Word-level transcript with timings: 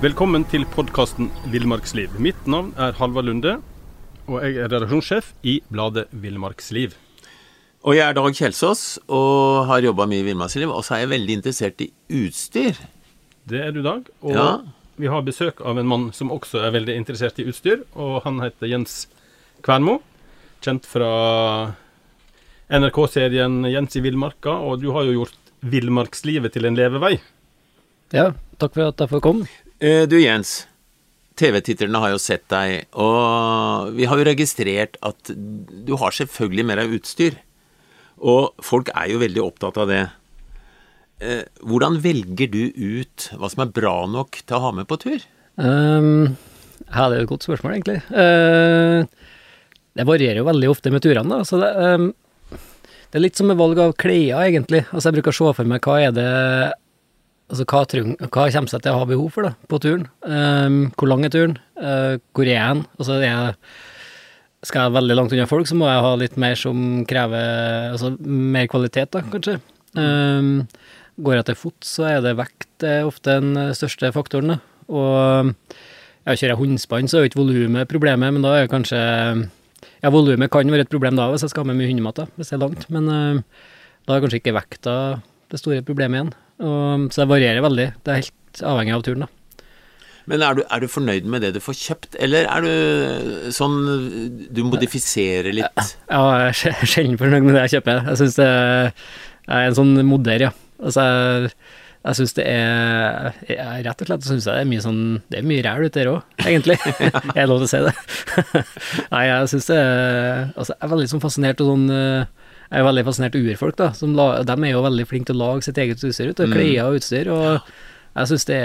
Velkommen 0.00 0.46
til 0.48 0.62
podkasten 0.72 1.26
Villmarksliv. 1.52 2.14
Mitt 2.24 2.46
navn 2.48 2.70
er 2.80 2.94
Halvard 2.96 3.26
Lunde, 3.28 3.58
og 4.24 4.38
jeg 4.40 4.56
er 4.56 4.70
redaksjonssjef 4.72 5.26
i 5.44 5.58
bladet 5.68 6.06
Villmarksliv. 6.22 6.94
Og 7.84 7.98
jeg 7.98 8.06
er 8.06 8.16
Dag 8.16 8.32
Kjelsås 8.36 8.84
og 9.12 9.66
har 9.68 9.84
jobba 9.84 10.06
mye 10.08 10.22
i 10.22 10.26
Villmarksliv, 10.30 10.72
og 10.72 10.86
så 10.86 10.96
er 10.96 11.02
jeg 11.04 11.12
veldig 11.12 11.36
interessert 11.36 11.84
i 11.84 11.90
utstyr. 12.22 12.80
Det 13.44 13.60
er 13.66 13.76
du, 13.76 13.82
Dag. 13.84 14.08
Og 14.22 14.32
Ja. 14.32 14.48
vi 14.96 15.06
har 15.06 15.20
besøk 15.20 15.60
av 15.60 15.76
en 15.78 15.86
mann 15.86 16.12
som 16.12 16.30
også 16.30 16.64
er 16.64 16.72
veldig 16.72 16.96
interessert 16.96 17.38
i 17.38 17.44
utstyr, 17.44 17.84
og 17.94 18.22
han 18.24 18.40
heter 18.40 18.68
Jens 18.68 19.06
Kvernmo. 19.62 20.00
Kjent 20.62 20.86
fra 20.86 21.74
NRK-serien 22.70 23.64
'Jens 23.68 23.96
i 23.96 24.00
villmarka', 24.00 24.64
og 24.64 24.80
du 24.80 24.92
har 24.92 25.04
jo 25.04 25.24
gjort 25.24 25.36
villmarkslivet 25.62 26.52
til 26.52 26.64
en 26.64 26.76
levevei. 26.76 27.20
Ja, 28.12 28.32
takk 28.58 28.72
for 28.74 28.88
at 28.88 28.96
jeg 28.96 29.08
får 29.08 29.20
komme. 29.20 29.46
Eh, 29.80 30.04
Du 30.04 30.18
Jens, 30.20 30.66
TV-titterne 31.40 32.00
har 32.02 32.12
jo 32.12 32.20
sett 32.20 32.44
deg, 32.52 32.84
og 32.92 33.94
vi 33.96 34.04
har 34.04 34.20
jo 34.20 34.26
registrert 34.28 34.98
at 35.00 35.30
du 35.32 35.94
har 35.96 36.12
selvfølgelig 36.12 36.66
med 36.68 36.80
deg 36.82 36.96
utstyr. 36.98 37.38
Og 38.20 38.52
folk 38.60 38.90
er 38.92 39.08
jo 39.14 39.22
veldig 39.22 39.40
opptatt 39.40 39.78
av 39.80 39.88
det. 39.88 40.02
Eh, 41.24 41.46
Hvordan 41.64 41.96
velger 42.04 42.52
du 42.52 42.62
ut 42.76 43.30
hva 43.40 43.48
som 43.48 43.64
er 43.64 43.72
bra 43.72 43.94
nok 44.04 44.42
til 44.44 44.58
å 44.58 44.64
ha 44.66 44.72
med 44.76 44.88
på 44.90 45.00
tur? 45.00 45.24
Um, 45.56 46.36
ja, 46.84 47.08
det 47.08 47.14
er 47.14 47.18
jo 47.22 47.24
et 47.24 47.32
godt 47.32 47.48
spørsmål, 47.48 47.78
egentlig. 47.78 47.98
Uh, 48.12 49.08
det 49.96 50.06
varierer 50.08 50.42
jo 50.42 50.48
veldig 50.48 50.70
ofte 50.72 50.92
med 50.92 51.04
turene, 51.04 51.40
da. 51.40 51.48
Så 51.48 51.56
det, 51.60 51.72
um, 51.72 52.12
det 52.52 53.16
er 53.16 53.24
litt 53.24 53.40
som 53.40 53.48
med 53.48 53.60
valg 53.60 53.80
av 53.80 53.96
klær, 54.00 54.44
egentlig. 54.44 54.84
Altså, 54.92 55.08
jeg 55.08 55.18
bruker 55.18 55.32
å 55.32 55.38
se 55.40 55.56
for 55.56 55.72
meg 55.72 55.88
hva 55.88 55.96
er 56.04 56.14
det 56.20 56.30
Altså, 57.50 57.66
hva, 57.66 57.82
treng, 57.90 58.12
hva 58.20 58.46
kommer 58.54 58.70
jeg 58.70 58.84
til 58.84 58.94
å 58.94 59.00
ha 59.00 59.06
behov 59.10 59.32
for 59.34 59.48
da, 59.48 59.54
på 59.70 59.80
turen? 59.82 60.06
Um, 60.22 60.92
hvor 60.94 61.10
lang 61.10 61.24
er 61.26 61.32
turen? 61.34 61.56
Uh, 61.74 62.20
hvor 62.36 62.46
er 62.46 62.54
jeg? 62.54 62.84
Altså, 63.00 63.16
jeg, 63.24 63.56
skal 64.68 64.86
jeg 64.86 64.94
veldig 64.94 65.16
langt 65.18 65.34
unna 65.34 65.48
folk, 65.50 65.66
så 65.66 65.78
må 65.78 65.88
jeg 65.90 66.04
ha 66.04 66.12
litt 66.20 66.36
mer 66.38 66.58
som 66.58 67.02
krever 67.10 67.90
Altså 67.90 68.12
mer 68.20 68.68
kvalitet, 68.70 69.10
da, 69.16 69.24
kanskje. 69.32 69.56
Um, 69.98 70.68
går 71.20 71.40
jeg 71.40 71.48
til 71.48 71.58
fots, 71.58 71.94
så 71.96 72.06
er 72.08 72.20
det 72.24 72.36
vekt 72.38 72.86
er 72.86 73.08
ofte 73.08 73.34
den 73.40 73.56
eh, 73.58 73.72
største 73.76 74.08
faktoren, 74.14 74.54
da. 74.54 74.58
Og 74.90 75.50
ja, 75.50 76.32
kjører 76.32 76.52
jeg 76.54 76.60
hundspann, 76.60 77.10
så 77.10 77.18
er 77.18 77.24
jo 77.24 77.30
ikke 77.32 77.42
volumet 77.42 77.90
problemet, 77.90 78.32
men 78.36 78.44
da 78.46 78.54
er 78.56 78.70
kanskje 78.70 79.00
Ja, 80.00 80.08
volumet 80.12 80.48
kan 80.52 80.70
være 80.72 80.86
et 80.86 80.92
problem 80.92 81.18
da, 81.18 81.26
hvis 81.32 81.44
jeg 81.44 81.52
skal 81.52 81.66
ha 81.66 81.70
med 81.72 81.80
mye 81.80 81.90
hundemat, 81.90 82.22
hvis 82.38 82.52
det 82.52 82.56
er 82.56 82.62
langt, 82.62 82.86
men 82.92 83.08
uh, 83.10 83.66
da 84.08 84.16
er 84.16 84.22
kanskje 84.24 84.40
ikke 84.40 84.56
vekta 84.56 84.94
det 85.52 85.60
store 85.60 85.82
problemet 85.84 86.16
igjen. 86.16 86.32
Og, 86.60 87.06
så 87.12 87.22
det 87.24 87.28
varierer 87.30 87.64
veldig. 87.64 87.86
Det 88.04 88.12
er 88.14 88.22
helt 88.24 88.62
avhengig 88.70 88.96
av 88.96 89.04
turen, 89.06 89.26
da. 89.26 89.30
Men 90.30 90.42
er 90.46 90.58
du, 90.58 90.62
er 90.68 90.82
du 90.84 90.86
fornøyd 90.92 91.24
med 91.32 91.42
det 91.42 91.54
du 91.56 91.60
får 91.64 91.74
kjøpt, 91.80 92.16
eller 92.22 92.44
er 92.46 92.62
du 92.62 93.48
sånn 93.56 93.78
Du 94.52 94.60
modifiserer 94.68 95.48
litt? 95.56 95.80
Ja, 96.12 96.20
jeg 96.44 96.50
er 96.52 96.58
sj- 96.60 96.86
sjelden 96.92 97.16
fornøyd 97.18 97.46
med 97.48 97.56
det 97.56 97.64
jeg 97.64 97.78
kjøper. 97.80 98.02
Jeg 98.12 98.20
syns 98.20 98.36
det 98.38 98.48
er 98.50 99.64
en 99.64 99.78
sånn 99.78 99.94
moder, 100.06 100.44
ja. 100.44 100.50
Altså, 100.80 101.02
jeg, 101.08 101.50
jeg 102.04 102.18
syns 102.20 102.36
det 102.38 102.44
er 102.48 103.34
jeg, 103.48 103.80
Rett 103.88 104.04
og 104.04 104.08
slett 104.12 104.28
syns 104.28 104.46
jeg 104.48 104.54
det 104.54 104.62
er 104.62 104.68
mye 104.70 104.84
sånn 104.84 105.00
Det 105.32 105.40
er 105.40 105.48
mye 105.50 105.64
ræl 105.66 105.88
ute 105.88 105.98
der 105.98 106.12
òg, 106.12 106.36
egentlig. 106.44 106.76
er 107.34 107.40
det 107.40 107.48
lov 107.50 107.64
til 107.64 107.66
å 107.66 107.72
si 107.72 107.82
det? 107.88 107.96
Nei, 109.16 109.24
jeg 109.32 109.50
syns 109.56 109.70
det 109.72 109.80
er 109.80 110.44
Altså, 110.54 110.76
jeg 110.76 110.84
er 110.86 110.92
veldig 110.94 111.10
sånn 111.16 111.24
fascinert 111.24 111.64
av 111.64 111.72
sånn 111.72 111.88
eh, 111.96 112.28
jeg 112.70 112.78
er 112.78 112.86
veldig 112.86 113.02
fascinert 113.06 113.34
av 113.34 113.46
urfolk, 113.50 113.76
da. 113.80 113.88
Som 113.98 114.12
la, 114.14 114.26
de 114.46 114.54
er 114.54 114.74
jo 114.74 114.82
veldig 114.84 115.06
flinke 115.10 115.32
til 115.32 115.40
å 115.40 115.46
lage 115.48 115.66
sitt 115.66 115.78
eget 115.82 116.02
utstyr, 116.06 116.30
ut, 116.30 116.42
og 116.42 116.52
klær 116.54 116.84
og 116.84 116.98
utstyr. 117.00 117.30
Og 117.34 117.72
jeg 118.14 118.30
syns 118.30 118.46
det, 118.46 118.58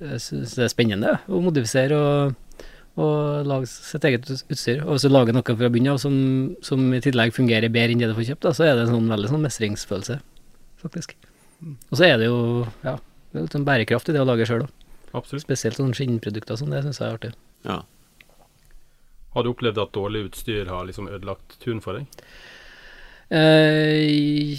det 0.00 0.64
er 0.64 0.72
spennende 0.72 1.12
å 1.30 1.42
modifisere 1.44 2.00
og, 2.00 2.64
og 2.98 3.46
lage 3.46 3.70
sitt 3.70 4.06
eget 4.10 4.26
utstyr. 4.34 4.82
Og 4.82 4.96
hvis 4.96 5.06
du 5.06 5.12
lager 5.12 5.36
noe 5.36 5.46
fra 5.46 5.70
bunnen 5.70 5.92
av 5.94 6.00
som, 6.02 6.16
som 6.66 6.88
i 6.90 7.02
tillegg 7.04 7.36
fungerer 7.36 7.70
bedre 7.70 7.94
enn 7.94 8.02
det 8.02 8.10
du 8.10 8.16
får 8.18 8.32
kjøpt, 8.32 8.48
da, 8.48 8.54
så 8.58 8.66
er 8.66 8.74
det 8.74 8.88
en 8.88 8.96
sånn 8.96 9.12
veldig 9.14 9.30
sånn 9.30 9.46
mestringsfølelse, 9.46 10.18
faktisk. 10.82 11.14
Og 11.62 11.94
så 11.94 12.08
er 12.08 12.18
det 12.18 12.26
jo 12.26 12.40
ja, 12.82 12.96
det 12.98 13.38
er 13.38 13.46
litt 13.46 13.54
sånn 13.54 13.66
bærekraft 13.68 14.10
i 14.10 14.16
det 14.16 14.24
å 14.24 14.26
lage 14.26 14.48
sjøl 14.50 14.66
òg. 14.66 14.80
Spesielt 15.38 15.78
sånne 15.78 15.94
skinnprodukter 15.94 16.56
og 16.56 16.64
sånn, 16.64 16.74
det 16.74 16.82
syns 16.82 16.98
jeg 16.98 17.06
er 17.06 17.20
artig. 17.20 17.30
Ja. 17.62 17.78
Har 19.34 19.46
du 19.46 19.50
opplevd 19.50 19.78
at 19.82 19.94
dårlig 19.94 20.24
utstyr 20.28 20.66
har 20.70 20.82
liksom 20.86 21.06
ødelagt 21.10 21.56
turen 21.62 21.78
for 21.82 21.98
deg? 21.98 22.26
Eh, 23.30 24.58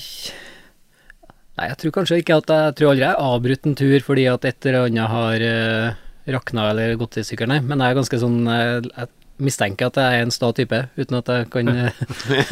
nei, 1.57 1.67
jeg 1.69 1.77
tror 1.81 1.93
kanskje 1.99 2.21
ikke 2.23 2.39
at 2.41 2.49
jeg 2.49 2.79
tror 2.79 2.93
aldri 2.93 3.05
jeg 3.05 3.13
har 3.13 3.35
avbrutt 3.35 3.69
en 3.69 3.77
tur 3.77 3.99
fordi 4.07 4.25
at 4.31 4.47
et 4.49 4.69
eller 4.69 4.89
annet 4.89 5.13
har 5.13 5.45
uh, 5.45 6.01
rakna 6.25 6.69
eller 6.71 6.95
gått 6.99 7.19
i 7.19 7.25
stykker, 7.25 7.49
nei. 7.49 7.61
Men 7.61 7.81
jeg 7.81 7.93
er 7.93 7.99
ganske 7.99 8.19
sånn 8.21 8.41
eh, 8.49 8.89
Jeg 8.89 9.11
mistenker 9.45 9.89
at 9.89 9.97
jeg 9.99 10.17
er 10.17 10.25
en 10.25 10.33
sta 10.33 10.51
type, 10.55 10.81
uten 10.97 11.17
at 11.19 11.31
jeg 11.31 11.49
kan 11.53 11.71
eh, 11.71 12.03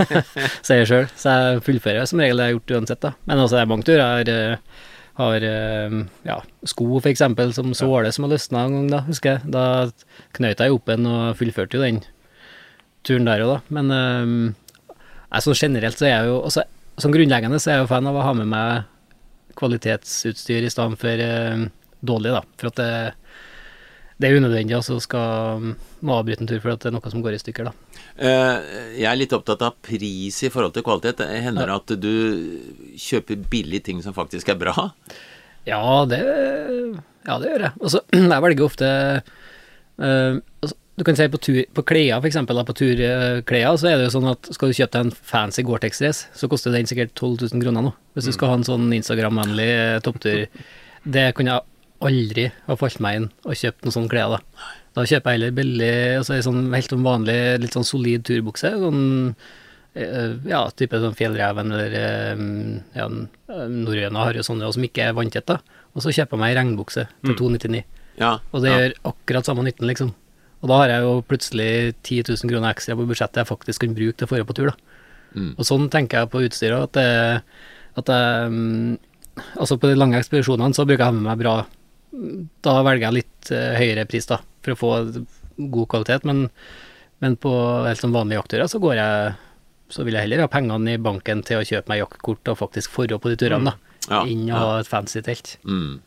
si 0.66 0.78
det 0.78 0.88
sjøl. 0.90 1.08
Så 1.18 1.36
jeg 1.36 1.62
fullfører 1.68 2.10
som 2.10 2.22
regel 2.22 2.40
det 2.40 2.50
jeg 2.50 2.54
har 2.54 2.58
gjort 2.58 2.76
uansett, 2.78 3.04
da. 3.06 3.14
Men 3.26 3.44
altså, 3.44 3.58
det 3.58 3.64
er 3.64 3.72
mange 3.72 3.88
turer 3.88 4.04
jeg 4.04 4.18
har, 4.18 4.34
eh, 4.34 4.90
har 5.22 5.48
eh, 5.50 6.00
ja, 6.30 6.40
sko 6.70 6.90
eksempel, 7.14 7.54
som 7.56 7.76
såle 7.78 8.12
som 8.14 8.28
har 8.28 8.36
løsna 8.36 8.66
en 8.68 8.78
gang, 8.78 8.90
da, 8.94 9.04
husker 9.10 9.38
jeg. 9.38 9.54
Da 9.56 9.66
knøt 10.38 10.66
jeg 10.66 10.76
opp 10.76 10.94
en 10.94 11.10
og 11.10 11.40
fullførte 11.40 11.80
jo 11.80 11.86
den 11.86 12.04
turen 13.04 13.28
der 13.28 13.46
òg, 13.46 13.56
da. 13.56 13.80
Men 13.80 13.96
eh, 13.98 14.36
Nei, 15.34 15.42
sånn 15.42 15.58
generelt 15.58 15.98
så 15.98 16.06
er 16.06 16.14
jeg 16.14 16.30
jo 16.30 16.36
også, 16.46 16.64
Som 17.02 17.14
grunnleggende 17.16 17.58
så 17.62 17.72
er 17.72 17.80
jeg 17.80 17.88
jo 17.88 17.90
fan 17.90 18.06
av 18.10 18.20
å 18.20 18.26
ha 18.28 18.34
med 18.38 18.52
meg 18.52 18.84
kvalitetsutstyr 19.58 20.66
i 20.66 20.70
stedet 20.70 21.00
for 21.02 21.24
uh, 21.26 21.64
dårlig, 22.06 22.32
da. 22.36 22.42
For 22.60 22.70
at 22.70 22.78
det, 22.80 22.90
det 24.22 24.30
er 24.30 24.38
unødvendig 24.40 24.78
å 24.78 25.00
skal 25.02 25.68
må 26.04 26.18
avbryte 26.20 26.44
en 26.44 26.50
tur 26.50 26.62
for 26.62 26.74
at 26.74 26.84
det 26.84 26.90
er 26.92 26.96
noe 26.96 27.12
som 27.14 27.24
går 27.26 27.38
i 27.38 27.42
stykker, 27.42 27.70
da. 27.70 28.00
Eh, 28.18 28.74
Jeg 29.00 29.08
er 29.10 29.18
litt 29.20 29.34
opptatt 29.36 29.62
av 29.66 29.78
pris 29.86 30.38
i 30.44 30.52
forhold 30.54 30.76
til 30.76 30.86
kvalitet. 30.86 31.22
Det 31.22 31.42
hender 31.46 31.70
Ja. 31.70 31.78
at 31.82 31.94
du 32.02 32.14
kjøper 32.98 33.42
billige 33.50 33.84
ting 33.90 34.02
som 34.06 34.14
faktisk 34.14 34.50
er 34.50 34.60
bra. 34.60 34.92
Ja, 35.66 36.04
det, 36.10 36.20
ja, 37.26 37.38
det 37.40 37.50
gjør 37.54 37.66
jeg. 37.68 37.74
Altså, 37.82 38.02
jeg 38.14 38.44
velger 38.48 38.66
ofte 38.68 38.90
uh, 40.00 40.36
altså, 40.62 40.76
Du 40.94 41.02
kan 41.08 41.18
si 41.18 41.26
på, 41.26 41.40
tur, 41.42 41.58
på 41.74 41.82
klær, 41.90 42.20
for 42.20 42.30
eksempel, 42.30 42.60
på 42.68 42.76
turklær, 42.78 43.78
så 43.82 43.90
er 43.90 43.98
det 43.98 44.06
jo 44.08 44.14
sånn 44.14 44.30
at 44.30 44.50
skal 44.54 44.70
du 44.70 44.78
kjøpe 44.78 44.94
deg 44.94 45.08
en 45.08 45.16
fancy 45.34 45.64
Gore-Tex-dress, 45.66 46.20
så 46.38 46.50
koster 46.52 46.76
den 46.76 46.86
sikkert 46.90 47.16
12 47.18 47.48
000 47.56 47.64
kroner 47.64 47.88
nå. 47.88 47.94
Hvis 48.14 48.30
du 48.30 48.36
skal 48.36 48.52
ha 48.52 48.60
en 48.60 48.68
sånn 48.68 48.94
Instagram-vennlig 49.00 49.70
eh, 49.74 49.98
topptur. 50.06 50.44
Det 51.04 51.26
kunne 51.34 51.56
jeg 51.56 51.66
aldri 52.04 52.46
ha 52.68 52.78
falt 52.78 53.02
meg 53.02 53.18
inn 53.18 53.28
og 53.42 53.58
kjøpt 53.58 53.88
noen 53.88 53.96
sånne 53.98 54.14
klær, 54.14 54.36
da. 54.38 54.70
Da 54.94 55.08
kjøper 55.10 55.34
jeg 55.34 55.40
heller 55.40 55.58
billig, 55.58 55.92
altså 56.20 56.38
en 56.38 56.46
sånn 56.46 56.64
helt 56.76 56.94
sånn 56.94 57.06
vanlig, 57.10 57.38
litt 57.64 57.74
sånn 57.74 57.90
solid 57.90 58.26
turbukse. 58.30 58.76
Sånn 58.86 59.04
eh, 59.98 60.34
ja, 60.54 60.64
type 60.78 61.02
sånn 61.02 61.18
Fjellreven 61.18 61.74
eller 61.74 61.98
eh, 62.04 62.48
ja, 63.00 63.10
Norrøna 63.10 64.28
har 64.28 64.38
jo 64.38 64.46
sånne 64.46 64.70
som 64.78 64.86
ikke 64.86 65.10
er 65.10 65.18
vanntette. 65.18 65.58
Og 65.98 66.06
så 66.06 66.14
kjøper 66.14 66.38
jeg 66.38 66.42
meg 66.46 66.54
ei 66.54 66.60
regnbukse 66.62 67.08
til 67.26 67.34
299, 67.40 67.82
Ja. 68.22 68.36
og 68.52 68.62
det 68.62 68.70
ja. 68.70 68.78
gjør 68.84 69.00
akkurat 69.10 69.50
samme 69.50 69.66
nytten, 69.66 69.90
liksom. 69.90 70.14
Og 70.64 70.72
da 70.72 70.80
har 70.80 70.94
jeg 70.94 71.04
jo 71.04 71.14
plutselig 71.28 71.72
10 72.08 72.24
000 72.32 72.52
kroner 72.52 72.72
ekstra 72.72 72.96
på 72.96 73.06
budsjettet 73.10 73.42
jeg 73.42 73.50
faktisk 73.50 73.84
kan 73.84 73.96
bruke 73.98 74.16
til 74.16 74.30
å 74.30 74.38
dra 74.40 74.48
på 74.48 74.56
tur, 74.56 74.72
da. 74.72 75.00
Mm. 75.34 75.52
Og 75.58 75.68
sånn 75.68 75.90
tenker 75.92 76.24
jeg 76.24 76.32
på 76.32 76.44
utstyret, 76.46 76.88
at, 76.88 76.96
det, 76.96 77.68
at 78.00 78.12
jeg, 78.14 78.52
mm, 78.54 79.42
altså 79.58 79.78
på 79.82 79.90
de 79.92 79.98
lange 79.98 80.20
ekspedisjonene 80.22 80.78
så 80.78 80.86
bruker 80.88 81.10
jeg 81.10 81.18
med 81.18 81.26
meg 81.26 81.40
bra 81.42 81.56
Da 82.64 82.76
velger 82.86 83.08
jeg 83.08 83.18
litt 83.18 83.50
eh, 83.50 83.74
høyere 83.80 84.06
pris, 84.06 84.30
da, 84.30 84.38
for 84.64 84.76
å 84.76 84.80
få 84.80 84.92
god 85.58 85.90
kvalitet, 85.90 86.28
men, 86.30 86.46
men 87.26 87.36
på 87.42 87.52
helt 87.88 88.00
som 88.00 88.14
vanlige 88.14 88.40
jaktturer 88.40 88.70
så 88.70 88.82
går 88.84 89.00
jeg 89.02 89.34
så 89.94 90.06
vil 90.06 90.16
jeg 90.18 90.26
heller 90.26 90.46
ha 90.46 90.50
pengene 90.50 90.96
i 90.96 91.02
banken 91.02 91.44
til 91.46 91.60
å 91.60 91.66
kjøpe 91.68 91.92
meg 91.92 92.00
jaktkort 92.02 92.50
og 92.54 92.60
faktisk 92.62 92.94
forhold 92.94 93.22
på 93.22 93.34
de 93.34 93.38
turene, 93.44 93.74
da, 93.74 93.92
Ja, 94.08 94.24
å 94.24 94.32
ja. 94.48 94.62
ha 94.62 94.80
et 94.80 94.90
fancy 94.90 95.22
telt. 95.26 95.58
Mm. 95.68 96.00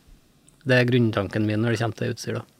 Det 0.67 0.75
er 0.75 0.89
grunntanken 0.89 1.45
min 1.47 1.61
når 1.63 1.75
det 1.75 1.81
kommer 1.83 1.99
til 1.99 2.15
utstyr, 2.15 2.39
da. 2.41 2.56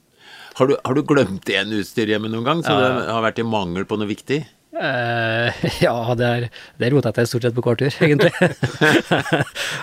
Har, 0.57 0.69
du, 0.69 0.75
har 0.83 0.98
du 0.98 1.04
glemt 1.06 1.50
igjen 1.50 1.74
utstyr 1.77 2.09
hjemme 2.09 2.31
noen 2.33 2.45
gang, 2.48 2.62
så 2.65 2.74
Ja. 2.74 2.94
det 2.98 3.09
har 3.13 3.25
vært 3.25 3.42
i 3.44 3.45
mangel 3.45 3.86
på 3.86 4.00
noe 4.00 4.09
viktig? 4.09 4.44
Eh, 4.77 5.54
ja, 5.86 5.94
det 6.18 6.27
er 6.27 6.44
det 6.77 6.89
roter 6.94 7.09
jeg 7.09 7.18
til 7.18 7.30
stort 7.31 7.45
sett 7.48 7.56
på 7.57 7.63
hver 7.65 7.77
tur, 7.80 7.94
egentlig. 8.06 8.31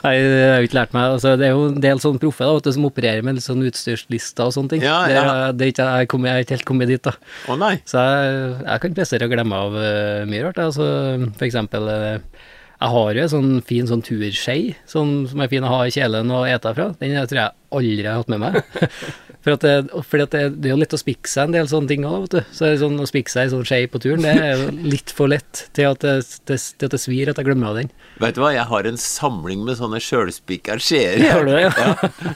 Nei, 0.04 0.12
det 0.20 0.42
har 0.44 0.60
jo 0.62 0.68
ikke 0.68 0.78
lært 0.78 0.94
meg 0.94 1.16
altså, 1.16 1.34
Det 1.40 1.48
er 1.48 1.54
jo 1.54 1.64
en 1.70 1.80
del 1.82 2.02
sånne 2.02 2.22
proffer 2.22 2.50
da, 2.50 2.62
du, 2.62 2.70
som 2.76 2.88
opererer 2.88 3.26
med 3.26 3.38
litt 3.38 3.46
sånn 3.46 3.64
utstyrslister 3.66 4.50
og 4.50 4.54
sånne 4.56 4.74
ting. 4.74 4.84
Ja, 4.86 4.98
ja. 5.10 5.24
Det 5.56 5.72
ikke, 5.72 5.88
jeg, 5.98 6.10
kommer, 6.12 6.30
jeg 6.30 6.36
er 6.44 6.46
ikke 6.46 6.58
helt 6.58 6.68
kommet 6.68 6.92
dit, 6.92 7.02
da. 7.04 7.14
Å 7.50 7.58
nei. 7.60 7.74
Så 7.88 8.02
jeg, 8.02 8.42
jeg 8.66 8.84
kan 8.84 8.98
prestere 9.00 9.28
å 9.28 9.32
glemme 9.32 9.62
av 9.66 9.78
uh, 9.78 10.22
mye 10.30 10.44
rart. 10.46 10.62
Altså, 10.62 10.86
for 11.32 11.48
eksempel 11.48 11.90
uh, 11.90 12.46
Jeg 12.78 12.92
har 12.94 13.18
jo 13.18 13.24
en 13.24 13.34
sånn 13.34 13.52
fin 13.66 13.88
sånn 13.90 14.04
turskei 14.04 14.74
sånn, 14.90 15.24
som 15.30 15.42
er 15.42 15.50
fin 15.50 15.64
å 15.64 15.72
ha 15.72 15.84
i 15.88 15.94
kjelen 15.94 16.30
og 16.34 16.46
ete 16.50 16.74
fra. 16.76 16.90
Den 17.00 17.18
tror 17.30 17.40
jeg 17.40 17.54
aldri 17.74 18.02
jeg 18.04 18.10
har 18.10 18.22
hatt 18.22 18.34
med 18.34 18.44
meg. 18.44 18.60
For 19.44 19.60
det, 19.60 19.72
fordi 20.08 20.24
det, 20.32 20.42
det 20.64 20.70
er 20.70 20.72
jo 20.72 20.78
lett 20.80 20.94
å 20.96 20.98
spikke 21.00 21.28
seg 21.28 21.50
en 21.50 21.52
del 21.52 21.66
sånne 21.68 21.90
ting 21.90 22.04
òg, 22.08 22.22
vet 22.24 22.34
du. 22.38 22.52
Så 22.56 22.70
sånn 22.80 22.96
å 23.02 23.04
spikke 23.08 23.28
seg 23.28 23.46
i 23.46 23.52
sånn 23.52 23.66
skje 23.68 23.82
på 23.92 24.00
turen, 24.00 24.22
det 24.24 24.32
er 24.40 24.54
jo 24.56 24.70
litt 24.88 25.12
for 25.12 25.28
lett 25.28 25.66
til 25.76 25.90
at 25.90 26.00
det, 26.00 26.14
det, 26.48 26.56
til 26.80 26.88
at 26.88 26.94
det 26.96 27.00
svir 27.02 27.28
at 27.28 27.36
jeg 27.36 27.48
glemmer 27.50 27.74
av 27.74 27.76
den. 27.82 27.90
Vet 28.22 28.38
du 28.38 28.40
hva, 28.40 28.54
jeg 28.56 28.64
har 28.70 28.88
en 28.88 28.96
samling 29.00 29.64
med 29.66 29.76
sånne 29.76 30.00
sjølspikka 30.00 30.78
skjeer. 30.80 31.20
Gjør 31.26 31.44
du 31.44 31.52
det, 31.52 31.62
ja? 31.66 32.34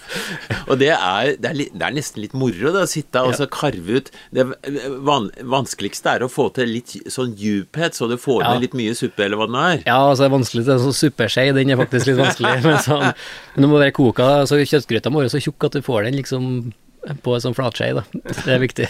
Og 0.68 0.76
det 0.82 0.90
er, 0.92 1.32
det, 1.40 1.48
er 1.52 1.56
litt, 1.62 1.72
det 1.80 1.86
er 1.88 1.94
nesten 1.96 2.22
litt 2.26 2.34
moro 2.36 2.72
da, 2.74 2.84
å 2.84 2.90
sitte 2.90 3.22
og 3.24 3.32
Ja. 3.32 3.38
så 3.40 3.46
karve 3.52 4.00
ut 4.02 4.10
Det 4.34 4.44
van, 5.06 5.30
vanskeligste 5.48 6.12
er 6.18 6.24
å 6.26 6.28
få 6.32 6.48
til 6.56 6.68
litt 6.76 6.92
sånn 7.08 7.32
djuphet, 7.38 7.96
så 7.96 8.08
du 8.10 8.18
får 8.20 8.42
Ja. 8.44 8.52
med 8.52 8.66
litt 8.66 8.76
mye 8.76 8.92
suppe, 8.98 9.24
eller 9.24 9.40
hva 9.40 9.46
det 9.48 9.54
nå 9.56 9.62
er. 9.64 9.80
Ja, 9.88 9.96
altså 10.10 10.26
det 10.26 10.28
er 10.28 10.36
vanskelig 10.36 10.64
til 10.66 10.74
en 10.76 10.84
sånn 10.84 10.98
suppeskje, 11.00 11.46
den 11.56 11.70
er 11.72 11.80
faktisk 11.80 12.10
litt 12.10 12.20
vanskelig. 12.20 12.52
Men, 12.68 12.76
sånn, 12.84 13.06
men 13.56 13.64
det 13.64 13.70
må 13.70 13.80
være 13.80 13.96
koka, 13.96 14.28
så 14.50 14.60
kjøttgryta 14.60 15.10
må 15.14 15.22
være 15.24 15.32
så 15.32 15.40
tjukk 15.40 15.68
at 15.70 15.78
du 15.78 15.82
får 15.88 16.04
den 16.10 16.18
liksom 16.20 16.50
på 17.22 17.34
en 17.34 17.44
sånn 17.44 17.56
flatskje, 17.56 17.94
da. 18.00 18.04
Det 18.44 18.52
er 18.54 18.60
viktig. 18.62 18.88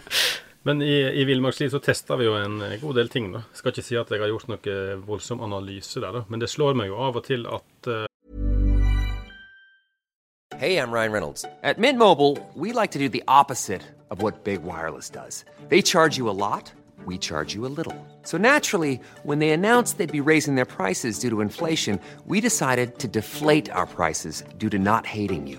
Men 0.66 0.80
i, 0.80 0.94
i 1.20 1.26
Villmarksliv 1.28 1.68
så 1.74 1.80
testa 1.84 2.16
vi 2.16 2.24
jo 2.24 2.38
en 2.38 2.56
god 2.80 2.96
del 2.96 3.10
ting, 3.12 3.28
da. 3.34 3.42
Skal 3.52 3.74
ikke 3.74 3.84
si 3.84 3.98
at 4.00 4.10
jeg 4.10 4.22
har 4.22 4.30
gjort 4.32 4.48
noe 4.48 4.76
voldsom 5.04 5.42
analyse 5.44 6.00
der, 6.00 6.20
da. 6.20 6.24
Men 6.32 6.40
det 6.40 6.48
slår 6.48 6.76
meg 6.78 6.88
jo 6.88 7.00
av 7.04 7.20
og 7.20 7.26
til 7.26 7.44
at 7.50 7.90
eh, 7.92 8.06
Hey, 10.56 10.78
I'm 10.78 10.92
Ryan 10.92 11.12
Reynolds. 11.12 11.44
At 11.62 11.78
Mint 11.78 11.98
Mobile, 11.98 12.38
we 12.54 12.72
like 12.72 12.92
to 12.92 12.98
do 12.98 13.08
the 13.08 13.24
opposite 13.26 13.82
of 14.10 14.22
what 14.22 14.44
Big 14.44 14.62
Wireless 14.62 15.10
does. 15.10 15.44
They 15.68 15.82
charge 15.82 16.16
you 16.16 16.30
a 16.30 16.38
lot, 16.46 16.72
we 17.04 17.18
charge 17.18 17.54
you 17.54 17.66
a 17.66 17.72
little. 17.76 17.96
So 18.22 18.38
naturally, 18.38 19.00
when 19.24 19.40
they 19.40 19.50
announced 19.50 19.98
they'd 19.98 20.20
be 20.22 20.30
raising 20.30 20.54
their 20.54 20.64
prices 20.64 21.18
due 21.18 21.28
to 21.30 21.40
inflation, 21.40 21.98
we 22.24 22.40
decided 22.40 22.98
to 23.00 23.08
deflate 23.08 23.68
our 23.68 23.84
prices 23.84 24.44
due 24.56 24.70
to 24.70 24.78
not 24.78 25.04
hating 25.04 25.46
you. 25.48 25.58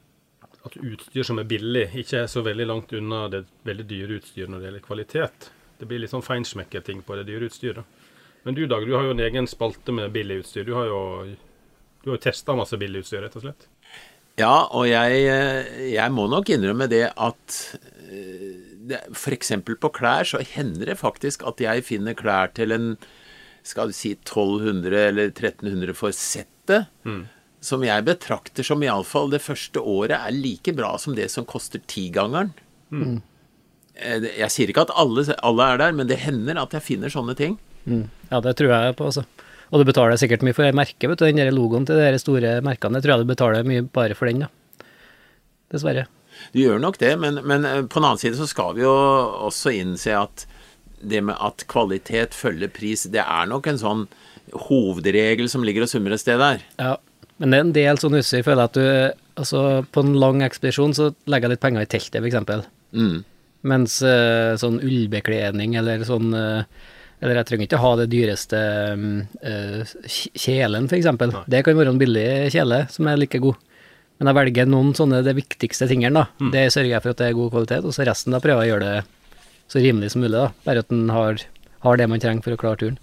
at 0.67 0.77
utstyr 0.77 1.25
som 1.25 1.39
er 1.41 1.49
billig, 1.49 1.87
ikke 2.03 2.23
er 2.23 2.29
så 2.29 2.43
veldig 2.45 2.67
langt 2.69 2.93
unna 2.93 3.25
det 3.31 3.45
veldig 3.67 3.87
dyre 3.89 4.19
utstyr 4.19 4.49
når 4.49 4.59
det 4.59 4.67
gjelder 4.69 4.85
kvalitet. 4.85 5.49
Det 5.79 5.87
blir 5.89 6.03
litt 6.03 6.13
sånn 6.13 6.25
feinschmecker-ting 6.25 7.01
på 7.05 7.17
det 7.17 7.25
dyre 7.29 7.49
utstyret. 7.49 7.99
Men 8.45 8.57
du 8.57 8.65
Dag, 8.69 8.85
du 8.85 8.93
har 8.95 9.05
jo 9.05 9.15
en 9.15 9.23
egen 9.25 9.49
spalte 9.49 9.93
med 9.93 10.13
billig 10.13 10.41
utstyr. 10.43 10.65
Du 10.65 10.73
har 10.77 10.89
jo, 10.89 11.01
du 12.03 12.11
har 12.11 12.17
jo 12.17 12.23
testa 12.23 12.55
masse 12.57 12.77
billig 12.81 13.03
utstyr, 13.03 13.23
rett 13.25 13.37
og 13.37 13.45
slett. 13.45 13.67
Ja, 14.39 14.67
og 14.71 14.87
jeg, 14.87 15.25
eh, 15.29 15.89
jeg 15.91 16.13
må 16.13 16.27
nok 16.31 16.49
innrømme 16.53 16.87
det 16.89 17.07
at 17.09 17.57
f.eks. 18.11 19.17
for 19.17 19.35
eksempel 19.35 19.77
på 19.79 19.91
klær 19.93 20.27
så 20.27 20.41
hender 20.53 20.93
det 20.93 20.99
faktisk 20.99 21.43
at 21.47 21.61
jeg 21.61 21.85
finner 21.87 22.17
klær 22.17 22.53
til 22.55 22.73
en 22.75 22.87
skal 23.67 23.91
du 23.91 23.95
si 23.95 24.15
1200 24.15 25.03
eller 25.11 25.29
1300 25.29 25.93
for 25.97 26.15
settet, 26.15 26.89
som 27.61 27.83
jeg 27.85 28.05
betrakter 28.07 28.65
som 28.65 28.81
iallfall 28.83 29.29
det 29.31 29.43
første 29.43 29.79
året 29.79 30.17
er 30.17 30.33
like 30.33 30.73
bra 30.77 30.95
som 31.01 31.13
det 31.17 31.29
som 31.31 31.45
koster 31.45 31.81
tigangeren. 31.89 32.51
Mm. 32.89 33.19
Jeg 34.01 34.49
sier 34.49 34.71
ikke 34.71 34.87
at 34.87 34.93
alle, 34.97 35.27
alle 35.45 35.67
er 35.69 35.81
der, 35.83 35.93
men 35.93 36.09
det 36.09 36.23
hender 36.23 36.57
at 36.57 36.73
jeg 36.73 36.87
finner 36.87 37.13
sånne 37.13 37.35
ting. 37.37 37.59
Ja, 37.85 38.41
det 38.41 38.55
tror 38.57 38.73
jeg 38.73 38.95
på, 38.97 39.11
altså. 39.11 39.25
Og 39.71 39.79
du 39.79 39.87
betaler 39.87 40.17
sikkert 40.19 40.43
mye 40.43 40.55
for 40.55 40.65
det 40.67 40.75
merket, 40.75 41.05
vet 41.07 41.21
du. 41.21 41.27
Den 41.27 41.39
der 41.39 41.53
logoen 41.53 41.85
til 41.87 42.01
de 42.01 42.19
store 42.19 42.57
merkene, 42.65 42.99
jeg 42.99 43.05
tror 43.05 43.13
jeg 43.15 43.23
du 43.23 43.29
betaler 43.29 43.67
mye 43.67 43.85
bare 43.93 44.17
for 44.17 44.27
den, 44.27 44.47
da. 44.47 44.87
Dessverre. 45.71 46.07
Du 46.51 46.59
gjør 46.63 46.81
nok 46.81 46.97
det, 46.99 47.13
men, 47.21 47.39
men 47.47 47.67
eh, 47.67 47.83
på 47.85 47.99
den 47.99 48.07
annen 48.07 48.19
side 48.19 48.39
så 48.39 48.47
skal 48.49 48.73
vi 48.75 48.83
jo 48.83 48.91
også 48.91 49.73
innse 49.77 50.15
at 50.17 50.45
det 51.01 51.21
med 51.25 51.37
at 51.41 51.63
kvalitet 51.71 52.35
følger 52.37 52.71
pris, 52.73 53.05
det 53.09 53.21
er 53.23 53.47
nok 53.49 53.69
en 53.69 53.79
sånn 53.81 54.03
hovedregel 54.67 55.47
som 55.49 55.63
ligger 55.65 55.85
og 55.85 55.91
summer 55.91 56.15
et 56.15 56.23
sted 56.23 56.41
der. 56.41 56.65
Ja. 56.81 56.97
Men 57.41 57.51
det 57.51 57.57
er 57.57 57.65
en 57.65 57.73
del 57.75 57.99
sånn 57.99 58.19
utstyr, 58.19 58.45
føler 58.45 58.63
jeg 58.63 58.71
at 58.71 58.79
du 58.79 59.19
Altså, 59.41 59.59
på 59.95 60.01
en 60.03 60.17
lang 60.19 60.41
ekspedisjon 60.45 60.91
så 60.93 61.05
legger 61.31 61.47
jeg 61.47 61.55
litt 61.55 61.61
penger 61.63 61.85
i 61.85 61.89
teltet, 61.89 62.25
eksempel. 62.27 62.65
Mm. 62.91 63.21
Mens 63.71 64.01
eh, 64.05 64.57
sånn 64.59 64.81
ullbekledning 64.83 65.77
eller 65.79 66.03
sånn 66.05 66.33
eh, 66.35 66.65
Eller 67.21 67.39
jeg 67.39 67.47
trenger 67.47 67.67
ikke 67.67 67.79
ha 67.83 67.91
det 67.99 68.07
dyreste 68.11 68.59
eh, 68.59 69.93
kjelen, 70.09 70.89
eksempel. 70.91 71.33
Det 71.45 71.61
kan 71.65 71.77
være 71.77 71.93
en 71.93 72.01
billig 72.01 72.27
kjele 72.53 72.83
som 72.91 73.09
er 73.09 73.21
like 73.21 73.41
god. 73.41 73.59
Men 74.19 74.29
jeg 74.29 74.39
velger 74.41 74.69
noen 74.69 74.91
sånne 74.97 75.23
de 75.25 75.35
viktigste 75.37 75.87
tingene, 75.89 76.23
da. 76.25 76.43
Mm. 76.43 76.51
Det 76.53 76.65
sørger 76.73 76.91
jeg 76.91 77.05
for 77.05 77.15
at 77.15 77.21
det 77.21 77.29
er 77.29 77.37
god 77.37 77.53
kvalitet, 77.53 77.85
og 77.87 77.95
så 77.95 78.05
resten 78.09 78.35
da 78.35 78.41
prøver 78.43 78.65
jeg 78.65 78.69
å 78.69 78.75
gjøre 78.75 78.89
det 78.89 79.37
så 79.71 79.81
rimelig 79.81 80.11
som 80.13 80.25
mulig, 80.25 80.35
da. 80.35 80.49
Bare 80.65 80.83
at 80.83 80.91
en 80.93 81.07
har, 81.13 81.45
har 81.85 82.01
det 82.01 82.09
man 82.11 82.21
trenger 82.21 82.45
for 82.45 82.57
å 82.57 82.61
klare 82.61 82.81
turen. 82.81 82.99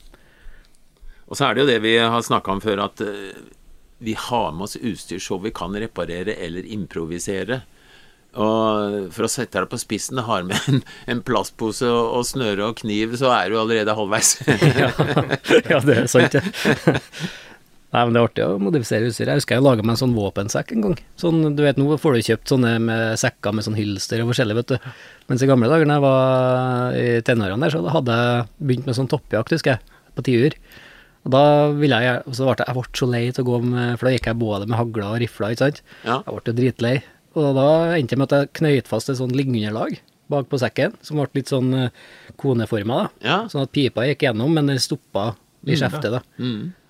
Og 1.28 1.38
så 1.38 1.48
er 1.48 1.54
det 1.54 1.64
jo 1.64 1.70
det 1.70 1.78
vi 1.86 1.96
har 1.98 2.22
snakka 2.26 2.54
om 2.54 2.62
før, 2.62 2.84
at 2.86 3.02
vi 3.98 4.14
har 4.18 4.52
med 4.54 4.68
oss 4.68 4.76
utstyr 4.76 5.18
så 5.22 5.38
vi 5.42 5.54
kan 5.54 5.74
reparere 5.76 6.36
eller 6.38 6.66
improvisere. 6.66 7.62
Og 8.38 9.08
for 9.14 9.24
å 9.24 9.30
sette 9.32 9.58
det 9.58 9.70
på 9.72 9.80
spissen, 9.80 10.20
har 10.22 10.44
med 10.46 10.68
en, 10.70 10.82
en 11.10 11.24
plastpose 11.24 11.88
og, 11.88 12.12
og 12.20 12.26
snøre 12.28 12.70
og 12.70 12.78
kniv, 12.82 13.16
så 13.18 13.32
er 13.34 13.50
du 13.50 13.58
allerede 13.58 13.96
halvveis. 13.96 14.36
ja, 15.72 15.80
det 15.82 15.96
er 15.96 16.10
sant, 16.12 16.36
det. 16.36 16.42
Nei, 17.88 18.02
men 18.04 18.12
det 18.12 18.20
er 18.20 18.26
artig 18.26 18.44
å 18.44 18.58
modifisere 18.60 19.08
utstyr. 19.08 19.30
Jeg 19.30 19.40
husker 19.40 19.56
jeg 19.56 19.64
laga 19.64 19.84
meg 19.84 19.94
en 19.94 20.00
sånn 20.02 20.16
våpensekk 20.16 20.74
en 20.74 20.82
gang. 20.84 20.98
Sånn, 21.16 21.40
du 21.56 21.62
vet, 21.64 21.78
Nå 21.80 21.96
får 21.96 22.18
du 22.18 22.26
kjøpt 22.26 22.52
sånne 22.52 22.74
med 22.84 23.14
sekker 23.20 23.56
med 23.56 23.64
sånn 23.64 23.78
hylster 23.78 24.20
og 24.20 24.28
forskjellig, 24.34 24.58
vet 24.60 24.74
du. 24.74 24.90
Mens 25.32 25.44
i 25.44 25.48
gamle 25.48 25.70
dager, 25.72 25.88
da 25.88 25.96
jeg 25.96 26.04
var 26.04 26.98
i 27.00 27.06
tenårene 27.24 27.64
der, 27.64 27.72
så 27.72 27.94
hadde 27.96 28.18
jeg 28.20 28.44
begynt 28.60 28.90
med 28.90 28.98
sånn 28.98 29.08
toppjakt, 29.08 29.56
husker 29.56 29.78
jeg, 29.78 29.96
på 30.18 30.26
tiur. 30.28 30.58
Og 31.28 31.34
da 31.34 31.44
ville 31.76 31.96
jeg, 32.00 32.20
og 32.24 32.36
så 32.38 32.46
ble 32.46 32.54
jeg, 32.56 32.64
jeg 32.64 32.76
ble 32.78 32.98
så 33.02 33.06
lei 33.12 33.22
til 33.36 33.44
å 33.44 33.48
gå 33.50 33.56
med, 33.66 33.98
for 34.00 34.08
da 34.08 34.12
gikk 34.14 34.28
jeg 34.30 34.40
både 34.40 34.68
med 34.68 34.78
hagler 34.80 35.08
og 35.10 35.18
rifler, 35.20 35.52
ikke 35.52 35.66
sant. 35.66 35.82
Ja. 36.06 36.22
Jeg 36.24 36.38
ble 36.38 36.54
dritlei. 36.56 36.92
Og 37.36 37.50
da 37.58 37.66
endte 37.98 38.16
jeg 38.16 38.22
med 38.22 38.32
at 38.32 38.38
jeg 38.38 38.52
knøyt 38.56 38.88
fast 38.88 39.12
et 39.12 39.18
sånn 39.20 39.34
liggeunderlag 39.36 39.98
bak 40.32 40.48
på 40.48 40.60
sekken, 40.60 40.96
som 41.04 41.20
ble 41.20 41.28
litt 41.36 41.52
sånn 41.52 41.68
eh, 41.76 41.92
koneforma, 42.40 43.02
da. 43.04 43.28
Ja. 43.28 43.36
Sånn 43.52 43.66
at 43.66 43.72
pipa 43.76 44.06
gikk 44.08 44.24
gjennom, 44.24 44.56
men 44.56 44.72
den 44.72 44.80
stoppa 44.80 45.34
i 45.68 45.76
skjeftet, 45.76 46.16
da. 46.16 46.22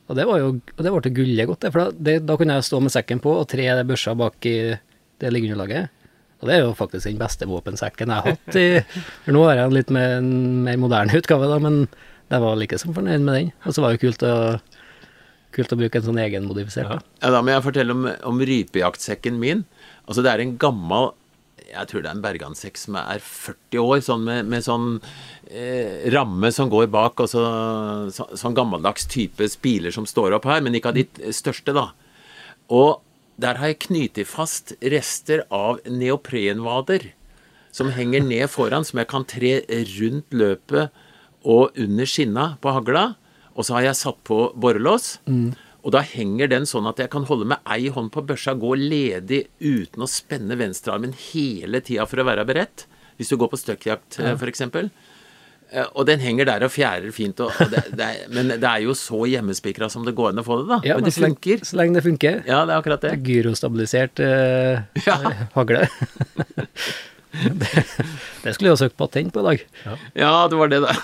Og 0.08 0.16
det 0.16 0.24
var 0.24 0.40
jo 0.40 0.52
og 0.54 0.82
det 0.86 0.92
ble 0.94 1.12
gullet 1.18 1.50
godt, 1.50 1.64
det, 1.66 1.72
for 1.74 1.82
da, 1.84 2.04
det, 2.08 2.16
da 2.28 2.36
kunne 2.38 2.58
jeg 2.58 2.68
stå 2.70 2.80
med 2.84 2.94
sekken 2.94 3.22
på 3.24 3.34
og 3.42 3.48
tre 3.50 3.66
børsa 3.90 4.14
bak 4.18 4.48
i 4.48 4.58
det 5.18 5.32
liggeunderlaget. 5.34 5.90
Og 6.38 6.46
det 6.46 6.54
er 6.54 6.62
jo 6.62 6.74
faktisk 6.78 7.08
den 7.08 7.18
beste 7.18 7.48
våpensekken 7.50 8.12
jeg 8.14 8.22
har 8.22 8.36
hatt 8.36 8.58
i 8.58 8.66
For 9.24 9.34
nå 9.34 9.42
har 9.48 9.58
jeg 9.58 9.66
en 9.66 9.74
litt 9.74 9.90
mer, 9.94 10.20
mer 10.22 10.78
moderne 10.78 11.18
utgave, 11.18 11.50
da, 11.50 11.58
men 11.62 11.82
jeg 12.28 12.44
var 12.44 12.58
like 12.60 12.78
som 12.80 12.94
fornøyd 12.96 13.24
med 13.24 13.38
den. 13.38 13.52
Og 13.64 13.74
så 13.74 13.84
var 13.84 13.94
det 13.94 14.02
kult 14.02 14.24
å, 14.26 14.34
kult 15.56 15.72
å 15.72 15.78
bruke 15.80 16.00
en 16.00 16.06
sånn 16.08 16.20
egenmodifisert. 16.20 16.90
Ja. 16.90 16.98
Ja, 17.22 17.32
Da 17.36 17.40
må 17.44 17.54
jeg 17.54 17.64
fortelle 17.64 17.96
om, 17.96 18.04
om 18.28 18.42
rypejaktsekken 18.50 19.40
min. 19.40 19.64
Altså 20.06 20.24
Det 20.24 20.32
er 20.32 20.44
en 20.44 20.58
gammel 20.60 21.10
Jeg 21.68 21.88
tror 21.90 22.00
det 22.00 22.08
er 22.08 22.16
en 22.16 22.24
bergansekk 22.24 22.78
som 22.80 22.96
er 22.96 23.20
40 23.20 23.82
år, 23.82 23.98
sånn 24.04 24.22
med, 24.24 24.46
med 24.48 24.64
sånn 24.64 24.86
eh, 25.50 26.06
ramme 26.14 26.48
som 26.54 26.70
går 26.72 26.86
bak, 26.92 27.20
og 27.20 27.28
så, 27.28 27.42
så, 28.14 28.24
sånn 28.40 28.56
gammeldags 28.56 29.04
type 29.10 29.44
spiler 29.52 29.92
som 29.92 30.06
står 30.08 30.38
opp 30.38 30.48
her, 30.48 30.62
men 30.64 30.78
ikke 30.78 30.94
av 30.94 30.96
de 30.96 31.34
største, 31.36 31.74
da. 31.76 31.90
Og 32.72 33.02
der 33.36 33.60
har 33.60 33.70
jeg 33.70 33.82
knyttet 33.84 34.30
fast 34.30 34.72
rester 34.80 35.44
av 35.52 35.82
neoprenvader 35.84 37.10
som 37.74 37.92
henger 37.92 38.24
ned 38.24 38.48
foran, 38.48 38.86
som 38.88 39.02
jeg 39.02 39.10
kan 39.12 39.28
tre 39.28 39.52
rundt 39.98 40.32
løpet 40.32 41.04
og 41.44 41.76
under 41.78 42.06
skinna 42.08 42.56
på 42.62 42.72
hagla. 42.74 43.06
Og 43.58 43.66
så 43.66 43.74
har 43.78 43.88
jeg 43.88 43.98
satt 43.98 44.18
på 44.26 44.52
borrelås. 44.54 45.18
Og 45.82 45.92
da 45.94 46.00
henger 46.04 46.50
den 46.50 46.66
sånn 46.68 46.86
at 46.90 46.98
jeg 47.00 47.10
kan 47.10 47.24
holde 47.26 47.46
med 47.48 47.58
ei 47.70 47.88
hånd 47.94 48.10
på 48.14 48.22
børsa, 48.26 48.52
gå 48.58 48.74
ledig 48.78 49.44
uten 49.62 50.02
å 50.04 50.08
spenne 50.10 50.56
venstrearmen 50.58 51.14
hele 51.30 51.80
tida 51.80 52.04
for 52.06 52.20
å 52.22 52.26
være 52.28 52.44
beredt. 52.48 52.86
Hvis 53.18 53.30
du 53.32 53.36
går 53.40 53.50
på 53.50 53.58
støkkjakt, 53.58 54.18
ja. 54.20 54.34
for 54.38 54.46
f.eks. 54.50 54.60
Eh, 55.70 55.86
Og 55.94 56.06
den 56.06 56.20
henger 56.22 56.46
der 56.48 56.62
og 56.66 56.70
fjærer 56.74 57.10
fint, 57.12 57.40
og, 57.42 57.50
og 57.60 57.70
det, 57.72 57.82
det 57.98 58.04
er, 58.06 58.20
men 58.32 58.48
det 58.54 58.62
er 58.68 58.84
jo 58.86 58.94
så 58.96 59.22
hjemmespikra 59.28 59.88
som 59.90 60.04
det 60.06 60.14
går 60.18 60.30
an 60.32 60.42
å 60.42 60.46
få 60.46 60.60
det, 60.62 60.68
da. 60.70 60.78
Ja, 60.86 60.94
men 60.98 61.04
det 61.08 61.14
så 61.16 61.24
lenge- 61.24 61.36
funker. 61.38 61.64
Så 61.66 61.76
lenge 61.80 61.98
det 61.98 62.04
funker. 62.06 62.38
Ja, 62.46 62.60
det 62.64 62.74
er 62.74 62.78
akkurat 62.82 63.02
det. 63.08 63.14
Gyrostabilisert 63.26 64.22
eh, 64.22 65.02
Ja. 65.06 65.18
hagle. 65.58 65.86
det, 67.60 67.84
det 68.42 68.54
skulle 68.54 68.70
jeg 68.70 68.74
ha 68.74 68.80
søkt 68.80 68.96
patent 68.98 69.34
på 69.34 69.42
i 69.42 69.46
dag. 69.46 69.64
Ja, 70.16 70.32
det 70.48 70.58
var 70.58 70.72
det, 70.72 70.80
da. 70.84 70.94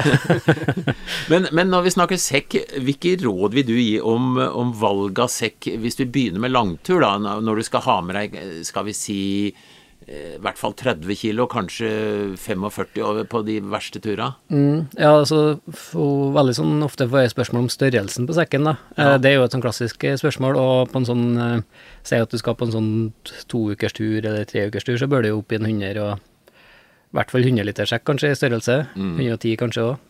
men, 1.32 1.48
men 1.52 1.70
når 1.72 1.86
vi 1.86 1.94
snakker 1.94 2.20
sekk, 2.20 2.56
hvilke 2.84 3.16
råd 3.22 3.56
vil 3.58 3.68
du 3.68 3.74
gi 3.76 3.98
om, 4.00 4.38
om 4.40 4.72
valg 4.80 5.20
av 5.24 5.32
sekk 5.32 5.68
hvis 5.80 6.00
du 6.00 6.06
begynner 6.06 6.42
med 6.46 6.54
langtur, 6.54 7.04
da, 7.04 7.16
når 7.20 7.60
du 7.60 7.68
skal 7.68 7.84
ha 7.88 7.98
med 8.06 8.18
deg, 8.18 8.38
skal 8.66 8.88
vi 8.88 8.96
si, 8.96 9.20
i 10.04 10.36
hvert 10.42 10.58
fall 10.60 10.74
30 10.76 11.16
kilo, 11.16 11.46
kanskje 11.48 11.88
45 12.36 13.00
over 13.04 13.24
på 13.24 13.40
de 13.46 13.56
verste 13.72 14.02
turene? 14.04 14.34
Ja, 14.98 15.14
altså, 15.14 15.58
for, 15.72 16.28
veldig 16.36 16.56
sånn 16.58 16.84
ofte 16.84 17.06
får 17.08 17.24
jeg 17.24 17.32
spørsmål 17.32 17.64
om 17.64 17.72
størrelsen 17.72 18.28
på 18.28 18.36
sekken, 18.36 18.68
da. 18.68 18.76
Ja. 18.98 19.16
Det 19.16 19.30
er 19.30 19.38
jo 19.38 19.46
et 19.46 19.56
sånn 19.56 19.64
klassisk 19.64 20.04
eh, 20.04 20.18
spørsmål, 20.20 20.60
og 20.60 20.92
på 20.92 21.00
en 21.00 21.08
sånn 21.08 21.26
eh, 21.40 21.58
Si 22.04 22.18
at 22.20 22.28
du 22.28 22.36
skal 22.36 22.56
på 22.60 22.66
en 22.68 22.74
sånn 22.74 22.92
toukerstur 23.48 24.18
eller 24.20 24.44
treukerstur, 24.44 24.98
så 25.00 25.08
bør 25.08 25.24
du 25.24 25.30
jo 25.30 25.38
opp 25.40 25.54
i 25.54 25.56
en 25.56 25.70
100 25.70 26.02
og 26.04 26.20
i 27.14 27.16
hvert 27.16 27.30
fall 27.30 27.46
100 27.46 27.64
liter 27.64 27.86
sekk 27.86 28.02
kanskje 28.08 28.32
i 28.32 28.36
størrelse. 28.36 28.74
110 28.98 29.56
kanskje 29.60 29.86
òg. 29.86 30.00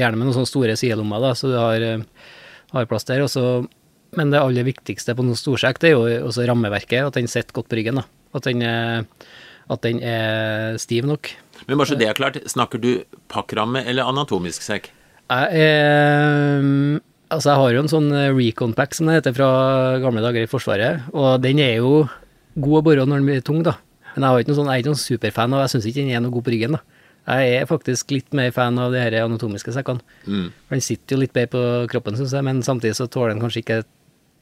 gjerne 0.00 0.16
med 0.16 0.26
noen 0.26 0.36
sånne 0.38 0.48
store 0.48 0.76
sidelommer, 0.80 1.20
da, 1.20 1.34
så 1.36 1.52
du 1.52 1.56
har, 1.60 1.82
eh, 1.84 2.32
har 2.72 2.88
plass 2.88 3.04
der. 3.04 3.20
Også, 3.20 3.68
men 4.16 4.32
det 4.32 4.40
aller 4.40 4.64
viktigste 4.64 5.14
på 5.14 5.22
noen 5.22 5.36
storsekk, 5.36 5.78
det 5.78 5.90
er 5.90 5.94
jo 5.94 6.30
også 6.30 6.48
rammeverket, 6.48 7.06
at 7.06 7.14
den 7.20 7.28
sitter 7.28 7.52
godt 7.52 7.68
på 7.68 7.76
ryggen. 7.76 8.00
da. 8.00 8.08
At 8.36 8.46
den, 8.46 8.62
er, 8.62 9.06
at 9.72 9.82
den 9.86 10.02
er 10.04 10.76
stiv 10.82 11.08
nok. 11.08 11.32
Men 11.66 11.80
bare 11.80 11.88
så 11.88 11.98
det 11.98 12.10
er 12.10 12.18
klart, 12.18 12.38
snakker 12.52 12.82
du 12.82 12.90
pakkramme 13.32 13.82
eller 13.88 14.08
anatomisk 14.12 14.64
sekk? 14.66 14.90
Jeg 15.26 15.66
er 15.66 17.00
Altså, 17.26 17.50
jeg 17.50 17.58
har 17.58 17.72
jo 17.74 17.80
en 17.82 17.90
sånn 17.90 18.12
eh, 18.14 18.28
recon 18.30 18.74
pack, 18.76 18.92
som 18.94 19.08
det 19.08 19.16
heter, 19.16 19.34
fra 19.34 19.48
gamle 19.98 20.22
dager 20.22 20.44
i 20.44 20.50
Forsvaret, 20.50 21.08
og 21.10 21.40
den 21.42 21.58
er 21.58 21.80
jo 21.80 22.04
god 22.54 22.76
å 22.78 22.82
bore 22.86 23.02
når 23.02 23.18
den 23.18 23.26
blir 23.26 23.42
tung, 23.42 23.64
da. 23.66 23.74
Men 24.14 24.28
jeg, 24.38 24.54
sånn, 24.54 24.70
jeg 24.70 24.78
er 24.78 24.84
ikke 24.84 24.92
noen 24.92 25.02
superfan, 25.02 25.56
og 25.56 25.64
jeg 25.64 25.72
syns 25.74 25.88
ikke 25.90 26.04
den 26.04 26.12
er 26.14 26.22
noe 26.22 26.34
god 26.36 26.46
på 26.46 26.54
ryggen, 26.54 26.76
da. 26.78 27.02
Jeg 27.26 27.56
er 27.58 27.66
faktisk 27.66 28.14
litt 28.14 28.36
mer 28.38 28.52
fan 28.54 28.78
av 28.78 28.94
de 28.94 29.02
her 29.02 29.16
anatomiske 29.24 29.74
sekkene. 29.74 30.04
Mm. 30.30 30.46
Den 30.70 30.84
sitter 30.86 31.16
jo 31.16 31.24
litt 31.24 31.34
bedre 31.34 31.50
på 31.56 31.62
kroppen, 31.90 32.14
syns 32.14 32.36
jeg, 32.36 32.46
men 32.46 32.62
samtidig 32.62 32.94
så 33.00 33.08
tåler 33.10 33.34
den 33.34 33.42
kanskje 33.42 33.64
ikke 33.64 33.80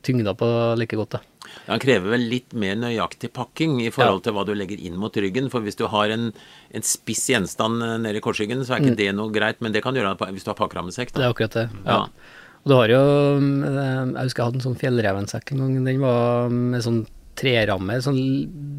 tyngda 0.04 0.34
på 0.38 0.48
like 0.78 0.98
godt, 0.98 1.16
det. 1.16 1.22
Den 1.66 1.80
krever 1.82 2.14
vel 2.14 2.24
litt 2.30 2.54
mer 2.56 2.76
nøyaktig 2.80 3.30
pakking 3.36 3.78
i 3.84 3.90
forhold 3.94 4.24
til 4.24 4.34
hva 4.36 4.44
du 4.48 4.54
legger 4.56 4.80
inn 4.80 4.96
mot 5.00 5.16
ryggen. 5.16 5.50
For 5.52 5.64
hvis 5.64 5.78
du 5.80 5.86
har 5.92 6.12
en, 6.14 6.30
en 6.74 6.86
spiss 6.86 7.26
gjenstand 7.32 7.84
eh, 7.84 7.98
nede 8.06 8.20
i 8.20 8.24
korsryggen, 8.24 8.64
så 8.64 8.76
er 8.76 8.84
ikke 8.84 9.00
det 9.00 9.10
noe 9.16 9.32
greit. 9.34 9.60
Men 9.64 9.74
det 9.74 9.84
kan 9.84 9.94
du 9.94 10.00
gjøre 10.00 10.30
hvis 10.30 10.46
du 10.46 10.52
har 10.52 10.60
pakkerammesekk. 10.60 11.12
Mm. 11.12 11.18
Det 11.20 11.26
er 11.26 11.36
akkurat 11.36 11.58
det. 11.58 11.66
Ja. 11.84 11.98
Ja. 11.98 12.40
Og 12.64 12.70
du 12.72 12.74
har 12.78 12.92
jo 12.94 13.02
eh, 13.02 13.74
Jeg 13.74 14.22
husker 14.22 14.42
jeg 14.42 14.48
hadde 14.48 14.60
en 14.60 14.66
sånn 14.68 14.80
fjellrevensekk 14.80 15.52
en 15.52 15.64
gang. 15.64 15.76
Den 15.90 16.00
var 16.04 16.54
med 16.54 16.86
sånn 16.86 17.04
treramme, 17.34 17.98
sånn 18.02 18.20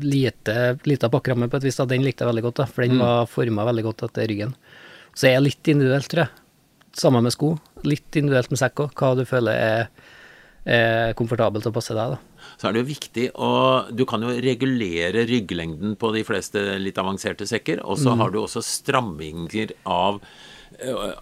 lite, 0.05 0.77
lita 0.87 1.09
pakkeramme 1.11 1.49
på 1.51 1.59
et 1.59 1.67
vis. 1.67 1.77
da. 1.79 1.87
Den 1.91 2.05
likte 2.05 2.23
jeg 2.23 2.31
veldig 2.31 2.45
godt, 2.47 2.61
da, 2.61 2.67
for 2.71 2.85
den 2.85 3.01
var 3.01 3.29
forma 3.29 3.67
veldig 3.67 3.83
godt 3.89 4.05
etter 4.07 4.29
ryggen. 4.31 4.55
Så 5.15 5.29
jeg 5.29 5.39
er 5.39 5.43
litt 5.43 5.71
individuelt, 5.71 6.07
tror 6.11 6.25
jeg. 6.25 6.43
Samme 6.95 7.19
med 7.23 7.35
sko. 7.35 7.55
Litt 7.83 8.15
individuelt 8.15 8.51
med 8.53 8.61
sekk 8.61 8.85
òg. 8.85 8.93
Hva 8.95 9.11
du 9.19 9.25
føler 9.27 9.59
er, 9.59 9.89
er 9.89 10.04
komfortabelt 11.15 11.67
å 11.69 11.73
passe 11.75 11.93
deg, 11.93 12.15
da. 12.15 12.49
Så 12.57 12.67
er 12.69 12.73
det 12.73 12.81
jo 12.83 12.87
viktig 12.89 13.25
å 13.41 13.49
Du 13.93 14.03
kan 14.09 14.21
jo 14.25 14.31
regulere 14.41 15.25
rygglengden 15.29 15.95
på 16.01 16.09
de 16.15 16.23
fleste 16.25 16.61
litt 16.81 16.97
avanserte 17.01 17.45
sekker. 17.45 17.83
Og 17.85 17.97
så 18.01 18.15
har 18.17 18.31
du 18.33 18.39
også 18.41 18.63
stramminger 18.65 19.75
av 19.85 20.21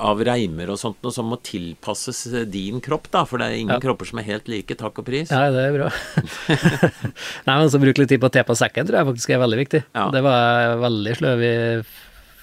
av 0.02 0.18
reimer 0.26 0.72
og 0.74 0.80
sånt 0.82 0.98
noe 1.06 1.14
som 1.14 1.28
må 1.30 1.38
tilpasses 1.46 2.24
din 2.50 2.80
kropp, 2.82 3.10
da. 3.14 3.22
For 3.30 3.38
det 3.38 3.46
er 3.52 3.58
ingen 3.60 3.76
Ja. 3.76 3.80
kropper 3.84 4.08
som 4.10 4.18
er 4.18 4.24
helt 4.26 4.48
like, 4.50 4.74
takk 4.80 4.98
og 4.98 5.06
pris. 5.06 5.30
Ja, 5.30 5.52
det 5.54 5.68
er 5.68 5.76
bra. 5.78 5.90
Nei, 7.46 7.58
men 7.60 7.70
så 7.70 7.78
bruke 7.82 8.02
litt 8.02 8.10
tid 8.10 8.22
på 8.24 8.32
å 8.32 8.34
tilpasse 8.34 8.64
sekken 8.66 8.88
tror 8.88 8.98
jeg 9.02 9.10
faktisk 9.12 9.30
er 9.36 9.42
veldig 9.44 9.60
viktig. 9.60 9.84
Ja. 9.94 10.08
Det 10.16 10.24
var 10.26 10.40
jeg 10.64 10.80
veldig 10.84 11.16
sløv 11.20 11.44
i 11.46 11.54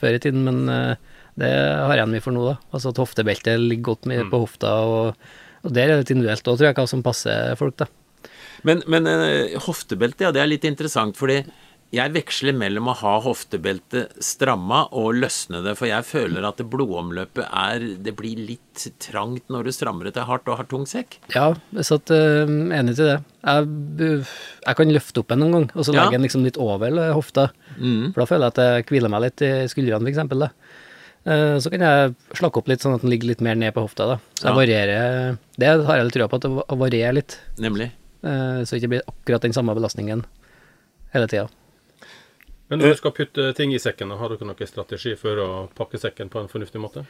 før 0.01 0.17
i 0.17 0.23
tiden, 0.23 0.45
men 0.47 0.61
eh, 0.71 0.95
det 1.41 1.51
har 1.91 1.97
jeg 1.99 2.13
mye 2.13 2.25
for 2.25 2.37
nå, 2.37 2.45
da. 2.53 2.57
Altså 2.71 2.93
at 2.95 3.03
hoftebeltet 3.03 3.59
ligger 3.59 3.89
godt 3.91 4.07
mye 4.11 4.29
på 4.31 4.43
hofta, 4.45 4.75
og, 4.87 5.31
og 5.65 5.73
der 5.77 5.83
er 5.89 5.97
det 5.97 6.05
litt 6.05 6.15
individuelt 6.17 6.47
òg, 6.49 6.57
tror 6.61 6.69
jeg, 6.71 6.79
hva 6.81 6.87
som 6.89 7.03
passer 7.07 7.57
folk, 7.61 7.77
da. 7.81 7.87
Men, 8.69 8.83
men 8.93 9.07
eh, 9.09 9.57
hoftebelte, 9.65 10.27
ja, 10.27 10.33
det 10.37 10.43
er 10.43 10.51
litt 10.53 10.65
interessant, 10.69 11.17
fordi 11.17 11.43
jeg 11.91 12.13
veksler 12.15 12.55
mellom 12.55 12.87
å 12.87 12.93
ha 13.01 13.17
hoftebeltet 13.25 14.13
stramma 14.23 14.85
og 14.95 15.17
løsne 15.19 15.59
det, 15.65 15.73
for 15.79 15.89
jeg 15.91 16.07
føler 16.07 16.45
at 16.47 16.61
det 16.61 16.69
blodomløpet 16.71 17.49
er 17.51 17.83
Det 17.99 18.13
blir 18.15 18.39
litt 18.39 18.85
trangt 19.03 19.49
når 19.51 19.67
du 19.67 19.73
strammer 19.75 20.07
det 20.07 20.13
til 20.15 20.29
hardt 20.29 20.47
og 20.53 20.61
har 20.61 20.69
tung 20.71 20.85
sekk. 20.87 21.17
Ja, 21.35 21.49
jeg 21.75 21.89
satt 21.89 22.13
uh, 22.15 22.47
enig 22.47 22.95
til 22.95 23.09
det. 23.11 23.17
Jeg, 23.43 23.67
bu- 23.99 24.23
jeg 24.69 24.79
kan 24.79 24.95
løfte 24.95 25.25
opp 25.25 25.35
en 25.35 25.43
noen 25.43 25.57
gang, 25.57 25.67
og 25.75 25.83
så 25.89 25.97
Ja. 25.97 26.05
legge 26.05 26.21
den 26.21 26.29
liksom 26.29 26.47
litt 26.47 26.61
over 26.63 26.95
hofta. 27.17 27.49
hofta. 27.51 28.13
For 28.15 28.23
da 28.23 28.29
føler 28.31 28.47
jeg 28.47 28.55
at 28.55 28.63
jeg 28.63 28.87
hviler 28.93 29.11
meg 29.17 29.23
litt 29.27 29.43
i 29.49 29.51
skuldrene. 29.73 30.15
Eh, 30.15 30.55
så 31.25 31.71
kan 31.71 31.81
jeg 31.85 32.15
slakke 32.39 32.57
opp 32.63 32.69
litt, 32.71 32.81
sånn 32.81 32.95
at 32.97 33.03
den 33.05 33.11
ligger 33.13 33.29
litt 33.29 33.41
mer 33.45 33.55
ned 33.55 33.75
på 33.77 33.83
hofta. 33.85 34.07
Da. 34.09 34.17
Så 34.41 34.49
jeg 34.49 34.53
Ja. 34.53 34.57
varierer 34.57 35.39
Det 35.59 35.67
har 35.87 35.97
jeg 35.97 36.05
litt 36.07 36.15
trua 36.15 36.29
på, 36.29 36.37
at 36.37 36.43
det 36.43 36.51
va- 36.51 36.65
varierer 36.71 37.15
litt. 37.15 37.39
Nemlig. 37.59 37.91
eh, 38.25 38.63
så 38.65 38.71
det 38.71 38.83
ikke 38.83 38.89
blir 38.95 39.03
akkurat 39.09 39.41
den 39.43 39.53
samme 39.53 39.75
belastningen 39.75 40.25
hele 41.13 41.27
tida. 41.27 41.49
Men 42.71 42.79
når 42.79 42.93
du 42.93 42.97
skal 42.97 43.11
putte 43.13 43.55
ting 43.57 43.73
i 43.75 43.79
sekken, 43.79 44.11
har 44.17 44.29
dere 44.29 44.47
noen 44.47 44.67
strategi 44.69 45.17
for 45.19 45.37
å 45.37 45.69
pakke 45.75 45.99
sekken 45.99 46.29
på 46.31 46.41
en 46.41 46.49
fornuftig 46.49 46.81
måte? 46.81 47.05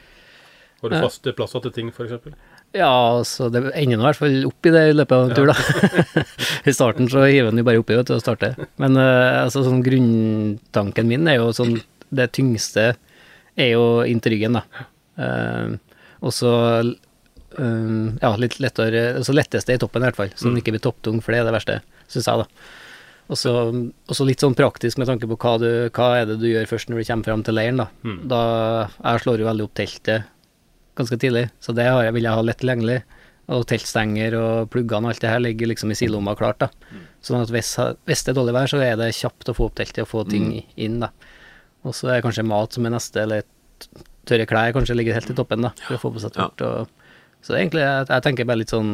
Har 0.82 0.88
du 0.88 0.96
faste 0.96 1.34
plasser 1.36 1.60
til 1.60 1.70
ting, 1.72 1.90
f.eks.? 1.92 2.32
Ja, 2.72 3.20
så 3.22 3.50
det 3.52 3.70
ender 3.76 3.98
nå 3.98 4.00
i 4.00 4.06
hvert 4.08 4.16
fall 4.16 4.46
opp 4.46 4.64
i 4.64 4.70
det 4.70 4.84
i 4.88 4.94
løpet 4.96 5.12
av 5.12 5.28
en 5.28 5.36
tur, 5.36 5.46
da. 5.46 6.24
I 6.66 6.72
starten 6.72 7.06
så 7.10 7.26
hiver 7.28 7.50
den 7.50 7.58
jo 7.60 7.64
bare 7.64 7.78
oppi 7.82 7.94
vet 7.98 8.06
du, 8.08 8.14
og 8.14 8.22
starter. 8.22 8.56
Men 8.78 8.96
eh, 8.96 9.44
altså, 9.44 9.62
sånn 9.66 9.82
grunntanken 9.84 11.06
min 11.06 11.28
er 11.28 11.36
jo 11.42 11.50
sånn 11.52 11.82
Det 12.10 12.32
tyngste 12.32 12.96
er 13.62 13.72
jo 13.74 13.86
inntil 14.08 14.36
ryggen, 14.36 14.58
da. 14.58 14.88
Uh, 15.20 15.78
og 16.20 16.32
så 16.36 16.50
eh, 16.80 17.92
ja, 18.20 18.30
litt 18.40 18.58
lettere 18.60 19.16
Altså 19.16 19.34
letteste 19.34 19.74
i 19.74 19.80
toppen, 19.80 20.02
i 20.02 20.08
hvert 20.08 20.18
fall. 20.18 20.32
Så 20.36 20.48
den 20.48 20.60
ikke 20.60 20.74
blir 20.74 20.84
topptung, 20.84 21.22
for 21.24 21.32
det 21.32 21.40
er 21.40 21.48
det 21.48 21.54
verste, 21.56 21.78
syns 22.12 22.28
jeg, 22.28 22.42
da. 22.44 22.74
Og 23.30 23.38
så 23.38 24.26
litt 24.26 24.42
sånn 24.42 24.56
praktisk 24.58 24.98
med 24.98 25.06
tanke 25.06 25.28
på 25.30 25.38
hva, 25.38 25.54
du, 25.62 25.70
hva 25.94 26.08
er 26.18 26.26
det 26.28 26.40
du 26.42 26.48
gjør 26.50 26.66
først 26.66 26.90
når 26.90 27.00
du 27.00 27.06
kommer 27.06 27.30
fram 27.30 27.44
til 27.46 27.56
leiren, 27.56 27.78
da. 27.78 27.86
da 28.26 28.42
jeg 28.98 29.22
slår 29.24 29.44
jo 29.44 29.48
veldig 29.48 29.66
opp 29.68 29.76
teltet 29.78 30.28
ganske 30.98 31.16
tidlig, 31.22 31.46
så 31.62 31.72
det 31.72 31.86
har 31.86 32.02
jeg, 32.04 32.14
vil 32.16 32.26
jeg 32.26 32.36
ha 32.36 32.44
lett 32.44 32.60
tilgjengelig. 32.60 32.98
Og 33.50 33.64
teltstenger 33.66 34.34
og 34.38 34.68
pluggene 34.70 35.08
og 35.08 35.14
alt 35.14 35.22
det 35.24 35.30
her 35.30 35.40
ligger 35.42 35.70
liksom 35.72 35.90
i 35.90 35.96
sidelomma 35.98 36.36
klart, 36.38 36.60
da. 36.62 36.98
Sånn 37.24 37.40
at 37.42 37.50
hvis, 37.50 37.72
hvis 38.06 38.22
det 38.26 38.32
er 38.34 38.36
dårlig 38.38 38.54
vær, 38.54 38.70
så 38.70 38.82
er 38.84 38.98
det 39.00 39.08
kjapt 39.16 39.50
å 39.50 39.56
få 39.56 39.70
opp 39.70 39.78
teltet 39.80 40.04
og 40.04 40.10
få 40.10 40.22
ting 40.28 40.52
inn, 40.74 41.00
da. 41.02 41.10
Og 41.88 41.94
så 41.96 42.10
er 42.12 42.22
kanskje 42.24 42.44
mat 42.44 42.76
som 42.76 42.84
er 42.86 42.92
neste, 42.94 43.22
eller 43.24 43.46
tørre 44.28 44.46
klær 44.46 44.74
kanskje 44.76 44.96
ligger 44.98 45.16
helt 45.16 45.30
i 45.32 45.36
toppen, 45.38 45.64
da, 45.64 45.70
for 45.86 45.96
å 45.96 46.02
få 46.02 46.10
på 46.16 46.20
seg 46.22 46.34
tørt. 46.36 46.60
Og, 46.66 46.88
så 47.46 47.56
egentlig, 47.56 47.80
jeg, 47.86 48.06
jeg 48.10 48.24
tenker 48.26 48.48
bare 48.50 48.60
litt 48.60 48.74
sånn 48.74 48.92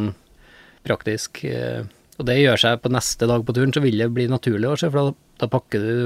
praktisk. 0.86 1.40
eh, 1.50 1.82
Og 2.18 2.24
det 2.28 2.38
gjør 2.38 2.56
seg 2.62 2.78
på 2.84 2.92
neste 2.94 3.26
dag 3.28 3.42
på 3.44 3.52
turen, 3.56 3.74
så 3.74 3.82
vil 3.84 3.98
det 3.98 4.06
bli 4.14 4.28
naturlig 4.30 4.70
også, 4.70 4.88
for 4.94 5.10
da, 5.10 5.16
da 5.42 5.48
pakker 5.52 5.82
du 5.82 5.96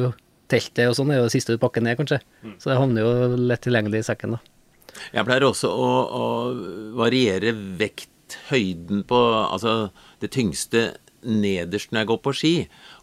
teltet 0.51 0.89
og 0.91 0.97
sånn, 0.97 1.13
det 1.13 1.19
er 1.19 1.21
jo 1.21 1.29
det 1.29 1.35
siste 1.37 1.55
du 1.55 1.61
pakker 1.63 1.85
ned, 1.85 1.99
kanskje. 2.01 2.19
Så 2.59 2.73
det 2.73 2.79
havner 2.81 3.05
jo 3.05 3.37
lett 3.53 3.63
tilgjengelig 3.63 4.01
i 4.03 4.09
sekken, 4.09 4.35
da. 4.39 4.41
Jeg 5.15 5.23
pleier 5.29 5.45
også 5.47 5.69
å, 5.71 5.91
å 6.11 6.25
variere 6.99 7.53
vekthøyden 7.79 9.05
på 9.09 9.21
Altså 9.45 9.91
det 10.21 10.33
tyngste 10.35 10.83
nederst 11.23 11.93
når 11.93 12.01
jeg 12.03 12.09
går 12.11 12.19
på 12.25 12.33
ski, 12.35 12.53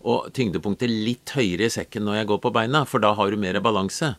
og 0.08 0.30
tyngdepunktet 0.36 0.92
litt 0.92 1.34
høyere 1.36 1.68
i 1.68 1.74
sekken 1.74 2.06
når 2.08 2.22
jeg 2.22 2.30
går 2.32 2.40
på 2.46 2.54
beina, 2.56 2.86
for 2.88 3.04
da 3.04 3.14
har 3.18 3.32
du 3.32 3.40
mer 3.42 3.60
balanse. 3.64 4.14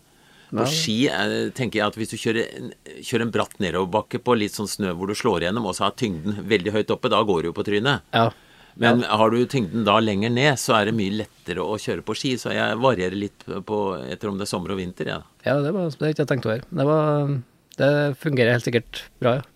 På 0.49 0.64
ski 0.68 1.02
er, 1.12 1.50
tenker 1.57 1.83
jeg 1.83 1.90
at 1.90 1.97
hvis 2.00 2.12
du 2.12 2.16
kjører 2.16 2.47
en, 2.57 2.71
kjører 3.04 3.26
en 3.26 3.33
bratt 3.35 3.59
nedoverbakke 3.61 4.21
på 4.25 4.37
litt 4.38 4.57
sånn 4.57 4.71
snø 4.71 4.95
hvor 4.97 5.11
du 5.11 5.16
slår 5.18 5.45
igjennom, 5.45 5.66
og 5.68 5.76
så 5.76 5.88
har 5.88 5.97
tyngden 6.00 6.38
veldig 6.49 6.73
høyt 6.76 6.92
oppe, 6.95 7.11
da 7.12 7.21
går 7.28 7.42
du 7.42 7.50
jo 7.50 7.57
på 7.57 7.66
trynet. 7.68 8.07
Ja. 8.16 8.30
Men 8.78 9.02
har 9.02 9.35
du 9.35 9.42
tyngden 9.50 9.85
da 9.85 9.99
lenger 10.00 10.30
ned, 10.30 10.54
så 10.62 10.76
er 10.78 10.88
det 10.88 10.97
mye 10.97 11.16
lettere 11.18 11.64
å 11.66 11.76
kjøre 11.83 12.04
på 12.07 12.14
ski. 12.14 12.37
Så 12.38 12.52
jeg 12.54 12.78
varierer 12.78 13.18
litt 13.18 13.42
på 13.45 13.78
etter 14.07 14.30
om 14.30 14.38
det 14.38 14.47
er 14.47 14.52
sommer 14.52 14.73
og 14.73 14.78
vinter. 14.78 15.11
Ja. 15.11 15.18
Ja, 15.42 15.59
det, 15.64 15.73
var, 15.75 15.90
det 15.90 16.12
ikke 16.14 16.23
jeg 16.23 16.30
tenkte 16.30 16.52
over. 16.52 16.62
Det, 16.71 16.87
var, 16.87 17.33
det 17.80 17.92
fungerer 18.23 18.54
helt 18.54 18.68
sikkert 18.68 19.02
bra, 19.18 19.40
ja. 19.40 19.47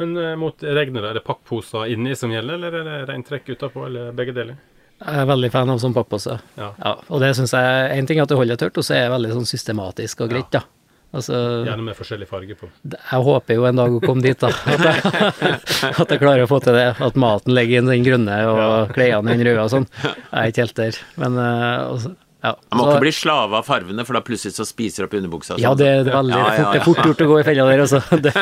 Men 0.00 0.16
eh, 0.16 0.36
mot 0.40 0.62
regnet, 0.64 1.04
er 1.04 1.18
det 1.18 1.26
pakkposer 1.26 1.90
inni 1.92 2.14
som 2.16 2.32
gjelder, 2.32 2.56
eller 2.56 2.76
er 2.78 2.86
det 2.86 3.00
regntrekk 3.10 3.50
utapå, 3.52 3.84
eller 3.84 4.14
begge 4.16 4.32
deler? 4.32 4.56
Jeg 5.00 5.22
er 5.22 5.30
veldig 5.30 5.48
fan 5.52 5.70
av 5.72 5.78
sånn 5.80 5.94
pappose. 5.96 6.36
Ja. 6.60 6.74
og 7.08 7.22
det 7.22 7.32
syns 7.38 7.54
jeg 7.56 7.96
En 7.96 8.08
ting 8.08 8.18
er 8.20 8.26
at 8.26 8.32
det 8.32 8.36
holder 8.36 8.60
tørt, 8.60 8.76
og 8.76 8.84
så 8.84 8.98
er 8.98 9.06
det 9.06 9.14
veldig 9.14 9.32
sånn 9.38 9.48
systematisk 9.48 10.26
og 10.26 10.34
greit, 10.34 10.50
da. 10.52 10.66
Altså, 11.10 11.34
Gjerne 11.66 11.82
med 11.88 11.96
forskjellig 11.98 12.28
farge 12.30 12.54
på. 12.54 12.68
jeg 12.86 13.22
håper 13.26 13.56
jo 13.56 13.64
en 13.66 13.80
dag 13.80 13.94
å 13.96 14.02
komme 14.04 14.22
dit, 14.22 14.38
da. 14.38 14.52
At 14.70 14.84
jeg, 14.86 15.56
at 15.90 16.12
jeg 16.12 16.20
klarer 16.20 16.44
å 16.44 16.50
få 16.50 16.60
til 16.62 16.76
det. 16.78 16.86
At 17.02 17.18
maten 17.18 17.56
ligger 17.56 17.80
i 17.80 17.86
den 17.88 18.06
grønne, 18.06 18.36
og 18.46 18.92
klærne 18.94 19.34
i 19.34 19.40
den 19.40 19.48
røde 19.48 19.64
og 19.64 19.72
sånn. 19.72 19.88
Jeg 20.04 20.36
er 20.38 20.52
ikke 20.52 20.66
helt 20.68 20.78
der. 20.78 21.00
Men 21.18 21.40
uh, 21.40 22.06
Ja, 22.42 22.54
Man 22.72 22.78
må 22.78 22.84
så- 22.86 22.92
ikke 22.94 23.00
bli 23.04 23.12
slave 23.12 23.52
av 23.58 23.64
farvene, 23.66 24.04
for 24.06 24.14
da 24.16 24.20
plutselig 24.24 24.54
så 24.56 24.64
spiser 24.64 25.04
opp 25.04 25.12
underbuksa. 25.12 25.58
Ja, 25.60 25.68
sånn. 25.74 25.78
det, 25.82 26.04
det, 26.06 26.12
er 26.12 26.16
veldig, 26.16 26.32
Ja, 26.32 26.44
fort, 26.44 26.58
ja, 26.58 26.72
det 26.72 26.80
er 26.80 26.84
fort 26.86 27.04
gjort 27.04 27.20
å 27.20 27.26
gå 27.28 27.40
i 27.40 27.42
fella 27.44 27.64
der, 27.68 27.78
altså. 27.84 28.00
Det, 28.24 28.32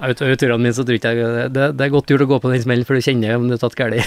Utover 0.00 0.36
turene 0.40 0.62
mine 0.62 0.72
så 0.76 0.84
tror 0.86 0.94
ikke 0.96 1.10
jeg 1.12 1.16
det, 1.52 1.64
det 1.76 1.84
er 1.86 1.90
godt 1.92 2.06
gjort 2.12 2.24
å 2.24 2.28
gå 2.30 2.36
på 2.40 2.50
den 2.54 2.62
smellen, 2.62 2.86
for 2.86 2.94
du 2.94 3.00
kjenner 3.04 3.34
om 3.36 3.48
du 3.50 3.54
er 3.56 3.60
tatt 3.60 3.74
galt. 3.74 4.00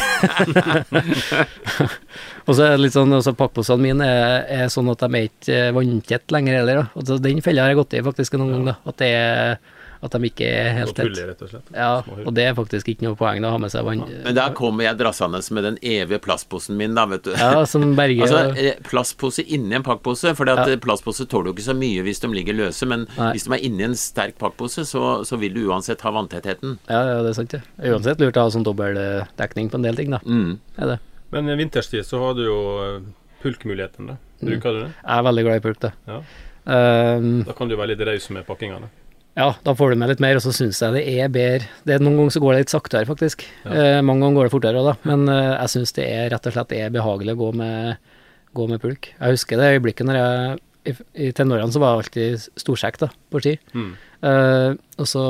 og 2.47 2.51
så 2.55 2.61
er 2.65 2.69
det 2.73 2.81
litt 2.85 2.95
sånn, 2.95 3.13
også 3.19 3.33
pakkposene 3.37 3.83
mine 3.83 4.05
er, 4.07 4.45
er 4.63 4.67
sånn 4.73 4.89
at 4.93 5.03
de 5.03 5.07
er 5.19 5.25
ikke 5.29 5.57
eh, 5.67 5.73
vanntett 5.75 6.25
lenger 6.33 6.53
heller. 6.61 6.75
Da. 6.81 6.85
Og 6.95 7.01
så 7.07 7.13
den 7.21 7.43
fella 7.45 7.61
har 7.67 7.71
jeg 7.73 7.81
gått 7.83 7.95
i 7.99 8.05
faktisk 8.07 8.31
noen 8.39 8.51
ganger, 8.55 8.67
da. 8.71 8.75
At, 8.89 8.95
det 9.03 9.11
er, 9.19 9.59
at 10.03 10.11
de 10.11 10.27
ikke 10.27 10.47
er 10.51 10.73
helt 10.75 10.95
tett. 10.97 11.15
rett 11.15 11.41
og 11.45 11.49
slett. 11.49 11.69
Ja, 11.71 11.91
og 12.25 12.33
det 12.35 12.43
er 12.49 12.55
faktisk 12.57 12.89
ikke 12.91 13.05
noe 13.07 13.15
poeng 13.15 13.45
å 13.47 13.51
ha 13.53 13.59
med 13.61 13.71
seg 13.71 13.85
vann. 13.87 14.01
Men 14.25 14.35
der 14.35 14.51
kommer 14.57 14.83
jeg 14.83 14.97
drassende 14.99 15.39
med 15.55 15.63
den 15.63 15.77
evige 15.81 16.19
plastposen 16.25 16.75
min, 16.79 16.93
da, 16.97 17.05
vet 17.07 17.23
du. 17.23 17.31
Ja, 17.39 17.63
som 17.69 17.95
berger 17.95 18.25
Altså, 18.27 18.41
eh, 18.59 18.75
plastpose 18.83 19.45
inni 19.47 19.75
en 19.79 19.83
pakkpose, 19.87 20.35
for 20.35 20.45
Ja. 20.51 20.65
plastpose 20.83 21.25
tåler 21.31 21.51
jo 21.51 21.53
ikke 21.55 21.67
så 21.71 21.75
mye 21.77 22.03
hvis 22.03 22.19
de 22.19 22.27
ligger 22.35 22.53
løse, 22.59 22.85
men 22.85 23.07
Nei. 23.17 23.31
hvis 23.33 23.47
de 23.47 23.53
er 23.55 23.63
inni 23.63 23.83
en 23.87 23.95
sterk 23.95 24.37
pakkpose, 24.37 24.83
så, 24.85 25.23
så 25.25 25.39
vil 25.39 25.53
du 25.53 25.63
uansett 25.69 26.01
ha 26.01 26.11
vanntettheten. 26.11 26.77
Ja, 26.89 27.01
ja, 27.15 27.21
det 27.23 27.29
er 27.31 27.33
sant, 27.39 27.49
det. 27.55 27.63
Uansett 27.79 28.19
lurt 28.19 28.35
å 28.35 28.43
ha 28.43 28.49
sånn 28.53 28.65
dobbeldekning 28.67 29.69
på 29.71 29.79
en 29.79 29.87
del 29.87 29.95
ting, 29.95 30.11
da. 30.11 30.19
Mm. 30.27 30.59
Er 30.77 30.85
det. 30.95 30.99
Men 31.31 31.47
i 31.49 31.55
vinterstid 31.55 32.05
så 32.05 32.19
har 32.19 32.33
du 32.37 32.43
jo 32.45 32.57
eh, 32.83 32.99
pulkmuligheten, 33.41 34.07
da. 34.11 34.17
Bruker 34.43 34.73
du 34.75 34.79
det? 34.83 34.89
Jeg 34.99 35.17
er 35.17 35.23
veldig 35.23 35.43
glad 35.47 35.55
i 35.55 35.63
pulk, 35.63 35.79
da. 35.79 35.91
Ja. 36.07 36.21
Um, 36.65 37.43
Da 37.43 37.51
kan 37.57 37.67
du 37.67 37.75
være 37.75 37.91
litt 37.95 38.03
raus 38.07 38.29
med 38.31 38.45
pakkingene. 38.47 38.87
Ja, 39.33 39.47
da 39.65 39.73
får 39.73 39.93
du 39.93 39.97
med 39.97 40.11
litt 40.11 40.21
mer, 40.21 40.37
og 40.37 40.43
så 40.45 40.51
syns 40.53 40.77
jeg 40.83 40.93
det 40.93 41.03
er 41.09 41.31
bedre 41.33 41.65
det 41.87 41.95
er 41.95 42.03
Noen 42.03 42.19
ganger 42.19 42.35
så 42.35 42.41
går 42.43 42.53
det 42.53 42.63
litt 42.63 42.73
saktere, 42.73 43.07
faktisk. 43.09 43.45
Eh, 43.65 43.99
mange 44.05 44.21
ganger 44.21 44.37
går 44.37 44.49
det 44.49 44.53
fortere 44.53 44.83
da. 44.85 44.93
Men 45.09 45.25
eh, 45.31 45.53
jeg 45.55 45.71
syns 45.73 45.95
det 45.97 46.05
er 46.05 46.27
rett 46.33 46.49
og 46.49 46.53
slett 46.53 46.75
er 46.77 46.93
behagelig 46.93 47.33
å 47.33 47.39
gå 47.39 47.47
med, 47.63 48.11
gå 48.53 48.67
med 48.69 48.83
pulk. 48.83 49.09
Jeg 49.15 49.37
husker 49.37 49.57
det 49.57 49.71
øyeblikket 49.77 50.09
når 50.09 50.19
jeg 50.19 50.59
I, 50.83 50.93
i 51.25 51.31
tenårene 51.33 51.73
så 51.73 51.81
var 51.81 51.95
jeg 51.95 52.03
alltid 52.03 52.45
storsekk 52.61 52.99
da, 53.05 53.09
på 53.33 53.41
ski. 53.41 53.55
Mm. 53.73 53.93
Eh, 54.29 54.69
og 54.99 55.09
så 55.09 55.23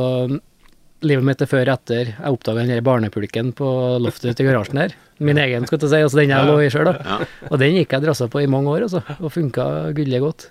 Livet 1.04 1.26
mitt 1.28 1.42
er 1.44 1.50
før 1.52 1.68
og 1.68 1.74
etter 1.74 2.14
jeg 2.14 2.32
oppdaga 2.32 2.62
den 2.62 2.70
der 2.72 2.84
barnepulken 2.86 3.50
på 3.58 3.70
loftet 4.00 4.38
til 4.40 4.48
garasjen 4.48 4.80
her. 4.80 4.94
Min 5.20 5.36
egen, 5.36 5.66
skal 5.68 5.82
jeg 5.82 5.92
si. 5.92 5.98
Altså 6.00 6.20
den 6.22 6.32
jeg 6.32 6.48
lå 6.48 6.54
i 6.64 6.70
sjøl, 6.72 6.88
da. 6.88 7.18
Og 7.50 7.60
den 7.60 7.76
gikk 7.76 7.92
jeg 7.92 8.06
drassa 8.06 8.30
på 8.32 8.40
i 8.40 8.48
mange 8.48 8.72
år, 8.72 8.86
altså. 8.88 9.02
Og 9.20 9.34
funka 9.36 9.66
gullig 9.98 10.22
godt. 10.24 10.46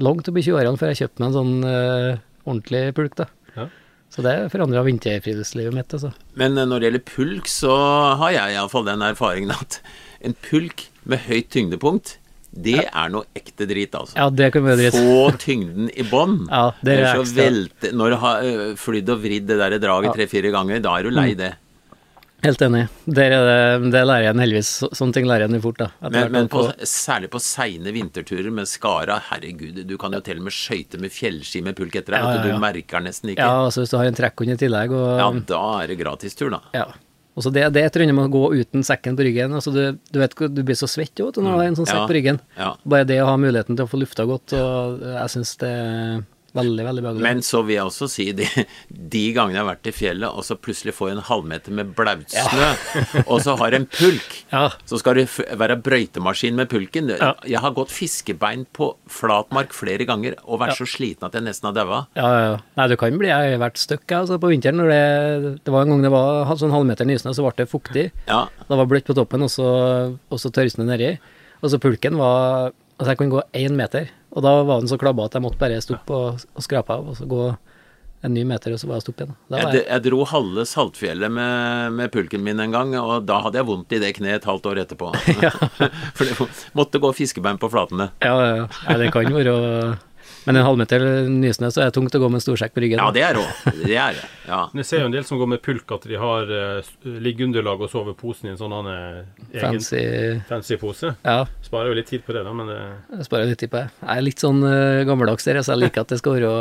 Langt 0.00 0.30
opp 0.30 0.38
i 0.40 0.44
20-årene 0.46 0.80
før 0.80 0.94
jeg 0.94 1.02
kjøpte 1.02 1.20
meg 1.20 1.28
en 1.28 1.36
sånn 1.36 1.68
eh, 1.68 2.22
ordentlig 2.46 2.94
pulk, 2.96 3.16
da. 3.20 3.26
Ja. 3.56 3.68
Så 4.14 4.22
det 4.22 4.34
forandra 4.52 4.84
vinterfriluftslivet 4.86 5.74
mitt, 5.74 5.94
altså. 5.96 6.12
Men 6.38 6.58
eh, 6.58 6.66
når 6.70 6.80
det 6.82 6.90
gjelder 6.90 7.06
pulk, 7.10 7.48
så 7.50 7.76
har 8.20 8.34
jeg 8.36 8.54
iallfall 8.54 8.84
den 8.86 9.02
erfaringen 9.02 9.50
at 9.54 9.80
en 10.24 10.36
pulk 10.46 10.86
med 11.04 11.24
høyt 11.26 11.50
tyngdepunkt, 11.54 12.18
det 12.54 12.84
er 12.86 13.08
noe 13.10 13.26
ekte 13.34 13.66
drit, 13.66 13.96
altså. 13.98 14.14
Ja, 14.14 14.28
det 14.30 14.52
kan 14.54 14.62
vi 14.62 14.76
dritt. 14.78 14.94
Få 14.94 15.32
tyngden 15.42 15.88
i 15.90 16.04
bånn. 16.06 16.44
Ja, 16.46 16.68
det 16.86 16.92
er 16.94 17.02
Ellers 17.08 17.32
så 17.32 17.40
velte 17.40 17.90
Når 17.98 18.14
du 18.14 18.16
har 18.22 18.46
flydd 18.78 19.10
og 19.10 19.24
vridd 19.24 19.48
det 19.50 19.58
der 19.58 19.74
draget 19.82 20.12
Ja. 20.12 20.12
Mm. 20.12 20.18
tre-fire 20.20 20.52
ganger, 20.54 20.84
da 20.84 20.92
er 21.00 21.02
du 21.02 21.10
lei 21.10 21.32
det. 21.34 21.50
Helt 22.44 22.60
enig. 22.66 22.82
Det, 23.08 23.24
det 23.92 24.02
lærer 24.04 24.26
jeg 24.26 24.36
heldigvis. 24.36 24.70
Sånne 24.96 25.16
ting 25.16 25.28
lærer 25.28 25.46
jeg 25.48 25.62
fort, 25.64 25.78
da. 25.80 25.86
Men, 26.12 26.32
men 26.34 26.48
på, 26.52 26.66
særlig 26.88 27.30
på 27.32 27.40
seine 27.40 27.94
vinterturer 27.94 28.52
med 28.52 28.68
skara, 28.68 29.16
herregud, 29.30 29.80
du 29.88 29.94
kan 30.00 30.12
jo 30.12 30.20
til 30.24 30.42
og 30.42 30.44
med 30.50 30.54
skøyte 30.56 31.00
med 31.00 31.14
fjellski 31.14 31.62
med 31.64 31.78
pulk 31.78 31.96
etter 31.96 32.18
deg, 32.18 32.20
Ja, 32.26 32.34
du, 32.34 32.36
ja, 32.42 32.52
ja. 32.52 32.58
du 32.58 32.64
merker 32.66 33.04
nesten 33.04 33.32
ikke. 33.32 33.46
Ja, 33.48 33.64
altså 33.64 33.82
hvis 33.84 33.94
du 33.94 33.96
har 33.96 34.10
en 34.10 34.18
trekkhund 34.20 34.52
i 34.54 34.58
tillegg 34.60 34.92
og 34.92 35.08
Ja, 35.22 35.30
da 35.54 35.62
er 35.80 35.90
det 35.94 35.98
gratistur, 36.02 36.52
da. 36.52 36.60
Ja. 36.76 36.84
Og 37.34 37.42
så 37.42 37.50
det, 37.50 37.64
det 37.74 37.80
er 37.82 37.88
et 37.88 37.96
runde 37.98 38.14
med 38.14 38.28
å 38.28 38.30
gå 38.30 38.44
uten 38.60 38.84
sekken 38.86 39.16
på 39.18 39.24
ryggen. 39.26 39.56
Altså 39.58 39.72
du, 39.74 39.80
du 40.12 40.20
vet 40.20 40.36
du 40.54 40.60
blir 40.62 40.76
så 40.78 40.86
svett 40.86 41.18
jo, 41.18 41.32
når 41.34 41.48
du 41.48 41.56
har 41.56 41.64
en 41.72 41.78
sånn 41.80 41.88
sekk 41.90 42.02
Ja. 42.04 42.06
på 42.06 42.14
ryggen. 42.14 42.38
Bare 42.86 43.08
det 43.08 43.16
å 43.24 43.30
ha 43.32 43.34
muligheten 43.40 43.74
til 43.74 43.88
å 43.88 43.90
få 43.90 43.98
lufta 43.98 44.26
godt, 44.28 44.54
og 44.54 45.00
jeg 45.16 45.32
syns 45.34 45.56
det 45.64 45.72
veldig, 46.54 46.84
veldig 46.86 47.02
behagelig. 47.04 47.22
Men 47.26 47.40
så 47.44 47.60
vil 47.66 47.74
jeg 47.76 47.84
også 47.88 48.08
si 48.10 48.26
de, 48.36 48.46
de 49.14 49.22
gangene 49.36 49.56
jeg 49.58 49.62
har 49.64 49.68
vært 49.72 49.88
i 49.90 49.94
fjellet, 49.94 50.28
og 50.30 50.44
så 50.46 50.56
plutselig 50.60 50.94
får 50.96 51.10
jeg 51.10 51.16
en 51.18 51.24
halvmeter 51.28 51.74
med 51.80 51.90
blautsnø, 51.98 52.68
og 53.26 53.40
så 53.44 53.56
har 53.60 53.76
en 53.78 53.86
pulk, 53.90 54.36
Ja. 54.52 54.64
så 54.88 54.98
skal 55.00 55.18
det 55.18 55.26
være 55.60 55.76
brøytemaskin 55.82 56.54
med 56.58 56.70
pulken. 56.70 57.10
Ja. 57.14 57.32
Jeg 57.48 57.62
har 57.64 57.74
gått 57.76 57.90
fiskebein 57.94 58.64
på 58.76 58.92
flatmark 59.10 59.74
flere 59.74 60.06
ganger 60.08 60.36
og 60.44 60.62
vært 60.62 60.78
så 60.78 60.86
sliten 60.88 61.26
at 61.28 61.34
jeg 61.38 61.46
nesten 61.46 61.70
har 61.70 61.76
daua. 61.80 62.00
Ja, 62.18 62.28
ja, 62.30 62.44
ja. 62.52 62.56
Nei, 62.78 62.88
du 62.92 62.96
kan 63.00 63.18
bli 63.18 63.28
Jeg 63.32 63.54
har 63.56 63.62
vært 63.62 63.80
stuck 63.82 64.14
altså, 64.14 64.38
på 64.42 64.50
vinteren. 64.52 64.78
Når 64.80 64.90
det, 64.94 65.54
det 65.66 65.74
var 65.74 65.84
en 65.86 65.94
gang 65.94 66.06
det 66.06 66.12
var 66.14 66.54
sånn 66.60 66.74
halvmeter 66.74 67.08
nysnø, 67.08 67.34
så 67.34 67.44
ble 67.46 67.54
det 67.64 67.70
fuktig. 67.70 68.06
Ja. 68.30 68.44
Det 68.68 68.78
var 68.80 68.88
bløtt 68.90 69.06
på 69.10 69.16
toppen, 69.18 69.42
og 69.46 69.50
så, 69.52 69.66
og 70.30 70.40
så 70.42 70.50
tørrsnø 70.54 70.86
nedi. 70.88 71.14
Og 71.64 71.70
så 71.72 71.78
pulken 71.80 72.18
var 72.20 72.72
Altså, 73.04 73.12
jeg 73.12 73.20
kunne 73.20 73.34
gå 73.36 73.42
én 73.60 73.74
meter, 73.76 74.08
og 74.32 74.44
da 74.46 74.50
var 74.64 74.80
den 74.80 74.88
så 74.88 74.96
klabba 74.96 75.26
at 75.28 75.34
jeg 75.36 75.44
måtte 75.44 75.60
bare 75.60 75.80
stoppe 75.84 76.16
og, 76.16 76.44
og 76.56 76.64
skrape 76.64 76.94
av, 76.94 77.10
og 77.12 77.18
så 77.18 77.26
gå 77.28 77.42
en 78.24 78.32
ny 78.32 78.46
meter, 78.48 78.72
og 78.72 78.80
så 78.80 78.88
bare 78.88 79.04
stoppe 79.04 79.26
igjen. 79.26 79.34
Jeg, 79.52 79.66
jeg, 79.76 79.82
jeg 79.84 80.04
dro 80.06 80.24
halve 80.30 80.64
Saltfjellet 80.64 81.34
med, 81.36 81.92
med 81.98 82.12
pulken 82.14 82.40
min 82.46 82.62
en 82.64 82.72
gang, 82.72 82.94
og 82.96 83.26
da 83.28 83.42
hadde 83.44 83.60
jeg 83.60 83.68
vondt 83.68 83.92
i 83.92 84.00
det 84.00 84.14
kneet 84.16 84.40
et 84.40 84.48
halvt 84.48 84.70
år 84.70 84.80
etterpå. 84.86 85.12
For 86.16 86.24
det 86.24 86.48
måtte 86.80 87.02
gå 87.04 87.12
fiskebein 87.20 87.60
på 87.60 87.68
flatene. 87.74 88.08
ja, 88.24 88.34
ja, 88.40 88.64
ja. 88.64 88.98
Det 89.02 89.12
kan 89.12 89.28
være 89.36 89.58
Men 90.44 90.58
en 90.60 90.66
halvmeter 90.66 91.02
nysnø, 91.32 91.70
så 91.72 91.82
er 91.82 91.88
det 91.88 91.96
tungt 91.96 92.14
å 92.16 92.20
gå 92.20 92.28
med 92.28 92.40
en 92.40 92.44
storsekk 92.44 92.74
på 92.76 92.82
ryggen. 92.84 93.00
Ja, 93.00 93.08
det 93.14 93.22
er 93.24 93.38
rå. 93.38 93.44
Det 93.80 93.96
er 93.96 94.16
det. 94.18 94.24
Ja. 94.44 94.60
Men 94.72 94.82
jeg 94.82 94.88
ser 94.90 95.00
jo 95.00 95.08
en 95.08 95.14
del 95.14 95.24
som 95.24 95.40
går 95.40 95.48
med 95.54 95.62
pulk, 95.64 95.94
at 95.96 96.04
de 96.10 96.18
har 96.20 96.50
uh, 96.52 96.92
liggeunderlag 97.24 97.80
og 97.86 97.90
sover 97.92 98.16
posen 98.18 98.50
i 98.50 98.52
en 98.52 98.60
sånn 98.60 98.74
eh, 98.92 99.22
Fancy 99.62 100.02
fancy 100.50 100.76
pose. 100.80 101.14
Ja, 101.24 101.46
Sparer 101.64 101.92
jo 101.92 101.98
litt 101.98 102.10
tid 102.12 102.26
på 102.26 102.36
det, 102.36 102.44
da, 102.44 102.52
men 102.56 102.68
det 102.68 102.78
jeg 103.14 103.28
sparer 103.30 103.48
litt 103.48 103.62
tid 103.62 103.72
på 103.72 103.80
det. 103.80 103.88
Jeg 104.02 104.20
er 104.20 104.26
litt 104.28 104.44
sånn 104.44 104.60
uh, 104.66 105.02
gammeldags 105.08 105.48
der, 105.48 105.62
så 105.64 105.74
jeg 105.74 105.86
liker 105.86 106.04
at 106.04 106.12
det 106.12 106.20
skal 106.20 106.38
være 106.38 106.54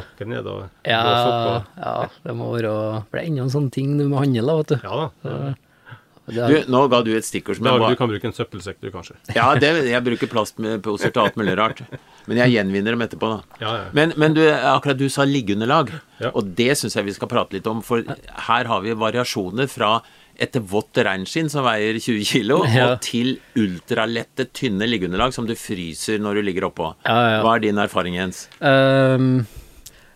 Bakke 0.00 0.28
ned 0.28 0.50
og 0.50 0.60
Ja. 0.88 1.00
Og, 1.30 1.72
ja, 1.78 1.96
det 2.24 2.34
må 2.36 2.50
være 2.54 2.70
For 3.06 3.18
det 3.18 3.22
er 3.22 3.30
enda 3.30 3.46
en 3.46 3.52
sånn 3.52 3.70
ting 3.74 3.94
du 3.98 4.06
må 4.10 4.22
handle, 4.24 4.46
da, 4.46 4.60
vet 4.62 4.74
du. 4.74 4.88
ja 4.88 5.02
da. 5.02 5.54
Du, 6.30 6.56
nå 6.70 6.80
ga 6.90 7.00
du 7.02 7.10
et 7.16 7.26
stikkord 7.26 7.58
som 7.58 7.66
jeg 7.66 7.80
Dag, 7.80 7.90
du 7.90 7.98
kan 7.98 8.10
bruke 8.10 8.28
en 8.28 8.34
søppelsekk, 8.34 8.78
du, 8.82 8.90
kanskje. 8.94 9.16
Ja, 9.34 9.48
det, 9.58 9.70
jeg 9.88 10.04
bruker 10.06 10.30
plastposer 10.30 11.10
til 11.14 11.22
alt 11.24 11.38
mulig 11.40 11.56
rart. 11.58 11.82
Men 12.28 12.36
jeg 12.42 12.52
gjenvinner 12.56 12.92
dem 12.96 13.02
etterpå, 13.06 13.28
da. 13.32 13.58
Ja, 13.62 13.74
ja. 13.76 13.84
Men, 13.96 14.12
men 14.20 14.34
du, 14.36 14.42
akkurat 14.50 14.98
du 14.98 15.08
sa 15.08 15.24
liggeunderlag, 15.24 15.92
Ja. 16.20 16.30
og 16.34 16.54
det 16.54 16.74
syns 16.78 16.94
jeg 16.96 17.04
vi 17.06 17.12
skal 17.16 17.28
prate 17.28 17.52
litt 17.56 17.66
om. 17.66 17.80
For 17.82 18.02
her 18.48 18.64
har 18.68 18.80
vi 18.84 18.92
variasjoner 18.92 19.68
fra 19.72 20.00
et 20.40 20.54
vått 20.70 20.96
reinskinn 20.96 21.50
som 21.52 21.64
veier 21.66 21.98
20 22.00 22.24
kg, 22.24 22.52
Ja. 22.72 22.92
og 22.92 23.00
til 23.04 23.38
ultralette, 23.60 24.46
tynne 24.56 24.86
liggeunderlag 24.88 25.34
som 25.36 25.46
du 25.48 25.54
fryser 25.54 26.18
når 26.22 26.34
du 26.40 26.42
ligger 26.48 26.68
oppå. 26.70 26.94
Ja, 27.04 27.16
ja, 27.16 27.30
ja. 27.36 27.40
Hva 27.44 27.56
er 27.56 27.60
din 27.66 27.76
erfaring, 27.82 28.14
Jens? 28.16 28.46
Um, 28.60 29.46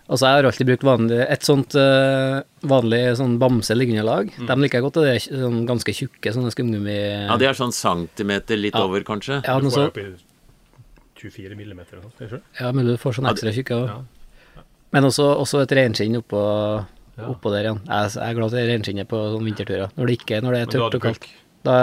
altså, 0.09 0.25
jeg 0.29 0.39
har 0.39 0.49
alltid 0.49 0.67
brukt 0.71 0.85
vanlig 0.87 1.21
Et 1.29 1.45
sånt 1.45 1.75
uh, 1.77 2.41
vanlig 2.65 3.03
sånn 3.21 3.37
bamse 3.43 3.77
liggeunderlag. 3.77 4.31
Mm. 4.39 4.47
De 4.49 4.57
liker 4.63 4.81
jeg 4.81 4.87
godt, 4.87 4.97
og 5.03 5.05
det 5.09 5.17
er 5.17 5.27
sånn 5.45 5.67
ganske 5.69 5.93
tjukke 5.93 6.33
sånne 6.37 6.53
skumgummi... 6.57 6.99
Ja, 7.29 7.37
de 7.41 7.51
er 7.51 7.59
sånn 7.59 7.73
centimeter 7.77 8.57
litt 8.61 8.75
Ja. 8.77 8.85
over, 8.89 9.05
kanskje? 9.05 9.43
Ja, 9.45 9.59
noe 9.61 9.73
sånt. 9.75 9.97
Opp 11.25 11.31
i 11.31 11.35
24 11.43 11.57
millimeter. 11.59 12.01
noe. 12.03 12.41
Ja, 12.61 12.73
mulig 12.73 12.95
du 12.97 13.01
får 13.01 13.17
sånn 13.19 13.31
ekstra 13.31 13.53
tjukke 13.57 13.79
òg. 13.79 13.89
Ja. 13.89 14.65
Men 14.95 15.09
også, 15.09 15.27
også 15.43 15.63
et 15.65 15.73
reinskinn 15.75 16.21
oppå, 16.21 16.41
Ja. 17.17 17.29
oppå 17.31 17.51
der 17.55 17.65
igjen. 17.69 17.81
Jeg, 17.87 18.11
jeg 18.15 18.29
er 18.29 18.35
glad 18.35 18.51
til 18.51 18.69
reinskinnet 18.69 19.09
på 19.09 19.19
sånne 19.33 19.47
vinterturer. 19.49 19.91
Når 19.97 20.07
det 20.07 20.19
ikke 20.19 20.41
når 20.43 20.53
det 20.53 20.61
er 20.61 20.67
Men 20.67 20.75
tørt 20.75 20.95
og 20.99 21.03
kaldt. 21.03 21.27
Da, 21.65 21.75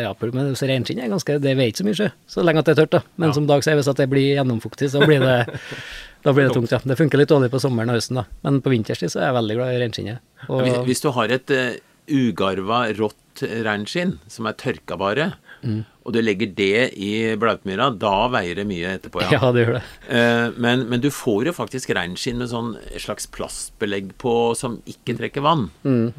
ja, 0.00 0.12
men 0.32 0.54
reinskinn 0.56 0.98
er 1.02 1.10
ganske 1.12 1.34
Det 1.44 1.52
veier 1.58 1.68
ikke 1.68 1.82
så 1.82 1.84
mye, 1.84 1.96
sjø. 1.98 2.06
Så 2.26 2.42
lenge 2.46 2.58
at 2.62 2.64
det 2.70 2.78
er 2.78 2.86
tørt, 2.86 2.90
da. 2.94 3.00
Men 3.18 3.28
Ja. 3.28 3.32
som 3.34 3.46
Dag 3.46 3.62
sier, 3.62 3.76
hvis 3.76 3.88
at 3.90 3.96
det 3.96 4.08
blir 4.08 4.34
gjennomfuktig, 4.34 4.88
så 4.90 5.04
blir 5.04 5.20
det 5.20 5.60
Da 6.24 6.32
blir 6.32 6.48
det 6.48 6.54
tungt, 6.54 6.72
ja. 6.72 6.78
Det 6.82 6.96
funker 6.98 7.18
litt 7.18 7.28
dårlig 7.28 7.50
på 7.52 7.60
sommeren 7.60 7.90
og 7.90 7.98
høsten, 8.00 8.16
da. 8.16 8.24
Men 8.42 8.60
på 8.62 8.70
vinterstid 8.72 9.10
så 9.12 9.20
er 9.20 9.26
jeg 9.28 9.36
veldig 9.36 9.56
glad 9.58 9.74
i 9.74 9.80
reinskinnet. 9.84 10.18
Hvis, 10.48 10.78
hvis 10.88 11.00
du 11.04 11.10
har 11.12 11.28
et 11.30 11.50
uh, 11.54 11.76
ugarva, 12.10 12.80
rått 12.98 13.42
reinskinn 13.66 14.16
som 14.30 14.46
er 14.48 14.56
tørka 14.58 14.96
bare, 14.98 15.34
Mm. 15.66 15.82
og 16.06 16.14
du 16.14 16.20
legger 16.22 16.52
det 16.54 16.82
i 17.02 17.10
blautmyra, 17.40 17.90
da 17.98 18.14
veier 18.30 18.60
det 18.60 18.66
mye 18.68 18.94
etterpå, 19.00 19.24
ja. 19.26 19.32
ja, 19.36 19.50
det 19.54 19.64
gjør 19.64 19.76
det. 19.78 19.82
Eh, 20.14 20.46
men, 20.62 20.86
men 20.92 21.02
du 21.02 21.10
får 21.10 21.50
jo 21.50 21.56
faktisk 21.56 21.92
reinskinn 21.96 22.38
med 22.42 22.52
sånn 22.52 22.74
slags 23.02 23.26
plastbelegg 23.34 24.14
på 24.22 24.36
som 24.58 24.80
ikke 24.86 25.18
trekker 25.18 25.44
vann. 25.46 25.68
Mm. 25.82 26.10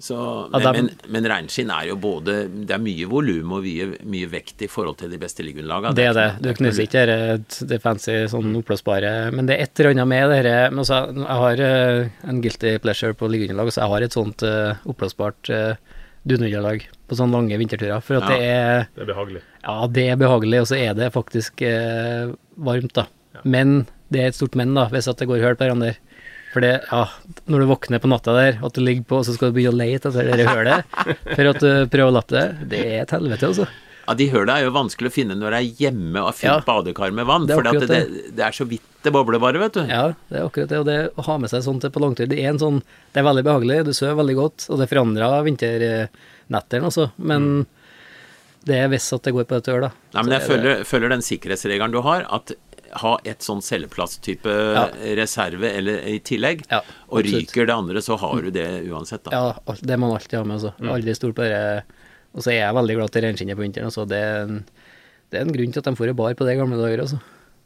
Så, 0.00 0.48
men, 0.52 0.62
ja, 0.62 0.70
men, 0.72 0.86
men 1.12 1.26
reinskinn 1.28 1.68
er 1.74 1.90
jo 1.90 1.96
både 2.00 2.46
Det 2.48 2.72
er 2.72 2.80
mye 2.80 3.04
volum 3.10 3.50
og 3.52 3.66
mye, 3.66 3.90
mye 4.08 4.30
vekt 4.32 4.62
i 4.64 4.68
forhold 4.70 4.96
til 5.02 5.12
de 5.12 5.18
beste 5.20 5.44
liggeunderlagene. 5.44 5.92
Det 5.98 6.06
er 6.08 6.16
det. 6.16 6.28
Du 6.40 6.48
knuser 6.56 6.86
ikke 6.86 7.02
det, 7.10 7.18
det 7.68 7.78
fancy 7.84 8.14
sånn 8.32 8.56
oppblåsbare 8.62 9.12
Men 9.34 9.50
det 9.50 9.58
er 9.58 9.66
et 9.66 9.82
eller 9.82 9.92
annet 9.92 10.08
med 10.08 10.32
dette 10.32 10.54
men 10.72 10.80
altså, 10.80 11.02
Jeg 11.18 11.40
har 11.42 11.64
eh, 11.66 12.08
en 12.32 12.40
guilty 12.40 12.72
pleasure 12.80 13.18
på 13.20 13.28
liggeunderlag, 13.28 13.74
så 13.74 13.84
jeg 13.84 13.92
har 13.92 14.06
et 14.06 14.16
sånt 14.16 14.46
uh, 14.46 14.80
oppblåsbart 14.88 15.52
uh, 15.52 15.98
dununderlag 16.28 16.84
på 17.08 17.16
sånne 17.18 17.32
lange 17.38 17.58
vinterturer. 17.60 18.02
For 18.04 18.18
at 18.20 18.28
Ja. 18.28 18.28
det 18.28 18.44
er 18.44 18.88
Det 18.94 19.02
er 19.06 19.12
behagelig. 19.14 19.42
Ja, 19.64 19.86
det 19.86 20.04
er 20.10 20.16
behagelig, 20.20 20.60
og 20.60 20.66
så 20.70 20.76
er 20.78 20.94
det 20.94 21.12
faktisk 21.14 21.62
eh, 21.62 22.32
varmt, 22.58 22.92
da. 22.94 23.06
Men 23.44 23.86
det 24.10 24.20
er 24.20 24.26
et 24.28 24.34
stort 24.34 24.54
men, 24.58 24.74
da, 24.74 24.86
hvis 24.92 25.08
at 25.08 25.16
det 25.18 25.28
går 25.28 25.40
hull 25.42 25.56
på 25.56 25.64
hverandre. 25.64 25.94
For 26.52 26.60
det, 26.60 26.82
ja, 26.90 27.04
når 27.46 27.60
du 27.62 27.66
våkner 27.70 28.00
på 28.02 28.08
natta 28.10 28.32
der, 28.34 28.58
at 28.64 28.72
du 28.74 28.80
ligger 28.82 29.04
på, 29.06 29.20
og 29.20 29.24
så 29.24 29.34
skal 29.36 29.52
du 29.52 29.60
begynne 29.60 29.70
å 29.70 29.78
lete 29.78 30.10
etter 30.10 30.36
det 30.36 30.48
hullet 30.48 30.82
for 31.36 31.46
at 31.52 31.60
du 31.62 31.86
prøver 31.92 32.08
å 32.10 32.16
lappe 32.16 32.34
det, 32.34 32.68
det 32.72 32.80
er 32.88 33.02
et 33.04 33.10
helvete, 33.14 33.46
altså. 33.52 33.68
Ja, 34.10 34.14
De 34.18 34.26
høla 34.32 34.56
er 34.58 34.64
jo 34.66 34.72
vanskelig 34.74 35.06
å 35.12 35.14
finne 35.14 35.36
når 35.38 35.54
det 35.54 35.58
er 35.60 35.74
hjemme 35.84 36.22
og 36.26 36.34
fylt 36.34 36.50
Ja. 36.50 36.60
badekar 36.66 37.12
med 37.14 37.28
vann. 37.30 37.46
For 37.46 37.62
det, 37.62 37.86
det, 37.86 38.00
det 38.34 38.42
er 38.48 38.56
så 38.56 38.66
vidt 38.66 38.82
det 39.04 39.12
bobler 39.14 39.38
bare, 39.40 39.60
vet 39.62 39.76
du. 39.78 39.84
Ja, 39.86 40.08
det 40.28 40.40
er 40.40 40.48
akkurat 40.48 40.68
det. 40.68 40.78
Og 40.82 40.86
det 40.88 40.96
å 41.16 41.24
ha 41.24 41.36
med 41.38 41.48
seg 41.52 41.62
sånt 41.64 41.86
på 41.94 42.02
langtur, 42.02 42.26
det 42.28 42.40
er 42.42 42.50
en 42.50 42.58
sånn 42.60 42.80
Det 43.14 43.22
er 43.22 43.28
veldig 43.28 43.44
behagelig, 43.46 43.84
du 43.86 43.92
sover 43.96 44.18
veldig 44.18 44.34
godt, 44.36 44.66
og 44.68 44.80
det 44.82 44.88
forandrer 44.90 45.44
vinternettene 45.46 46.90
også, 46.90 47.06
men 47.18 47.46
det 48.66 48.76
er 48.76 48.90
hvis 48.92 49.06
at 49.16 49.22
det 49.24 49.32
går 49.32 49.46
på 49.48 49.56
et 49.56 49.70
ør, 49.72 49.86
da. 49.86 49.88
Mm. 49.88 50.10
Nei, 50.18 50.22
men 50.26 50.34
jeg 50.34 50.40
er 50.42 50.48
følger, 50.50 50.82
følger 50.84 51.14
den 51.14 51.24
sikkerhetsregelen 51.24 51.94
du 51.94 52.00
har, 52.04 52.26
at 52.28 52.52
ha 53.00 53.12
et 53.24 53.38
sånn 53.46 53.62
celleplasttype 53.62 54.50
Ja. 54.74 54.84
reserve 55.16 55.70
eller 55.70 56.02
i 56.10 56.18
tillegg, 56.18 56.66
Ja, 56.70 56.82
og 57.08 57.22
ryker 57.24 57.66
det 57.66 57.74
andre, 57.74 58.02
så 58.02 58.18
har 58.18 58.42
du 58.42 58.50
det 58.50 58.66
uansett, 58.90 59.22
da. 59.24 59.30
Ja, 59.30 59.74
det 59.80 59.96
må 59.96 60.08
man 60.10 60.18
alltid 60.18 60.38
ha 60.40 60.44
med. 60.44 60.58
Altså. 60.58 60.74
Mm. 60.80 60.90
Aldri 60.96 61.14
stort 61.14 61.36
på 61.38 61.46
det. 61.46 61.84
Og 62.36 62.44
så 62.44 62.52
er 62.54 62.60
jeg 62.62 62.78
veldig 62.78 62.96
glad 63.00 63.12
til 63.14 63.26
reinskinnet 63.26 63.58
på 63.58 63.64
vinteren. 63.64 63.90
Altså. 63.90 64.06
Det, 64.08 64.18
er 64.22 64.46
en, 64.46 64.62
det 65.32 65.40
er 65.40 65.46
en 65.46 65.52
grunn 65.56 65.74
til 65.74 65.82
at 65.82 65.90
de 65.90 65.98
får 65.98 66.12
i 66.12 66.16
bar 66.22 66.38
på 66.38 66.46
det 66.46 66.54
i 66.56 66.60
gamle 66.60 66.78
dager. 66.78 67.04
Altså. 67.06 67.20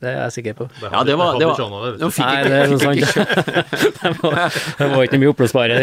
Det 0.05 0.11
er 0.11 0.17
jeg 0.25 0.33
sikker 0.39 0.57
på. 0.59 0.69
De 0.81 0.89
Ja, 0.93 1.03
det 1.07 1.15
var, 1.17 1.39
det 1.39 1.47
var, 1.49 1.57
det 1.57 2.01
var. 2.03 2.25
Nei, 2.27 2.39
det 2.45 2.57
er 2.59 2.73
noe 2.73 2.81
sånt. 2.83 3.05
sant. 3.09 4.01
det, 4.03 4.15
var, 4.21 4.41
det 4.81 4.89
var 4.93 5.05
ikke 5.07 5.21
mye 5.23 5.33
oppblåsbare. 5.33 5.79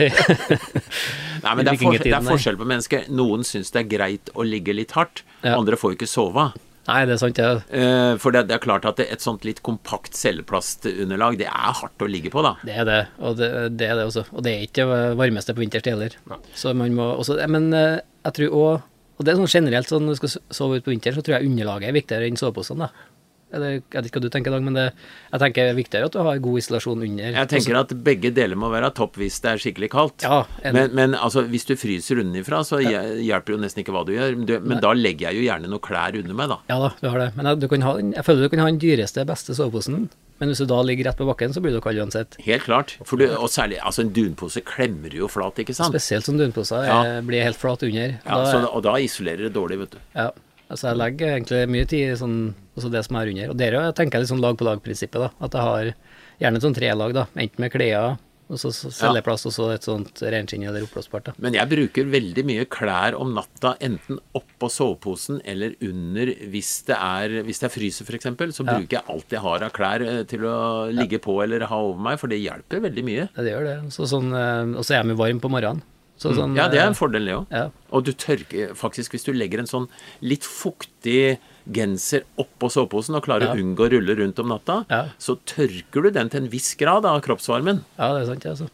Nei, 1.45 1.53
men 1.55 1.65
det 1.65 1.71
er, 1.73 1.79
for, 1.81 1.97
det 1.97 2.13
er 2.13 2.27
forskjell 2.27 2.59
på 2.59 2.67
mennesker. 2.69 3.07
Noen 3.17 3.45
syns 3.47 3.73
det 3.73 3.85
er 3.85 3.87
greit 3.95 4.33
å 4.37 4.45
ligge 4.45 4.75
litt 4.77 4.93
hardt. 4.97 5.23
Ja. 5.41 5.55
Andre 5.55 5.79
får 5.79 5.95
ikke 5.97 6.09
sove. 6.09 6.51
Nei, 6.87 7.01
det 7.05 7.13
er 7.13 7.19
sant, 7.21 7.37
det. 7.37 7.63
Eh, 7.77 8.15
For 8.21 8.33
det, 8.33 8.47
det 8.49 8.55
er 8.57 8.63
klart 8.63 8.85
at 8.89 8.97
det, 8.97 9.05
et 9.13 9.21
sånt 9.21 9.43
litt 9.45 9.61
kompakt 9.65 10.17
celleplastunderlag, 10.17 11.37
det 11.39 11.47
er 11.49 11.75
hardt 11.77 12.01
å 12.01 12.09
ligge 12.09 12.31
på, 12.33 12.41
da. 12.45 12.55
Det 12.65 12.73
er 12.81 12.87
det, 12.89 12.99
og 13.21 13.37
det, 13.37 13.49
det 13.77 13.89
er 13.91 13.99
det 13.99 14.07
også. 14.09 14.23
Og 14.33 14.41
det 14.45 14.53
er 14.55 14.63
ikke 14.65 14.87
det 14.89 15.01
varmeste 15.19 15.53
på 15.53 15.61
vinterstid 15.63 15.93
heller. 15.93 16.15
Så 16.57 16.73
man 16.77 16.95
må 16.97 17.11
også, 17.19 17.37
men 17.51 17.69
eh, 17.77 17.99
jeg 18.25 18.37
tror 18.39 18.57
òg 18.61 18.87
Og 19.21 19.25
det 19.27 19.33
er 19.35 19.37
sånn 19.37 19.51
generelt, 19.53 19.85
sånn 19.91 20.07
når 20.07 20.15
du 20.15 20.19
skal 20.23 20.31
sove 20.57 20.79
ut 20.79 20.85
på 20.87 20.89
vinteren, 20.89 21.13
så 21.13 21.21
tror 21.21 21.35
jeg 21.37 21.51
underlaget 21.51 21.91
er 21.91 21.93
viktigere 21.93 22.25
enn 22.25 22.39
soveposene, 22.41 22.87
da. 22.87 23.05
Eller, 23.51 23.79
jeg 23.79 23.97
vet 23.97 24.09
ikke 24.09 24.19
hva 24.19 24.25
du 24.25 24.31
tenker, 24.33 24.55
Dag, 24.55 24.63
men 24.65 24.77
det, 24.77 24.85
jeg 25.31 25.43
tenker 25.43 25.67
det 25.67 25.73
er 25.73 25.77
viktigere 25.77 26.09
at 26.09 26.15
du 26.15 26.19
har 26.23 26.41
god 26.43 26.61
isolasjon 26.61 27.05
under. 27.07 27.37
Jeg 27.37 27.51
tenker 27.51 27.79
at 27.81 27.93
begge 28.05 28.31
deler 28.35 28.59
må 28.59 28.71
være 28.73 28.91
topp 28.97 29.19
hvis 29.21 29.39
det 29.43 29.53
er 29.53 29.61
skikkelig 29.65 29.91
kaldt. 29.93 30.25
Ja, 30.27 30.41
men, 30.75 30.95
men 30.97 31.15
altså, 31.17 31.43
hvis 31.51 31.67
du 31.69 31.75
fryser 31.79 32.23
underfra, 32.23 32.63
så 32.67 32.81
ja. 32.83 33.03
hjelper 33.19 33.55
jo 33.55 33.61
nesten 33.61 33.83
ikke 33.83 33.95
hva 33.95 34.05
du 34.07 34.13
gjør. 34.15 34.35
Du, 34.47 34.57
men 34.63 34.81
da 34.83 34.95
legger 34.97 35.29
jeg 35.29 35.41
jo 35.41 35.47
gjerne 35.49 35.71
noe 35.71 35.83
klær 35.83 36.17
under 36.19 36.37
meg, 36.37 36.51
da. 36.51 36.59
Ja 36.71 36.81
da, 36.85 36.91
du 37.01 37.07
har 37.11 37.23
det. 37.25 37.29
Men 37.37 37.51
jeg, 37.51 37.61
du 37.63 37.69
kan 37.71 37.87
ha, 37.87 37.95
jeg 38.01 38.27
føler 38.27 38.45
du 38.45 38.53
kan 38.53 38.63
ha 38.63 38.69
den 38.71 38.81
dyreste, 38.81 39.25
beste 39.29 39.57
soveposen, 39.57 40.09
men 40.41 40.49
hvis 40.49 40.63
du 40.63 40.65
da 40.65 40.79
ligger 40.81 41.05
rett 41.05 41.19
på 41.19 41.27
bakken, 41.29 41.51
så 41.53 41.61
blir 41.61 41.75
du 41.75 41.81
kald 41.85 41.99
uansett. 42.01 42.33
Helt 42.41 42.65
klart. 42.65 42.95
Du, 42.97 43.25
og 43.29 43.49
særlig 43.53 43.77
altså 43.77 44.01
en 44.01 44.13
dunpose 44.15 44.63
klemmer 44.65 45.13
jo 45.13 45.27
flat, 45.29 45.59
ikke 45.61 45.75
sant? 45.77 45.93
Spesielt 45.93 46.25
som 46.25 46.39
dunposer 46.39 46.87
Ja. 46.87 46.95
eh, 47.05 47.19
blir 47.21 47.45
helt 47.45 47.59
flat 47.61 47.83
under. 47.85 48.15
Ja, 48.25 48.39
da, 48.39 48.47
så, 48.49 48.63
og 48.65 48.81
da 48.87 48.95
isolerer 48.97 49.45
det 49.45 49.53
dårlig, 49.53 49.77
vet 49.83 49.99
du. 49.99 49.99
Ja, 50.17 50.31
altså 50.71 50.89
jeg 50.91 50.99
legger 51.01 51.35
egentlig 51.35 51.61
mye 51.75 51.85
tid 51.91 52.07
i 52.13 52.17
sånn, 52.19 52.39
altså 52.75 52.91
det 52.93 53.05
som 53.07 53.19
er 53.21 53.31
under. 53.33 53.53
Og 53.53 53.57
der 53.61 53.77
tenker 53.97 54.17
jeg 54.17 54.25
litt 54.25 54.33
sånn 54.33 54.43
lag 54.43 54.57
på 54.59 54.67
lag-prinsippet, 54.67 55.21
da. 55.27 55.31
At 55.43 55.55
jeg 55.59 55.67
har 55.69 55.93
gjerne 56.41 56.61
et 56.61 56.65
sånn 56.67 56.77
trelag, 56.77 57.13
da. 57.17 57.27
Enten 57.35 57.65
med 57.65 57.73
klær, 57.73 58.17
og 58.51 58.59
så 58.59 58.67
celleplast, 58.75 59.45
og 59.47 59.53
så 59.55 59.65
et 59.71 59.85
sånt 59.87 60.19
reinskinn 60.27 60.65
eller 60.67 60.83
oppblåsbart. 60.83 61.29
Men 61.39 61.55
jeg 61.55 61.69
bruker 61.71 62.09
veldig 62.11 62.43
mye 62.49 62.65
klær 62.67 63.15
om 63.15 63.29
natta, 63.37 63.77
enten 63.79 64.17
oppå 64.35 64.67
soveposen 64.67 65.37
eller 65.47 65.77
under 65.87 66.33
hvis 66.51 66.73
det 66.89 66.97
er, 66.97 67.37
hvis 67.47 67.61
det 67.63 67.69
er 67.69 67.73
fryser 67.77 68.09
f.eks. 68.09 68.27
Så 68.57 68.65
Ja. 68.67 68.75
bruker 68.75 68.97
jeg 68.97 69.03
alt 69.07 69.31
jeg 69.37 69.39
har 69.45 69.63
av 69.63 69.71
klær 69.71 70.03
eh, 70.03 70.23
til 70.27 70.43
å 70.43 70.91
ligge 70.91 71.21
på 71.23 71.37
eller 71.45 71.63
ha 71.71 71.79
over 71.79 72.03
meg, 72.09 72.19
for 72.19 72.27
det 72.27 72.41
hjelper 72.43 72.83
veldig 72.83 73.05
mye. 73.07 73.29
Ja, 73.31 73.41
det 73.47 73.53
gjør 73.55 73.63
det. 73.69 73.77
Så 73.95 74.03
sånn, 74.11 74.33
eh, 74.35 74.75
og 74.77 74.83
så 74.83 74.95
er 74.97 75.03
jeg 75.03 75.13
mye 75.13 75.21
varm 75.23 75.39
på 75.39 75.49
morgenen. 75.55 75.81
Så 76.21 76.35
sånn, 76.37 76.51
Mm. 76.53 76.57
Ja, 76.59 76.67
det 76.69 76.77
er 76.77 76.85
en 76.85 76.93
eh, 76.93 76.99
fordel, 76.99 77.25
det 77.25 77.33
òg. 77.33 77.45
Ja. 77.49 77.63
Og 77.91 78.03
du 78.05 78.11
tørker 78.13 78.75
faktisk 78.77 79.15
Hvis 79.15 79.23
du 79.25 79.31
legger 79.33 79.59
en 79.63 79.65
sånn 79.69 79.87
litt 80.21 80.43
fuktig 80.45 81.39
genser 81.71 82.23
oppå 82.37 82.69
soveposen 82.69 83.15
og 83.17 83.23
klarer 83.25 83.47
Ja. 83.49 83.53
å 83.55 83.57
unngå 83.57 83.87
å 83.87 83.91
rulle 83.91 84.15
rundt 84.19 84.37
om 84.39 84.47
natta, 84.49 84.85
Ja. 84.89 85.05
så 85.17 85.35
tørker 85.45 86.03
du 86.03 86.11
den 86.11 86.29
til 86.29 86.43
en 86.43 86.49
viss 86.49 86.75
grad 86.75 87.05
av 87.05 87.21
kroppsvarmen. 87.21 87.83
Ja, 87.97 88.13
det 88.13 88.21
er 88.29 88.33
sant, 88.35 88.45
altså. 88.45 88.69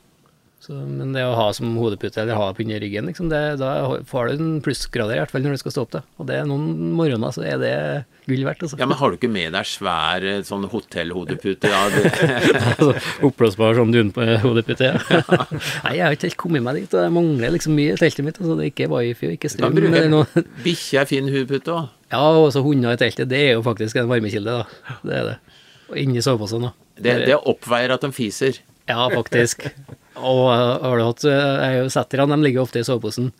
Så, 0.67 0.75
men 0.75 1.13
det 1.15 1.21
å 1.23 1.35
ha 1.37 1.45
som 1.55 1.77
hodepute 1.79 2.19
eller 2.19 2.35
ha 2.35 2.49
på 2.51 2.59
under 2.65 2.81
ryggen, 2.83 3.05
liksom, 3.07 3.29
det, 3.31 3.39
da 3.61 3.69
får 4.09 4.27
du 4.27 4.41
en 4.43 4.55
plussgrader, 4.65 5.15
i 5.15 5.21
hvert 5.21 5.31
fall 5.31 5.45
når 5.45 5.53
du 5.55 5.59
skal 5.61 5.73
stå 5.73 5.83
opp. 5.85 5.93
Da. 5.93 6.01
Og 6.19 6.27
det 6.27 6.35
er 6.41 6.49
noen 6.49 6.89
morgener 6.97 7.31
så 7.31 7.45
er 7.47 7.61
det 7.61 7.69
gull 8.27 8.43
verdt, 8.43 8.65
altså. 8.65 8.79
Ja, 8.81 8.87
Men 8.89 8.99
har 8.99 9.13
du 9.13 9.15
ikke 9.15 9.29
med 9.31 9.55
deg 9.55 9.69
svær 9.69 10.25
eh, 10.27 10.41
sånn 10.43 10.65
hotellhodepute? 10.67 11.71
Ja, 11.71 11.85
det, 11.93 12.11
altså, 12.73 12.89
Oppblåsbar 13.29 13.79
som 13.79 13.93
dunhodepute. 13.95 14.91
Ja. 15.07 15.45
Nei, 15.83 15.93
jeg 15.97 16.03
har 16.03 16.15
ikke 16.15 16.27
helt 16.27 16.39
kommet 16.39 16.63
meg 16.65 16.77
dit, 16.81 16.93
jeg 16.99 17.13
mangler 17.15 17.53
liksom 17.55 17.73
mye 17.77 17.95
i 17.95 17.99
teltet 17.99 18.25
mitt. 18.27 18.37
Altså, 18.41 18.57
det 18.59 18.65
er 18.65 18.71
ikke 18.73 18.87
wifi 18.91 19.29
og 19.29 19.35
ikke 19.37 19.51
strøm. 19.51 19.79
Bikkje 20.65 20.99
er 21.01 21.09
fin 21.09 21.31
hodepute 21.31 21.73
òg. 21.73 21.93
Ja, 22.11 22.21
og 22.39 22.49
så 22.55 22.63
hunder 22.65 22.95
i 22.95 22.99
teltet, 22.99 23.29
det 23.31 23.39
er 23.49 23.55
jo 23.55 23.63
faktisk 23.65 23.99
en 23.99 24.11
varmekilde, 24.11 24.59
da. 24.59 24.97
Det 25.07 25.15
er 25.21 25.29
det. 25.31 25.37
Og 25.87 26.01
inni 26.03 26.23
soveposen, 26.23 26.67
da. 26.67 26.73
Det, 26.99 27.15
det 27.31 27.39
oppveier 27.39 27.95
at 27.95 28.03
de 28.03 28.11
fiser. 28.15 28.59
Ja, 28.87 29.07
faktisk. 29.13 29.69
Og 30.17 30.43
uh, 30.49 30.77
har 30.83 30.99
du 30.99 31.05
hatt 31.05 31.25
Setterne 31.93 32.27
dem, 32.27 32.41
de 32.41 32.49
ligger 32.49 32.65
ofte 32.65 32.81
i 32.81 32.87
soveposen. 32.87 33.31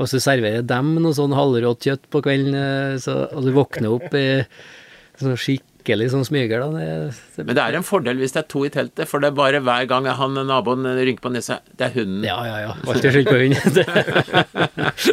Og 0.00 0.08
så 0.08 0.20
serverer 0.22 0.62
dem 0.66 0.94
noe 1.02 1.16
sånn 1.16 1.34
halvrått 1.36 1.88
kjøtt 1.88 2.06
på 2.12 2.22
kvelden, 2.24 2.54
uh, 2.56 3.00
så, 3.02 3.24
og 3.34 3.46
du 3.46 3.52
våkner 3.56 3.92
opp 3.92 4.14
i 4.16 4.26
sånn 5.20 5.36
skikkelig 5.36 6.10
sånn 6.14 6.24
smyger, 6.24 6.62
da. 6.62 6.70
Det, 6.72 7.16
det, 7.36 7.44
Men 7.44 7.58
det 7.58 7.64
er 7.64 7.78
en 7.78 7.86
fordel 7.86 8.20
hvis 8.22 8.32
det 8.36 8.42
er 8.42 8.48
to 8.52 8.64
i 8.64 8.72
teltet, 8.72 9.08
for 9.10 9.22
det 9.22 9.30
er 9.30 9.36
bare 9.36 9.60
hver 9.64 9.88
gang 9.90 10.08
han 10.16 10.38
naboen 10.48 10.88
rynker 10.96 11.26
på 11.26 11.34
nesa 11.34 11.60
Det 11.68 11.90
er 11.90 11.94
hunden. 11.98 12.24
ja, 12.24 12.38
ja, 12.48 12.56
ja. 12.64 12.74
Alltid 12.88 13.18
skyld 13.18 13.28
på 13.28 13.38
hunden. 13.42 13.60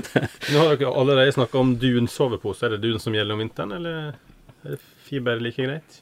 Nå 0.53 0.63
har 0.63 0.79
dere 0.79 0.93
allerede 0.93 1.35
snakka 1.35 1.59
om 1.59 1.75
dun 1.81 2.07
sovepose. 2.11 2.67
Er 2.67 2.77
det 2.77 2.83
dun 2.87 3.03
som 3.03 3.15
gjelder 3.15 3.35
om 3.35 3.43
vinteren, 3.43 3.75
eller 3.79 4.11
er 4.63 4.75
det 4.75 4.81
fiber 5.07 5.43
like 5.43 5.67
greit? 5.67 6.01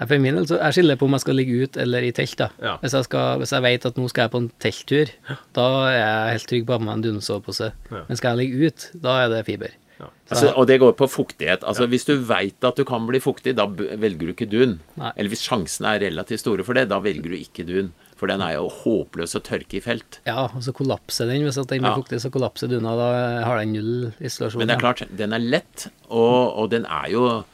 For 0.00 0.18
min 0.18 0.34
del 0.34 0.46
så 0.50 0.58
jeg 0.58 0.74
skiller 0.74 0.98
på 0.98 1.06
om 1.06 1.14
jeg 1.14 1.22
skal 1.22 1.36
ligge 1.38 1.60
ut 1.62 1.76
eller 1.76 2.02
i 2.02 2.10
telt. 2.12 2.34
da. 2.40 2.48
Ja. 2.60 2.74
Hvis, 2.82 2.96
jeg 2.98 3.04
skal, 3.06 3.38
hvis 3.38 3.52
jeg 3.54 3.62
vet 3.62 3.86
at 3.86 3.96
nå 4.00 4.08
skal 4.10 4.26
jeg 4.26 4.32
på 4.34 4.40
en 4.42 4.50
telttur, 4.64 5.12
da 5.54 5.66
er 5.86 5.96
jeg 6.00 6.34
helt 6.34 6.48
trygg 6.50 6.66
på 6.66 6.74
å 6.74 6.78
ha 6.80 6.84
med 6.88 6.94
en 6.96 7.04
dunsovepose. 7.06 7.70
Ja. 7.92 8.02
Men 8.08 8.18
skal 8.18 8.34
jeg 8.34 8.42
ligge 8.50 8.68
ut, 8.72 8.90
da 9.06 9.20
er 9.24 9.30
det 9.30 9.44
fiber. 9.46 9.76
Altså, 10.28 10.50
og 10.58 10.66
det 10.66 10.80
går 10.82 10.96
på 10.98 11.06
fuktighet. 11.08 11.62
Altså, 11.62 11.86
Hvis 11.86 12.04
du 12.08 12.16
veit 12.26 12.64
at 12.66 12.76
du 12.76 12.82
kan 12.88 13.06
bli 13.06 13.20
fuktig, 13.22 13.54
da 13.56 13.66
velger 13.70 14.26
du 14.26 14.32
ikke 14.34 14.48
dun. 14.50 14.80
Nei. 14.98 15.12
Eller 15.16 15.30
hvis 15.32 15.44
sjansene 15.46 15.94
er 15.94 16.02
relativt 16.08 16.42
store 16.42 16.64
for 16.66 16.74
det, 16.76 16.88
da 16.90 16.98
velger 17.04 17.30
du 17.30 17.36
ikke 17.38 17.64
dun. 17.68 17.92
For 18.18 18.30
den 18.30 18.42
er 18.42 18.56
jo 18.56 18.66
håpløs 18.72 19.36
å 19.38 19.42
tørke 19.44 19.78
i 19.78 19.82
felt. 19.84 20.18
Ja, 20.26 20.48
og 20.50 20.62
så 20.66 20.74
kollapser 20.74 21.30
den. 21.30 21.44
Hvis 21.46 21.56
den 21.60 21.66
blir 21.80 21.90
Ja. 21.92 21.94
fuktig, 21.96 22.20
så 22.20 22.30
kollapser 22.34 22.68
duna. 22.68 22.96
Da 22.98 23.08
har 23.46 23.58
den 23.62 23.72
null 23.74 24.12
isolasjon. 24.20 24.58
Men 24.58 24.68
det 24.68 24.76
er 24.76 24.80
klart, 24.84 25.02
den 25.16 25.32
er 25.32 25.38
lett, 25.42 25.88
og, 26.10 26.58
og 26.58 26.70
den 26.70 26.86
er 26.86 27.10
jo 27.14 27.44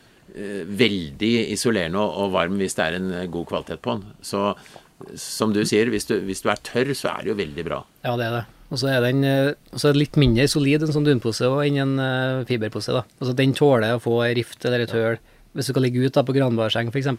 veldig 0.81 1.33
isolerende 1.55 2.03
og, 2.03 2.31
varm 2.35 2.61
hvis 2.61 2.77
det 2.79 2.87
er 2.87 2.97
en 2.99 3.11
eh, 3.17 3.29
god 3.33 3.49
kvalitet 3.51 3.83
på 3.85 3.99
den. 3.99 4.15
Så 4.25 4.55
som 5.17 5.55
du 5.55 5.63
sier, 5.65 5.89
hvis 5.93 6.09
du, 6.11 6.19
hvis 6.27 6.43
du 6.45 6.51
er 6.53 6.61
tørr, 6.67 6.93
så 6.97 7.15
er 7.15 7.25
det 7.25 7.33
jo 7.33 7.39
veldig 7.39 7.65
bra. 7.67 7.79
Ja, 8.05 8.17
det 8.21 8.27
er 8.27 8.35
det. 8.41 8.45
Og 8.71 8.79
så 8.79 8.91
er 8.93 9.03
den 9.03 9.25
eh, 9.27 9.55
så 9.75 9.91
er 9.91 9.99
litt 9.99 10.19
mindre 10.21 10.47
solid 10.51 10.85
en 10.87 10.95
sånn 10.95 11.09
dunpose 11.09 11.49
enn 11.67 11.81
en 11.83 11.97
eh, 12.05 12.45
fiberpose. 12.49 12.95
da. 12.95 13.05
Altså 13.19 13.35
Den 13.39 13.57
tåler 13.57 13.97
å 13.97 14.03
få 14.03 14.21
ei 14.27 14.35
rift 14.39 14.65
eller 14.69 14.85
et 14.85 14.95
høl. 14.95 15.19
Hvis 15.57 15.67
du 15.67 15.75
skal 15.75 15.83
ligge 15.89 16.05
ut 16.05 16.15
da 16.15 16.23
på 16.27 16.37
granbarseng 16.37 16.93
f.eks. 16.93 17.11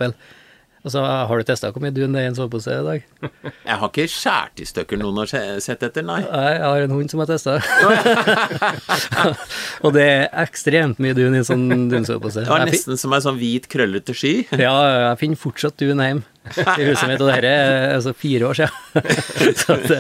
Altså, 0.82 1.02
har 1.06 1.38
du 1.38 1.46
testa 1.46 1.70
hvor 1.70 1.84
mye 1.84 1.94
dun 1.94 2.15
det 2.15 2.24
er 2.24 2.26
i 2.26 2.30
en 2.32 2.38
sovepose 2.38 2.74
i 2.74 2.86
dag? 2.86 3.04
Jeg 3.70 3.78
har 3.82 3.91
ikke 3.91 4.08
skåret 4.10 4.63
i 4.63 4.65
stykker 4.65 4.98
noen 4.98 5.20
har 5.22 5.30
sett 5.62 5.84
etter, 5.86 6.06
nei. 6.06 6.20
Nei, 6.26 6.48
jeg 6.58 6.63
har 6.65 6.86
en 6.86 6.94
hund 6.96 7.12
som 7.13 7.22
har 7.22 7.30
testa. 7.30 7.60
og 9.86 9.94
det 9.96 10.06
er 10.08 10.26
ekstremt 10.41 11.02
mye 11.04 11.15
dun 11.17 11.38
i 11.38 11.41
en 11.41 11.48
sånn 11.48 11.67
dunsovepose. 11.91 12.46
Det 12.46 12.52
var 12.52 12.65
nesten 12.65 12.98
som 13.00 13.13
ei 13.13 13.22
sånn 13.24 13.38
hvit, 13.39 13.70
krøllete 13.72 14.15
sky. 14.17 14.34
Ja, 14.58 14.74
jeg 15.12 15.20
finner 15.22 15.41
fortsatt 15.41 15.78
dun 15.82 16.02
hjemme 16.02 16.26
i 16.50 16.88
huset 16.89 17.06
mitt, 17.12 17.22
og 17.22 17.30
dette 17.30 17.52
er 17.52 17.96
altså 18.00 18.15
fire 18.17 18.50
år 18.50 18.62
siden. 18.63 19.54
så 19.62 19.78
det, 19.86 20.00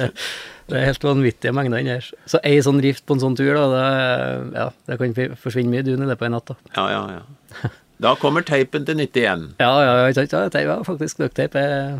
det 0.71 0.79
er 0.79 0.87
helt 0.89 1.05
vanvittige 1.05 1.53
mengder 1.55 1.83
inni 1.83 1.93
her. 1.93 2.09
Så 2.29 2.41
ei 2.47 2.57
sånn 2.65 2.81
rift 2.83 3.05
på 3.05 3.17
en 3.17 3.23
sånn 3.23 3.37
tur, 3.37 3.53
da, 3.57 3.67
det, 3.75 4.57
ja, 4.57 4.67
det 4.89 4.97
kan 5.01 5.37
forsvinne 5.41 5.73
mye 5.73 5.85
dun 5.85 6.01
i 6.01 6.09
løpet 6.09 6.25
av 6.25 6.31
en 6.31 6.37
natt. 6.39 6.51
Da. 6.53 6.73
Ja, 6.77 6.87
ja, 6.95 7.19
ja. 7.19 7.71
Da 8.01 8.15
kommer 8.17 8.41
teipen 8.45 8.85
til 8.87 8.97
nytte 8.97 9.21
igjen. 9.21 9.45
Ja, 9.61 9.71
ja, 9.85 9.93
ja, 10.01 10.09
ikke? 10.09 10.25
Ja, 10.25 10.49
teip, 10.49 10.65
ja, 10.65 10.79
faktisk. 10.85 11.21
Ducktape 11.21 11.61
er 11.61 11.99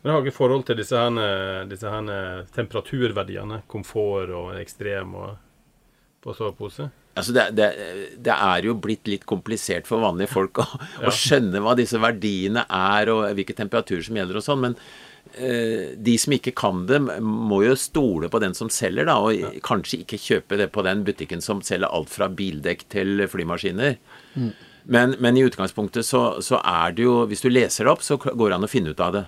Men 0.00 0.14
har 0.14 0.22
dere 0.22 0.32
forhold 0.32 0.64
til 0.68 0.78
disse, 0.78 0.96
her, 0.96 1.66
disse 1.68 1.90
her 1.90 2.46
temperaturverdiene? 2.54 3.64
Komfort 3.68 4.30
og 4.30 4.54
ekstrem 4.60 5.16
og 5.18 5.34
på 6.22 6.36
sovepose? 6.36 6.88
Altså 7.18 7.34
det, 7.34 7.46
det, 7.58 7.68
det 8.22 8.32
er 8.32 8.64
jo 8.68 8.76
blitt 8.78 9.08
litt 9.10 9.26
komplisert 9.28 9.88
for 9.88 10.04
vanlige 10.04 10.30
folk 10.30 10.62
å, 10.62 10.66
å 11.08 11.12
skjønne 11.12 11.62
hva 11.64 11.74
disse 11.78 11.98
verdiene 12.00 12.64
er, 12.70 13.10
og 13.12 13.26
hvilke 13.34 13.56
temperaturer 13.58 14.06
som 14.06 14.20
gjelder 14.20 14.38
og 14.38 14.46
sånn, 14.46 14.62
men 14.68 14.78
eh, 15.34 15.98
de 15.98 16.16
som 16.22 16.36
ikke 16.36 16.54
kan 16.56 16.84
det, 16.88 17.02
må 17.20 17.64
jo 17.66 17.74
stole 17.74 18.30
på 18.30 18.40
den 18.40 18.54
som 18.56 18.70
selger, 18.72 19.10
da, 19.10 19.18
og 19.18 19.60
kanskje 19.66 20.04
ikke 20.04 20.22
kjøpe 20.22 20.62
det 20.62 20.70
på 20.72 20.86
den 20.86 21.02
butikken 21.08 21.42
som 21.44 21.64
selger 21.66 21.90
alt 21.90 22.12
fra 22.14 22.30
bildekk 22.30 22.86
til 22.94 23.26
flymaskiner. 23.32 23.98
Men, 24.84 25.16
men 25.20 25.36
i 25.36 25.44
utgangspunktet 25.46 26.06
så, 26.06 26.40
så 26.44 26.60
er 26.64 26.94
det 26.96 27.04
jo 27.04 27.26
Hvis 27.28 27.44
du 27.44 27.50
leser 27.52 27.86
det 27.86 27.92
opp, 27.92 28.02
så 28.06 28.16
går 28.20 28.48
det 28.48 28.56
an 28.56 28.66
å 28.66 28.70
finne 28.70 28.94
ut 28.94 29.04
av 29.04 29.14
det. 29.18 29.26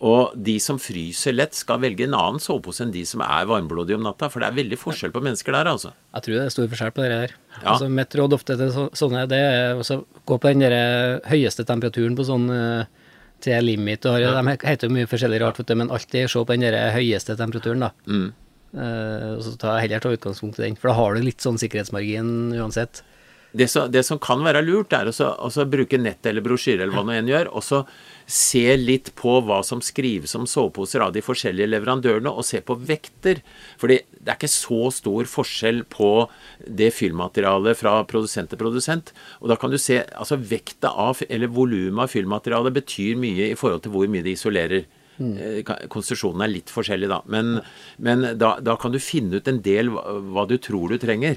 Og 0.00 0.32
de 0.32 0.54
som 0.64 0.78
fryser 0.80 1.34
lett, 1.36 1.52
skal 1.56 1.82
velge 1.82 2.06
en 2.06 2.16
annen 2.16 2.40
sovepose 2.40 2.80
enn 2.86 2.92
de 2.94 3.02
som 3.04 3.20
er 3.20 3.48
varmblodige 3.48 3.98
om 3.98 4.06
natta. 4.06 4.30
For 4.32 4.40
det 4.40 4.48
er 4.48 4.56
veldig 4.56 4.78
forskjell 4.80 5.12
på 5.12 5.20
mennesker 5.26 5.52
der, 5.52 5.68
altså. 5.68 5.92
Jeg 6.16 6.24
tror 6.24 6.36
det 6.38 6.44
er 6.46 6.54
stor 6.54 6.70
forskjell 6.72 6.94
på 6.96 7.04
det 7.04 7.10
der. 7.12 7.34
Ja. 7.58 7.66
Altså, 7.74 7.90
mitt 8.00 8.16
råd 8.16 8.36
ofte 8.38 8.56
til 8.56 8.72
så, 8.72 8.86
sånne, 8.96 9.26
det 9.28 9.40
er 9.44 9.76
å 9.76 9.98
gå 10.30 10.38
på 10.40 10.54
den 10.54 10.64
der 10.64 10.76
eh, 10.78 11.28
høyeste 11.28 11.68
temperaturen 11.68 12.16
på 12.16 12.24
sånn 12.30 12.48
eh, 12.54 13.10
til 13.44 13.68
limit. 13.68 14.08
Og, 14.08 14.16
ja. 14.22 14.32
De 14.40 14.56
heter 14.64 14.88
jo 14.88 14.96
mye 14.96 15.10
forskjellig 15.10 15.42
rart, 15.44 15.60
du, 15.60 15.76
men 15.76 15.92
alltid 15.92 16.32
se 16.32 16.46
på 16.48 16.56
den 16.56 16.64
der 16.64 16.94
høyeste 16.96 17.36
temperaturen, 17.36 17.84
da. 17.84 17.92
Mm. 18.08 18.30
Uh, 18.70 19.34
og 19.34 19.40
så 19.42 19.56
ta, 19.58 19.72
heller 19.82 19.98
ta 19.98 20.12
utgangspunkt 20.14 20.60
i 20.60 20.62
den, 20.62 20.76
for 20.78 20.92
da 20.92 20.94
har 20.94 21.16
du 21.16 21.24
litt 21.26 21.42
sånn 21.42 21.58
sikkerhetsmargin 21.60 22.54
uansett. 22.54 23.02
Det, 23.52 23.66
som- 23.68 23.90
det 23.90 24.04
som 24.06 24.18
kan 24.18 24.38
være 24.44 24.62
lurt, 24.64 24.92
er 24.92 25.06
å 25.06 25.12
så- 25.12 25.34
så 25.50 25.64
bruke 25.68 25.98
nett 25.98 26.24
eller 26.24 26.40
brosjyre 26.40 26.82
eller 26.82 26.92
hva 26.92 27.04
nå 27.04 27.12
enn 27.18 27.26
gjør, 27.26 27.48
og 27.52 27.62
så 27.62 27.86
se 28.26 28.76
litt 28.76 29.12
på 29.16 29.42
hva 29.44 29.64
som 29.64 29.80
skrives 29.80 30.34
om 30.36 30.46
soveposer 30.46 31.00
av 31.02 31.12
de 31.12 31.20
forskjellige 31.20 31.66
leverandørene, 31.68 32.30
og 32.30 32.44
se 32.44 32.60
på 32.60 32.76
vekter. 32.78 33.42
Fordi 33.76 33.98
det 34.22 34.28
er 34.28 34.36
ikke 34.36 34.48
så 34.54 34.92
stor 34.92 35.24
forskjell 35.24 35.82
på 35.90 36.28
det 36.64 36.92
fyllmaterialet 36.94 37.76
fra 37.76 38.04
produsent 38.04 38.50
til 38.50 38.58
produsent. 38.58 39.10
Og 39.42 39.48
da 39.48 39.56
kan 39.56 39.70
du 39.70 39.78
se 39.78 39.98
altså 40.16 40.38
vekta 40.38 40.94
av, 40.96 41.20
eller 41.28 41.48
volumet 41.48 42.02
av 42.04 42.08
fyllmaterialet 42.10 42.72
betyr 42.72 43.16
mye 43.16 43.50
i 43.50 43.54
forhold 43.54 43.82
til 43.82 43.90
hvor 43.90 44.06
mye 44.06 44.22
det 44.22 44.36
isolerer. 44.38 44.84
Eh, 45.20 45.62
Konstruksjonen 45.90 46.42
er 46.44 46.48
litt 46.48 46.66
forskjellig, 46.72 47.08
da. 47.08 47.20
Men, 47.26 47.60
men 47.98 48.38
da, 48.38 48.58
da 48.60 48.76
kan 48.76 48.92
du 48.92 48.98
finne 48.98 49.34
ut 49.34 49.48
en 49.48 49.60
del 49.60 49.90
hva, 49.90 50.04
hva 50.32 50.46
du 50.48 50.56
tror 50.56 50.88
du 50.88 50.98
trenger. 50.98 51.36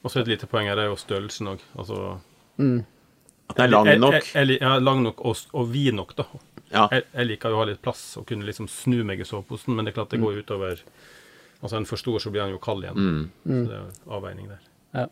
Og 0.00 0.12
så 0.12 0.22
et 0.22 0.30
lite 0.32 0.48
poeng 0.48 0.70
her 0.70 0.80
er 0.80 0.88
jo 0.88 0.98
størrelsen 1.00 1.52
òg. 1.52 1.64
Altså 1.76 1.98
At 3.50 3.56
den 3.56 3.66
er 3.66 3.72
lang 3.72 3.90
nok. 4.00 4.16
Jeg, 4.16 4.30
jeg, 4.34 4.48
jeg, 4.54 4.60
ja, 4.62 4.76
lang 4.80 5.02
nok 5.04 5.20
og, 5.26 5.46
og 5.52 5.72
vid 5.72 5.92
nok, 5.98 6.16
da. 6.16 6.26
Ja. 6.70 6.86
Jeg, 6.92 7.06
jeg 7.12 7.32
liker 7.32 7.52
jo 7.52 7.58
å 7.58 7.64
ha 7.64 7.70
litt 7.72 7.82
plass 7.82 8.04
og 8.20 8.28
kunne 8.28 8.46
liksom 8.46 8.68
snu 8.70 9.00
meg 9.06 9.20
i 9.20 9.26
soveposen, 9.26 9.74
men 9.74 9.84
det 9.86 9.92
er 9.92 10.00
klart 10.00 10.14
det 10.14 10.22
går 10.22 10.44
utover 10.44 10.84
Altså, 11.60 11.76
en 11.76 11.84
for 11.84 12.00
stor, 12.00 12.16
så 12.24 12.30
blir 12.32 12.40
han 12.40 12.54
jo 12.54 12.60
kald 12.62 12.86
igjen. 12.86 12.96
Mm. 12.96 13.24
Så 13.44 13.56
det 13.68 13.74
er 13.76 13.80
jo 13.82 14.14
avveining 14.16 14.46
der. 14.48 14.62
Ja. 14.96 15.02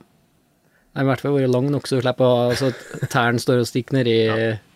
Nei, 0.96 1.03
I 1.05 1.09
hvert 1.11 1.20
fall 1.20 1.35
vært 1.37 1.53
lang 1.53 1.68
nok, 1.70 1.85
så 1.87 1.98
du 1.98 2.07
slipper 2.07 2.24
å 2.24 2.38
altså, 2.48 2.70
tærne 3.12 3.42
står 3.42 3.61
og 3.62 3.68
stikker 3.68 3.98
nedi 3.98 4.14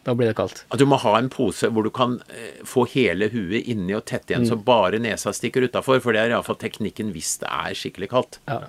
Da 0.05 0.13
blir 0.19 0.29
det 0.29 0.37
kaldt. 0.37 0.65
At 0.69 0.83
du 0.83 0.85
må 0.91 0.99
ha 1.01 1.15
en 1.17 1.31
pose 1.33 1.71
hvor 1.73 1.87
du 1.87 1.91
kan 1.95 2.19
eh, 2.29 2.61
få 2.69 2.85
hele 2.93 3.31
huet 3.33 3.71
inni 3.73 3.97
og 3.97 4.05
tette 4.11 4.35
igjen, 4.35 4.45
så 4.51 4.59
bare 4.59 5.01
nesa 5.03 5.33
stikker 5.33 5.65
utafor. 5.65 6.03
For 6.05 6.13
det 6.13 6.27
er 6.27 6.35
iallfall 6.35 6.59
teknikken 6.61 7.15
hvis 7.17 7.39
det 7.41 7.49
er 7.49 7.79
skikkelig 7.79 8.11
kaldt. 8.13 8.41
Ja. 8.51 8.67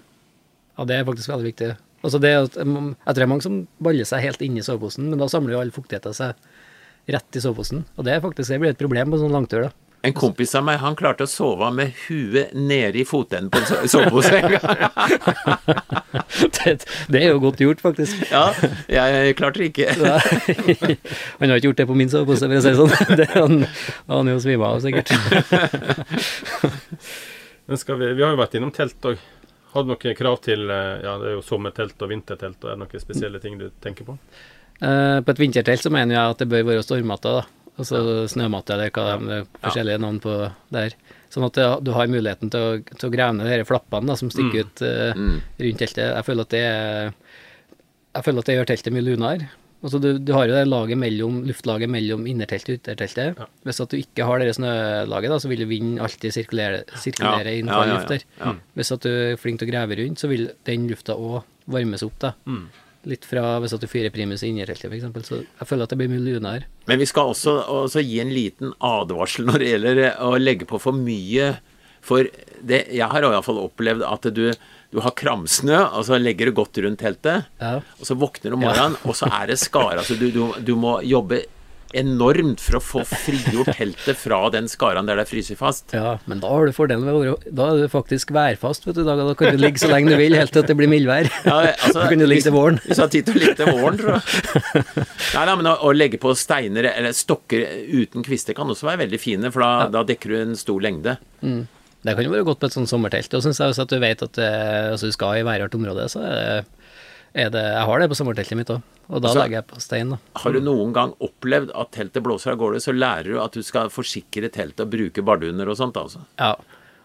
Ja, 0.78 0.86
det 0.90 0.98
er 1.00 1.08
faktisk 1.08 1.30
veldig 1.34 1.50
viktig. 1.52 1.72
Altså 2.04 2.20
det 2.20 2.34
jeg 2.34 2.50
tror 2.58 3.16
det 3.16 3.24
er 3.24 3.32
mange 3.32 3.46
som 3.46 3.62
baller 3.84 4.08
seg 4.08 4.26
helt 4.26 4.42
inni 4.44 4.64
soveposen, 4.66 5.08
men 5.12 5.22
da 5.22 5.30
samler 5.32 5.56
jo 5.56 5.62
all 5.64 5.72
fuktigheten 5.76 6.16
seg 6.18 6.36
rett 7.14 7.38
i 7.40 7.44
soveposen. 7.44 7.86
Og 7.98 8.08
det 8.08 8.16
er 8.18 8.24
faktisk 8.24 8.52
det 8.52 8.60
blir 8.64 8.74
et 8.74 8.80
problem 8.82 9.14
på 9.14 9.22
sånn 9.22 9.34
langtur, 9.36 9.68
da. 9.70 9.72
En 10.04 10.12
kompis 10.12 10.52
av 10.60 10.66
meg 10.68 10.82
han 10.82 10.98
klarte 11.00 11.24
å 11.24 11.30
sove 11.32 11.70
med 11.72 11.94
huet 12.10 12.50
nede 12.60 13.00
i 13.00 13.06
fotenden 13.08 13.48
på 13.54 13.62
en 13.62 13.68
so- 13.70 13.86
sovepose 13.88 14.34
en 14.36 14.50
gang. 14.52 14.82
det, 16.58 16.74
det 17.08 17.22
er 17.22 17.30
jo 17.30 17.38
godt 17.46 17.64
gjort, 17.64 17.80
faktisk. 17.86 18.26
Ja, 18.28 18.50
jeg 18.92 19.38
klarte 19.40 19.62
det 19.62 19.70
ikke. 19.72 19.96
Han 21.40 21.54
har 21.54 21.56
ikke 21.56 21.70
gjort 21.70 21.80
det 21.80 21.88
på 21.88 21.96
min 21.96 22.12
sovepose, 22.12 22.50
for 22.52 22.60
å 22.60 22.66
si 22.66 22.74
det 22.74 22.82
sånn. 22.82 23.16
Det 23.22 23.30
er 23.30 23.40
han, 23.46 23.64
han 24.12 24.28
er 24.28 24.36
jo 24.36 24.44
svima 24.44 24.74
av, 24.74 24.84
sikkert. 24.84 25.16
Men 27.72 27.80
skal 27.80 27.96
vi, 28.04 28.12
vi 28.18 28.26
har 28.28 28.36
jo 28.36 28.42
vært 28.44 28.60
innom 28.60 28.76
telt 28.76 29.08
òg. 29.08 29.24
Har 29.74 29.84
du 29.86 29.90
noen 29.94 30.16
krav 30.18 30.40
til 30.46 30.70
eh, 30.70 31.02
Ja, 31.06 31.16
det 31.22 31.32
er 31.32 31.36
jo 31.38 31.44
sommertelt 31.46 32.02
og 32.06 32.12
vintertelt. 32.12 32.60
og 32.62 32.70
Er 32.70 32.78
det 32.78 32.84
noen 32.86 33.02
spesielle 33.04 33.42
ting 33.44 33.58
du 33.62 33.70
tenker 33.84 34.06
på? 34.08 34.18
Eh, 34.84 35.20
på 35.26 35.34
et 35.34 35.42
vintertelt 35.42 35.82
så 35.84 35.92
mener 35.94 36.16
jeg 36.18 36.36
at 36.36 36.42
det 36.44 36.50
bør 36.52 36.66
være 36.72 36.86
stormatte, 36.86 37.34
da. 37.42 37.44
Altså 37.82 38.28
snømatte, 38.30 38.76
eller 38.76 38.92
hva 38.94 39.04
de 39.18 39.32
er 39.40 39.46
forskjellige 39.64 40.02
navn 40.04 40.20
på 40.22 40.34
der. 40.76 40.94
Sånn 41.34 41.48
at 41.48 41.58
du 41.82 41.90
har 41.96 42.12
muligheten 42.12 42.52
til 42.54 42.62
å, 42.62 42.76
til 42.94 43.08
å 43.08 43.14
grave 43.16 43.34
ned 43.34 43.48
de 43.50 43.56
her 43.56 43.64
flappene 43.66 44.12
da, 44.12 44.18
som 44.20 44.30
stikker 44.30 44.68
ut 44.68 44.84
eh, 44.86 45.18
rundt 45.64 45.82
teltet. 45.82 46.04
Jeg 46.12 46.28
føler 46.28 46.46
at 46.46 46.54
det 46.54 46.62
er 46.70 47.14
Jeg 48.14 48.26
føler 48.28 48.44
at 48.44 48.52
det 48.52 48.58
gjør 48.60 48.70
teltet 48.70 48.94
mye 48.94 49.08
lunere. 49.08 49.50
Altså 49.84 50.00
du, 50.00 50.06
du 50.24 50.30
har 50.32 50.48
jo 50.48 50.54
det 50.56 50.62
laget 50.72 50.96
mellom, 50.98 51.42
luftlaget 51.50 51.90
mellom 51.92 52.22
innerteltet 52.32 52.70
og 52.72 52.78
ytterteltet. 52.80 53.42
Hvis 53.68 53.82
at 53.84 53.92
du 53.92 53.98
ikke 54.00 54.24
har 54.30 54.40
det 54.40 54.54
snølaget, 54.56 55.34
da, 55.34 55.40
så 55.44 55.50
vil 55.52 55.66
vinden 55.68 55.98
alltid 56.00 56.32
sirkulere, 56.32 56.86
sirkulere 57.04 57.52
Ja, 57.52 57.58
inn 57.60 57.68
ja, 57.68 57.82
kald 57.82 57.92
ja, 57.92 57.98
luft 57.98 58.14
der. 58.14 58.24
ja. 58.40 58.54
Hvis 58.80 58.94
at 58.96 59.04
du 59.04 59.10
er 59.12 59.36
flink 59.42 59.60
til 59.60 59.68
å 59.68 59.74
grave 59.74 59.98
rundt, 60.00 60.24
så 60.24 60.30
vil 60.32 60.48
den 60.70 60.88
lufta 60.88 61.18
òg 61.20 61.42
varmes 61.68 62.06
opp. 62.08 62.16
da. 62.24 62.32
Litt 63.12 63.26
fra 63.28 63.58
hvis 63.60 63.74
at 63.76 63.84
du 63.84 63.90
fyrer 63.92 64.14
primus 64.16 64.46
i 64.48 64.54
innerteltet, 64.54 64.88
f.eks. 64.88 65.28
Så 65.28 65.42
jeg 65.44 65.68
føler 65.68 65.84
at 65.84 65.92
det 65.92 65.98
blir 66.00 66.08
mye 66.14 66.24
lunere. 66.24 66.70
Men 66.88 67.02
vi 67.04 67.10
skal 67.12 67.34
også, 67.34 67.58
også 67.84 68.00
gi 68.08 68.22
en 68.24 68.32
liten 68.32 68.72
advarsel 68.80 69.44
når 69.52 69.60
det 69.60 69.68
gjelder 69.74 70.02
å 70.24 70.32
legge 70.40 70.64
på 70.70 70.80
for 70.80 70.96
mye. 70.96 71.50
For 72.04 72.28
det, 72.64 72.86
jeg 72.96 73.10
har 73.12 73.26
iallfall 73.28 73.62
opplevd 73.64 74.06
at 74.08 74.30
du, 74.36 74.46
du 74.94 75.02
har 75.04 75.16
kramsnø, 75.20 75.80
og 75.98 76.06
så 76.08 76.20
legger 76.22 76.50
du 76.52 76.58
godt 76.60 76.80
rundt 76.84 77.02
teltet. 77.04 77.50
Ja. 77.64 77.78
Og 78.00 78.08
så 78.08 78.18
våkner 78.20 78.54
du 78.54 78.60
om 78.60 78.66
morgenen, 78.68 79.00
og 79.08 79.18
så 79.20 79.32
er 79.32 79.52
det 79.52 79.60
skare. 79.62 80.02
Altså 80.04 80.20
du, 80.20 80.30
du, 80.36 80.46
du 80.64 80.76
må 80.80 81.00
jobbe 81.08 81.44
enormt 81.94 82.62
for 82.62 82.80
å 82.80 82.82
få 82.82 83.02
frigjort 83.06 83.76
teltet 83.78 84.18
fra 84.18 84.40
den 84.54 84.66
skaraen 84.72 85.06
der 85.06 85.20
det 85.22 85.28
fryser 85.30 85.58
fast. 85.60 85.94
Ja, 85.94 86.16
men 86.30 86.42
da 86.42 86.50
har 86.50 86.66
du 86.66 86.74
fordelen 86.76 87.06
ved 87.06 87.46
Da 87.54 87.68
er 87.70 87.84
du 87.84 87.92
faktisk 87.92 88.34
værfast, 88.34 88.88
vet 88.88 88.98
du. 88.98 89.04
Da, 89.06 89.18
kan 89.38 89.54
du 89.54 89.62
ligge 89.62 89.82
så 89.82 89.92
lenge 89.92 90.10
du 90.14 90.18
vil, 90.20 90.36
helt 90.38 90.54
til 90.56 90.66
det 90.66 90.78
blir 90.80 90.90
mildvær. 90.92 91.30
Ja, 91.46 91.60
altså, 91.76 92.00
da 92.02 92.08
kan 92.12 92.24
du 92.24 92.28
ligge 92.30 92.48
til 92.48 92.56
våren. 92.56 92.82
Hvis 92.88 92.98
du 92.98 93.06
har 93.06 93.14
tid 93.14 93.30
til 93.30 93.38
å 93.38 93.44
ligge 93.44 93.60
til 93.62 93.72
våren, 93.78 94.02
tror 94.02 94.18
jeg. 94.18 94.98
Nei, 95.36 95.46
nei, 95.46 95.56
men 95.62 95.70
å, 95.70 95.78
å 95.86 95.94
legge 95.96 96.20
på 96.22 96.34
steiner 96.38 96.90
eller 96.96 97.16
stokker 97.16 97.64
uten 97.94 98.26
kvister 98.26 98.58
kan 98.58 98.70
også 98.74 98.90
være 98.90 99.06
veldig 99.06 99.22
fine, 99.22 99.54
for 99.54 99.66
da, 99.66 99.72
da 100.00 100.06
dekker 100.08 100.34
du 100.34 100.42
en 100.42 100.60
stor 100.60 100.82
lengde. 100.84 101.18
Det 102.04 102.16
kan 102.18 102.26
jo 102.28 102.34
være 102.34 102.44
godt 102.48 102.60
på 102.60 102.68
et 102.68 102.76
sånt 102.76 102.90
sommertelt. 102.92 103.34
Og 103.38 103.44
syns 103.46 103.60
jeg 103.64 103.76
at 103.80 103.92
du 103.94 104.00
vet 104.04 104.24
at 104.26 104.40
eh, 104.44 104.92
altså, 104.94 105.08
du 105.08 105.16
skal 105.16 105.40
i 105.40 105.46
værhardt 105.48 105.76
område, 105.78 106.08
så 106.12 106.20
er 106.28 106.34
det, 106.36 106.66
er 107.46 107.50
det 107.54 107.64
Jeg 107.64 107.86
har 107.90 108.00
det 108.04 108.10
på 108.12 108.18
sommerteltet 108.20 108.60
mitt 108.60 108.70
òg, 108.76 108.82
og 109.10 109.22
da 109.24 109.30
Altså- 109.30 109.40
legger 109.42 109.58
jeg 109.62 109.68
på 109.72 109.80
stein, 109.82 110.10
da. 110.14 110.18
Har 110.44 110.52
du 110.54 110.60
noen 110.62 110.94
gang 110.94 111.14
opplevd 111.24 111.72
at 111.74 111.92
teltet 111.96 112.24
blåser 112.26 112.52
av 112.54 112.60
gårde, 112.60 112.82
så 112.84 112.92
lærer 112.94 113.32
du 113.34 113.40
at 113.42 113.56
du 113.56 113.64
skal 113.64 113.90
forsikre 113.90 114.52
teltet 114.52 114.84
og 114.86 114.92
bruke 114.92 115.24
barduner 115.26 115.70
og 115.72 115.78
sånt, 115.80 115.96
altså. 115.98 116.26
Ja. 116.40 116.56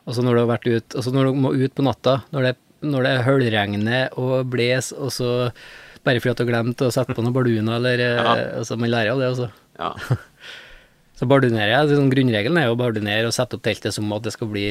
Og 0.09 0.15
så 0.17 0.23
når 0.25 0.35
du 0.35 0.41
har 0.47 0.51
vært 0.59 0.67
ut 0.73 0.95
Altså 0.97 1.13
når 1.13 1.25
du 1.29 1.33
må 1.37 1.51
ut 1.55 1.75
på 1.77 1.85
natta, 1.85 2.23
når 2.33 2.43
det, 2.49 2.57
når 2.83 3.03
det 3.05 3.15
høljregner 3.27 4.09
og 4.19 4.51
bles, 4.51 4.93
og 4.97 5.11
så 5.13 5.51
bare 6.05 6.21
fordi 6.23 6.35
du 6.39 6.45
har 6.45 6.51
glemt 6.53 6.81
å 6.87 6.91
sette 6.95 7.15
på 7.15 7.23
noen 7.23 7.35
barduner, 7.37 7.77
eller 7.77 7.99
eh, 8.01 8.17
Ja. 8.23 8.35
Altså, 8.61 8.79
man 8.81 8.91
lærer 8.91 9.13
av 9.13 9.19
det, 9.21 9.31
altså. 9.35 9.51
Ja. 9.79 9.95
Så 11.19 11.27
bardunerer 11.31 11.73
jeg. 11.75 11.97
Sånn, 11.99 12.13
grunnregelen 12.13 12.61
er 12.61 12.69
jo 12.69 12.77
å 12.77 12.79
bardunere 12.79 13.27
og 13.29 13.35
sette 13.35 13.59
opp 13.59 13.65
teltet 13.67 13.95
som 13.97 14.11
at 14.15 14.23
det 14.27 14.33
skal 14.37 14.51
bli 14.53 14.69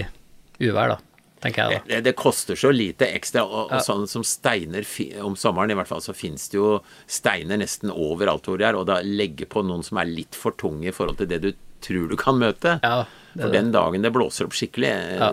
uvær, 0.63 0.95
da. 0.95 0.97
Tenker 1.43 1.67
jeg, 1.69 1.81
da. 1.83 1.89
Det, 1.91 1.99
det 2.07 2.13
koster 2.17 2.57
så 2.57 2.71
lite 2.73 3.05
ekstra, 3.13 3.43
og, 3.45 3.67
og 3.69 3.83
sånn 3.86 4.07
som 4.10 4.23
steiner 4.25 4.88
om 5.21 5.36
sommeren 5.38 5.69
i 5.69 5.77
hvert 5.77 5.89
fall, 5.91 6.01
så 6.01 6.15
finnes 6.17 6.47
det 6.49 6.57
jo 6.57 6.79
steiner 7.05 7.60
nesten 7.62 7.91
overalt 7.93 8.47
hvor 8.49 8.57
de 8.57 8.65
er, 8.65 8.77
og 8.79 8.88
da 8.89 9.01
legge 9.05 9.45
på 9.49 9.62
noen 9.67 9.86
som 9.86 9.99
er 10.01 10.10
litt 10.10 10.33
for 10.38 10.55
tunge 10.57 10.89
i 10.89 10.95
forhold 10.95 11.19
til 11.21 11.29
det 11.29 11.41
du 11.43 11.51
tror 11.86 12.10
du 12.10 12.17
kan 12.17 12.39
møte. 12.41 12.79
Ja, 12.81 13.03
det 13.38 13.43
for 13.43 13.53
den 13.53 13.69
dagen 13.75 14.01
det 14.07 14.10
blåser 14.15 14.47
opp 14.49 14.57
skikkelig, 14.57 14.89
eh, 14.89 15.21
Ja. 15.21 15.29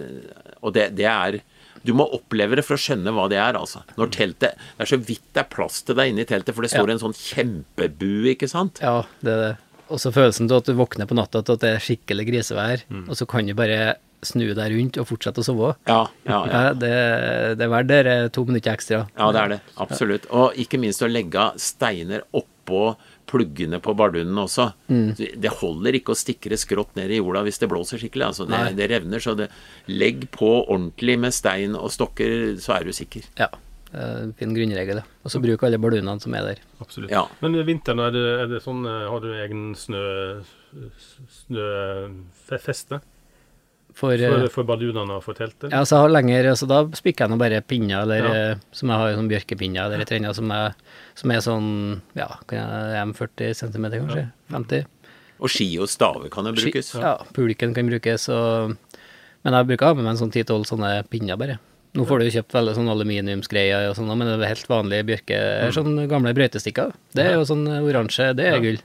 og 0.61 0.75
det, 0.77 0.91
det 0.99 1.09
er 1.09 1.41
du 1.85 1.93
må 1.97 2.05
oppleve 2.17 2.57
det 2.57 2.65
for 2.65 2.77
å 2.77 2.81
skjønne 2.81 3.13
hva 3.13 3.25
det 3.29 3.37
er, 3.41 3.57
altså. 3.61 3.83
Når 4.01 4.13
teltet 4.15 4.55
Det 4.57 4.85
er 4.85 4.89
så 4.89 4.97
vidt 5.01 5.25
det 5.37 5.43
er 5.43 5.49
plass 5.53 5.83
til 5.85 5.97
deg 5.99 6.13
inne 6.13 6.25
i 6.25 6.29
teltet, 6.29 6.55
for 6.57 6.65
det 6.65 6.71
står 6.73 6.89
Ja. 6.89 6.95
en 6.95 7.03
sånn 7.03 7.17
kjempebue, 7.17 8.31
ikke 8.37 8.49
sant? 8.49 8.81
Ja, 8.85 9.03
det 9.25 9.33
er 9.33 9.41
det. 9.43 9.51
Og 9.93 10.01
så 10.01 10.13
følelsen 10.15 10.49
av 10.51 10.63
at 10.63 10.71
du 10.71 10.75
våkner 10.79 11.07
på 11.11 11.17
natta 11.19 11.43
til 11.45 11.57
at 11.59 11.61
det 11.65 11.71
er 11.77 11.83
skikkelig 11.85 12.27
grisevær, 12.31 12.85
Mm. 12.91 13.09
og 13.09 13.17
så 13.17 13.27
kan 13.29 13.47
du 13.47 13.55
bare 13.55 13.97
snu 14.25 14.55
deg 14.57 14.73
rundt 14.73 14.97
og 15.03 15.07
fortsette 15.11 15.43
å 15.43 15.45
sove. 15.45 15.75
Ja, 15.87 16.07
ja, 16.25 16.39
ja. 16.49 16.61
Ja, 16.69 16.73
det, 16.73 16.93
det 17.59 17.65
er 17.67 17.69
verdt 17.75 17.89
det 17.93 18.33
to 18.33 18.45
minutter 18.49 18.73
ekstra. 18.73 19.03
Ja, 19.19 19.27
det 19.37 19.41
er 19.43 19.49
det. 19.53 19.61
Absolutt. 19.77 20.25
Og 20.33 20.55
ikke 20.57 20.81
minst 20.81 21.03
å 21.05 21.11
legge 21.11 21.51
steiner 21.61 22.23
oppå 22.33 22.95
pluggene 23.29 23.81
på 23.85 23.93
bardunen 23.97 24.39
også. 24.41 24.71
Det 24.89 25.51
holder 25.61 25.99
ikke 25.99 26.15
å 26.15 26.17
stikre 26.17 26.57
skrått 26.57 26.97
ned 26.97 27.11
i 27.13 27.19
jorda 27.21 27.43
hvis 27.45 27.61
det 27.61 27.69
blåser 27.69 28.01
skikkelig. 28.01 28.31
Altså, 28.31 28.47
det, 28.49 28.63
det 28.79 28.89
revner. 28.95 29.21
Så 29.21 29.35
det, 29.37 29.51
legg 29.93 30.25
på 30.33 30.51
ordentlig 30.71 31.19
med 31.21 31.35
stein 31.37 31.77
og 31.77 31.93
stokker, 31.93 32.55
så 32.65 32.79
er 32.79 32.89
du 32.89 32.93
sikker. 32.97 33.29
Ja, 33.41 33.51
en 33.95 34.33
fin 34.39 34.53
grunnregel. 34.57 35.01
Og 35.25 35.31
så 35.33 35.41
bruk 35.43 35.63
alle 35.67 35.79
bardunene 35.79 36.21
som 36.21 36.35
er 36.35 36.43
der. 36.51 36.61
Absolutt. 36.83 37.11
Ja. 37.15 37.25
Men 37.41 37.55
i 37.55 37.63
vinteren, 37.67 38.01
er 38.05 38.11
det, 38.15 38.25
er 38.43 38.47
det 38.51 38.63
sånn 38.65 38.83
eh, 38.87 39.07
Har 39.11 39.21
du 39.25 39.31
egen 39.33 39.75
snø 39.79 40.03
snøfeste 41.31 43.01
For, 43.95 44.11
for, 44.19 44.19
eh, 44.43 44.49
for 44.51 44.67
bardunene 44.67 45.15
og 45.19 45.23
for 45.23 45.39
teltet? 45.39 45.71
ja, 45.71 45.85
så 45.87 45.95
jeg 46.01 46.03
har 46.09 46.15
lenger, 46.17 46.49
så 46.59 46.67
da 46.67 46.81
spikker 46.99 47.25
jeg 47.29 47.31
nå 47.31 47.39
bare 47.39 47.61
pinner, 47.63 48.03
eller 48.03 48.25
Ja. 48.27 48.33
eh, 48.35 48.57
som 48.75 48.91
jeg 48.91 48.99
har 48.99 49.15
sånn 49.15 49.29
bjørkepinner, 49.31 49.85
eller 49.87 50.01
et 50.03 50.11
eller 50.11 50.25
annet 50.27 50.35
som 50.41 50.51
er, 50.51 50.75
som 51.15 51.31
er 51.31 51.39
sånn, 51.47 51.69
ja, 52.19 52.27
kan 52.49 52.59
jeg, 52.59 52.99
er 52.99 53.13
40 53.15 53.55
cm 53.55 53.87
kanskje? 53.95 54.25
50? 54.51 54.87
Og 55.45 55.49
ski 55.51 55.69
og 55.79 55.89
staver 55.89 56.29
kan 56.31 56.45
jo 56.47 56.53
brukes. 56.53 56.91
Ski- 56.91 57.01
Ja, 57.03 57.19
pulken 57.35 57.75
kan 57.75 57.87
brukes, 57.87 58.29
og, 58.29 58.77
men 59.45 59.53
jeg 59.55 59.67
bruker 59.71 59.87
å 59.87 59.89
ha 59.89 59.95
med 59.95 60.05
meg 60.05 60.17
en 60.17 60.23
sånn 60.27 60.33
10-12 60.35 60.67
sånne 60.75 60.91
pinner 61.09 61.37
bare. 61.39 61.59
Nå 61.95 62.05
får 62.09 62.19
du 62.19 62.25
jo 62.27 62.33
kjøpt 62.41 62.55
veldig 62.57 62.73
sånn 62.75 62.89
aluminiumsgreier 62.91 63.89
og 63.91 63.95
sånn, 63.99 64.09
men 64.19 64.27
det 64.27 64.39
er 64.43 64.51
helt 64.51 64.71
vanlige 64.71 65.05
bjørke, 65.13 65.37
sånn 65.77 65.93
gamle 66.11 66.33
brøytestikker. 66.35 66.91
Det 67.15 67.23
er 67.29 67.37
jo 67.39 67.45
sånn 67.47 67.63
oransje, 67.71 68.33
det 68.35 68.49
er 68.51 68.59
gull. 68.65 68.81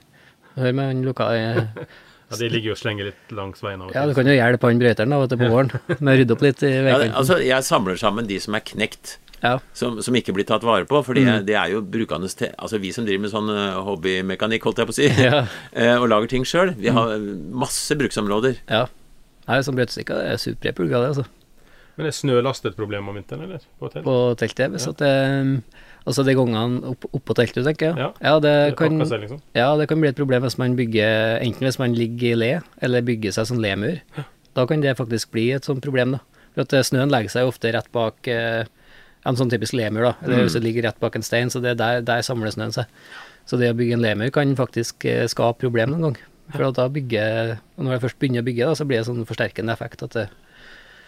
Hør 0.60 0.72
med 0.78 0.92
han 0.92 1.02
lokale 1.06 1.40
Ja, 2.30 2.36
De 2.38 2.46
ligger 2.50 2.70
jo 2.70 2.74
og 2.76 2.78
slenger 2.78 3.08
litt 3.08 3.32
langs 3.34 3.58
veien 3.62 3.80
Ja, 3.90 4.04
du 4.06 4.12
kan 4.14 4.26
jo 4.28 4.34
hjelpe 4.36 4.68
han 4.70 4.78
brøyteren 4.78 5.10
da, 5.10 5.18
du, 5.26 5.34
på 5.38 5.48
våren 5.50 5.72
med 5.98 6.12
å 6.12 6.14
rydde 6.20 6.34
opp 6.36 6.42
litt 6.46 6.62
i 6.62 6.70
Ja, 6.76 6.98
altså, 7.18 7.40
jeg 7.42 7.66
samler 7.66 7.98
sammen 7.98 8.28
de 8.30 8.36
som 8.42 8.54
er 8.54 8.62
knekt. 8.66 9.16
Ja. 9.42 9.56
Som, 9.74 9.98
som 10.04 10.14
ikke 10.14 10.34
blir 10.36 10.46
tatt 10.46 10.62
vare 10.66 10.86
på. 10.86 11.00
Fordi 11.06 11.24
Mm. 11.26 11.46
det 11.48 11.56
er 11.58 11.70
jo 11.72 11.80
brukende 11.82 12.28
til 12.30 12.52
Altså 12.58 12.78
vi 12.78 12.92
som 12.94 13.06
driver 13.08 13.24
med 13.24 13.32
sånn 13.32 13.50
eh, 13.50 13.80
hobbymekanikk, 13.86 14.62
holdt 14.68 14.78
jeg 14.82 14.90
på 14.90 14.94
å 14.94 14.98
si, 15.00 15.08
Ja. 15.26 15.42
eh, 15.72 15.96
og 15.98 16.06
lager 16.12 16.30
ting 16.30 16.46
sjøl, 16.46 16.74
vi 16.78 16.92
har 16.94 17.16
masse 17.50 17.98
bruksområder. 17.98 18.60
ja. 18.70 18.86
Nei, 19.48 19.56
sånn 19.66 19.74
brøytestikker 19.74 20.20
er 20.30 20.36
superpulga, 20.38 21.00
det, 21.02 21.06
altså. 21.10 21.24
Men 22.00 22.08
er 22.08 22.16
snølast 22.16 22.66
et 22.66 22.76
problem 22.78 23.10
om 23.12 23.18
vinteren, 23.18 23.44
eller? 23.46 23.64
På 23.78 23.90
telt? 23.92 24.06
På 24.06 24.16
teltet, 24.40 24.72
hvis 24.72 24.88
at 24.88 25.00
det 25.02 25.12
Altså 26.08 26.24
de 26.24 26.32
gangene 26.32 26.94
opp, 26.94 27.04
oppå 27.12 27.34
teltet, 27.36 27.60
tenker 27.66 27.90
jeg. 27.90 28.08
Ja. 28.24 28.38
det 28.40 28.54
Det 28.72 28.76
kan 28.80 28.96
seg, 29.04 29.20
liksom. 29.26 29.42
Ja, 29.56 29.68
det 29.76 29.86
kan 29.90 30.00
bli 30.00 30.08
et 30.08 30.16
problem 30.16 30.46
hvis 30.46 30.56
man 30.56 30.76
bygger 30.78 31.42
Enten 31.44 31.68
hvis 31.68 31.78
man 31.78 31.96
ligger 31.96 32.32
i 32.32 32.38
le, 32.40 32.50
eller 32.80 33.04
bygger 33.04 33.36
seg 33.36 33.50
sånn 33.50 33.60
lemur. 33.60 34.00
Da 34.56 34.64
kan 34.66 34.80
det 34.82 34.96
faktisk 34.98 35.30
bli 35.34 35.50
et 35.54 35.68
sånt 35.68 35.84
problem, 35.84 36.16
da. 36.16 36.44
For 36.54 36.64
at 36.64 36.72
eh, 36.74 36.86
snøen 36.88 37.12
legger 37.12 37.36
seg 37.36 37.50
ofte 37.50 37.70
rett 37.76 37.90
bak 37.94 38.26
eh, 38.32 38.64
en 39.28 39.36
sånn 39.36 39.52
typisk 39.52 39.76
lemur, 39.76 40.08
da. 40.08 40.14
Eller 40.24 40.46
hvis 40.46 40.56
det 40.56 40.64
ligger 40.64 40.88
rett 40.88 40.98
bak 41.02 41.20
en 41.20 41.26
stein, 41.26 41.52
så 41.52 41.60
det 41.62 41.74
er 41.76 41.78
der, 41.78 42.02
der 42.08 42.24
samler 42.26 42.50
snøen 42.54 42.74
seg. 42.74 42.88
Så 43.46 43.60
det 43.60 43.70
å 43.70 43.76
bygge 43.76 43.98
en 43.98 44.04
lemur 44.04 44.32
kan 44.34 44.56
faktisk 44.58 45.04
eh, 45.04 45.26
skape 45.30 45.60
problem 45.62 45.92
noen 45.92 46.08
gang. 46.08 46.20
For 46.50 46.74
da 46.74 46.88
bygger 46.90 47.58
og 47.76 47.84
Når 47.84 47.92
jeg 47.94 48.02
først 48.06 48.18
begynner 48.18 48.42
å 48.42 48.46
bygge, 48.48 48.66
da, 48.66 48.78
så 48.78 48.86
blir 48.88 48.98
det 48.98 49.06
sånn 49.06 49.28
forsterkende 49.28 49.74
effekt 49.76 50.02
at 50.06 50.16
det 50.16 50.26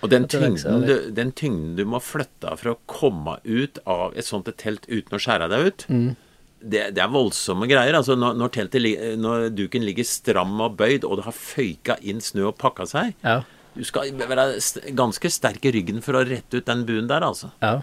Og 0.02 0.10
den 0.10 0.26
tyngden, 0.26 0.82
du, 0.86 0.94
den 1.14 1.30
tyngden 1.38 1.76
du 1.78 1.84
må 1.86 2.00
flytte 2.02 2.50
av 2.50 2.58
for 2.58 2.72
å 2.72 2.78
komme 2.90 3.36
ut 3.44 3.78
av 3.86 4.16
et 4.18 4.26
sånt 4.26 4.48
et 4.50 4.56
telt 4.58 4.88
uten 4.90 5.14
å 5.14 5.20
skjære 5.22 5.48
deg 5.52 5.66
ut, 5.68 5.84
Mm. 5.88 6.16
det, 6.62 6.82
det 6.96 7.02
er 7.02 7.08
voldsomme 7.10 7.68
greier. 7.70 7.94
Altså 7.94 8.16
når, 8.18 8.34
når, 8.38 8.52
teltet, 8.54 8.82
når 9.18 9.48
duken 9.54 9.86
ligger 9.86 10.04
stram 10.06 10.58
og 10.60 10.76
bøyd, 10.76 11.04
og 11.06 11.18
det 11.20 11.24
har 11.28 11.36
føyka 11.38 11.96
inn 12.02 12.20
snø 12.20 12.48
og 12.50 12.56
pakka 12.58 12.86
seg 12.90 13.14
Ja. 13.22 13.42
Du 13.72 13.84
skal 13.88 14.10
være 14.12 14.60
ganske 14.92 15.30
sterk 15.32 15.64
i 15.64 15.70
ryggen 15.72 16.02
for 16.04 16.18
å 16.18 16.26
rette 16.28 16.58
ut 16.60 16.66
den 16.68 16.82
buen 16.84 17.06
der, 17.08 17.24
altså. 17.24 17.48
Ja. 17.62 17.78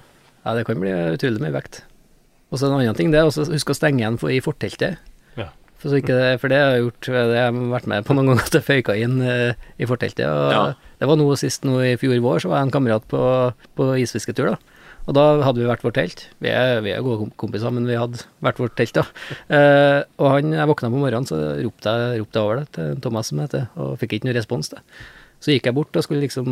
ja, 0.46 0.54
det 0.54 0.68
kan 0.68 0.78
bli 0.80 0.92
utrolig 1.16 1.42
mye 1.42 1.56
vekt. 1.56 1.80
Og 2.52 2.60
så 2.60 2.68
en 2.68 2.76
annen 2.78 2.94
ting, 2.98 3.10
det 3.10 3.18
er 3.24 3.26
å 3.26 3.34
huske 3.34 3.74
å 3.74 3.78
stenge 3.78 4.04
igjen 4.04 4.20
i 4.30 4.38
forteltet. 4.42 5.00
For, 5.80 5.88
så 5.94 6.00
ikke 6.02 6.16
det, 6.18 6.32
for 6.42 6.52
det 6.52 6.58
har 6.60 6.74
jeg 6.76 6.84
gjort, 6.84 7.08
det 7.08 7.20
har 7.40 7.46
jeg 7.48 7.70
vært 7.72 7.86
med 7.88 8.04
på 8.08 8.16
noen 8.18 8.28
ganger 8.34 8.48
at 8.50 8.58
jeg 8.58 8.66
føyka 8.68 8.96
inn 9.00 9.22
uh, 9.24 9.54
i 9.80 9.88
forteltet. 9.88 10.26
Og 10.28 10.52
Ja. 10.52 10.64
Det 11.00 11.08
var 11.08 11.16
noe 11.16 11.38
sist 11.40 11.64
nå 11.64 11.78
i 11.88 11.94
fjor 11.96 12.18
vår, 12.20 12.42
så 12.44 12.50
var 12.52 12.60
jeg 12.60 12.68
en 12.68 12.74
kamerat 12.76 13.06
på, 13.08 13.22
på 13.80 13.86
isfisketur. 14.04 14.50
da. 14.52 14.58
Og 15.08 15.16
da 15.16 15.24
hadde 15.42 15.62
vi 15.64 15.66
hvert 15.70 15.82
vårt 15.88 15.96
telt. 15.96 16.26
Vi 16.44 16.52
er, 16.52 16.82
vi 16.86 16.92
er 16.92 17.00
gode 17.02 17.22
kom- 17.22 17.32
kompiser, 17.40 17.72
men 17.74 17.88
vi 17.88 17.96
hadde 17.98 18.20
hvert 18.44 18.60
vårt 18.60 18.76
telt, 18.78 18.94
da. 19.00 19.06
Uh, 19.48 20.04
og 20.20 20.28
han, 20.36 20.52
jeg 20.54 20.68
våkna 20.70 20.92
på 20.92 21.00
morgenen, 21.00 21.26
så 21.32 21.40
ropte 21.64 21.96
jeg, 21.96 22.20
ropte 22.22 22.36
jeg 22.38 22.44
over 22.50 22.60
det 22.60 22.68
til 22.76 23.00
Thomas, 23.08 23.32
som 23.32 23.40
heter, 23.40 23.70
og 23.80 23.96
fikk 24.04 24.18
ikke 24.20 24.28
noe 24.30 24.36
respons. 24.38 24.70
da. 24.76 24.84
Så 25.40 25.56
gikk 25.56 25.70
jeg 25.72 25.78
bort 25.80 25.96
og 25.96 26.04
skulle 26.04 26.26
liksom 26.28 26.52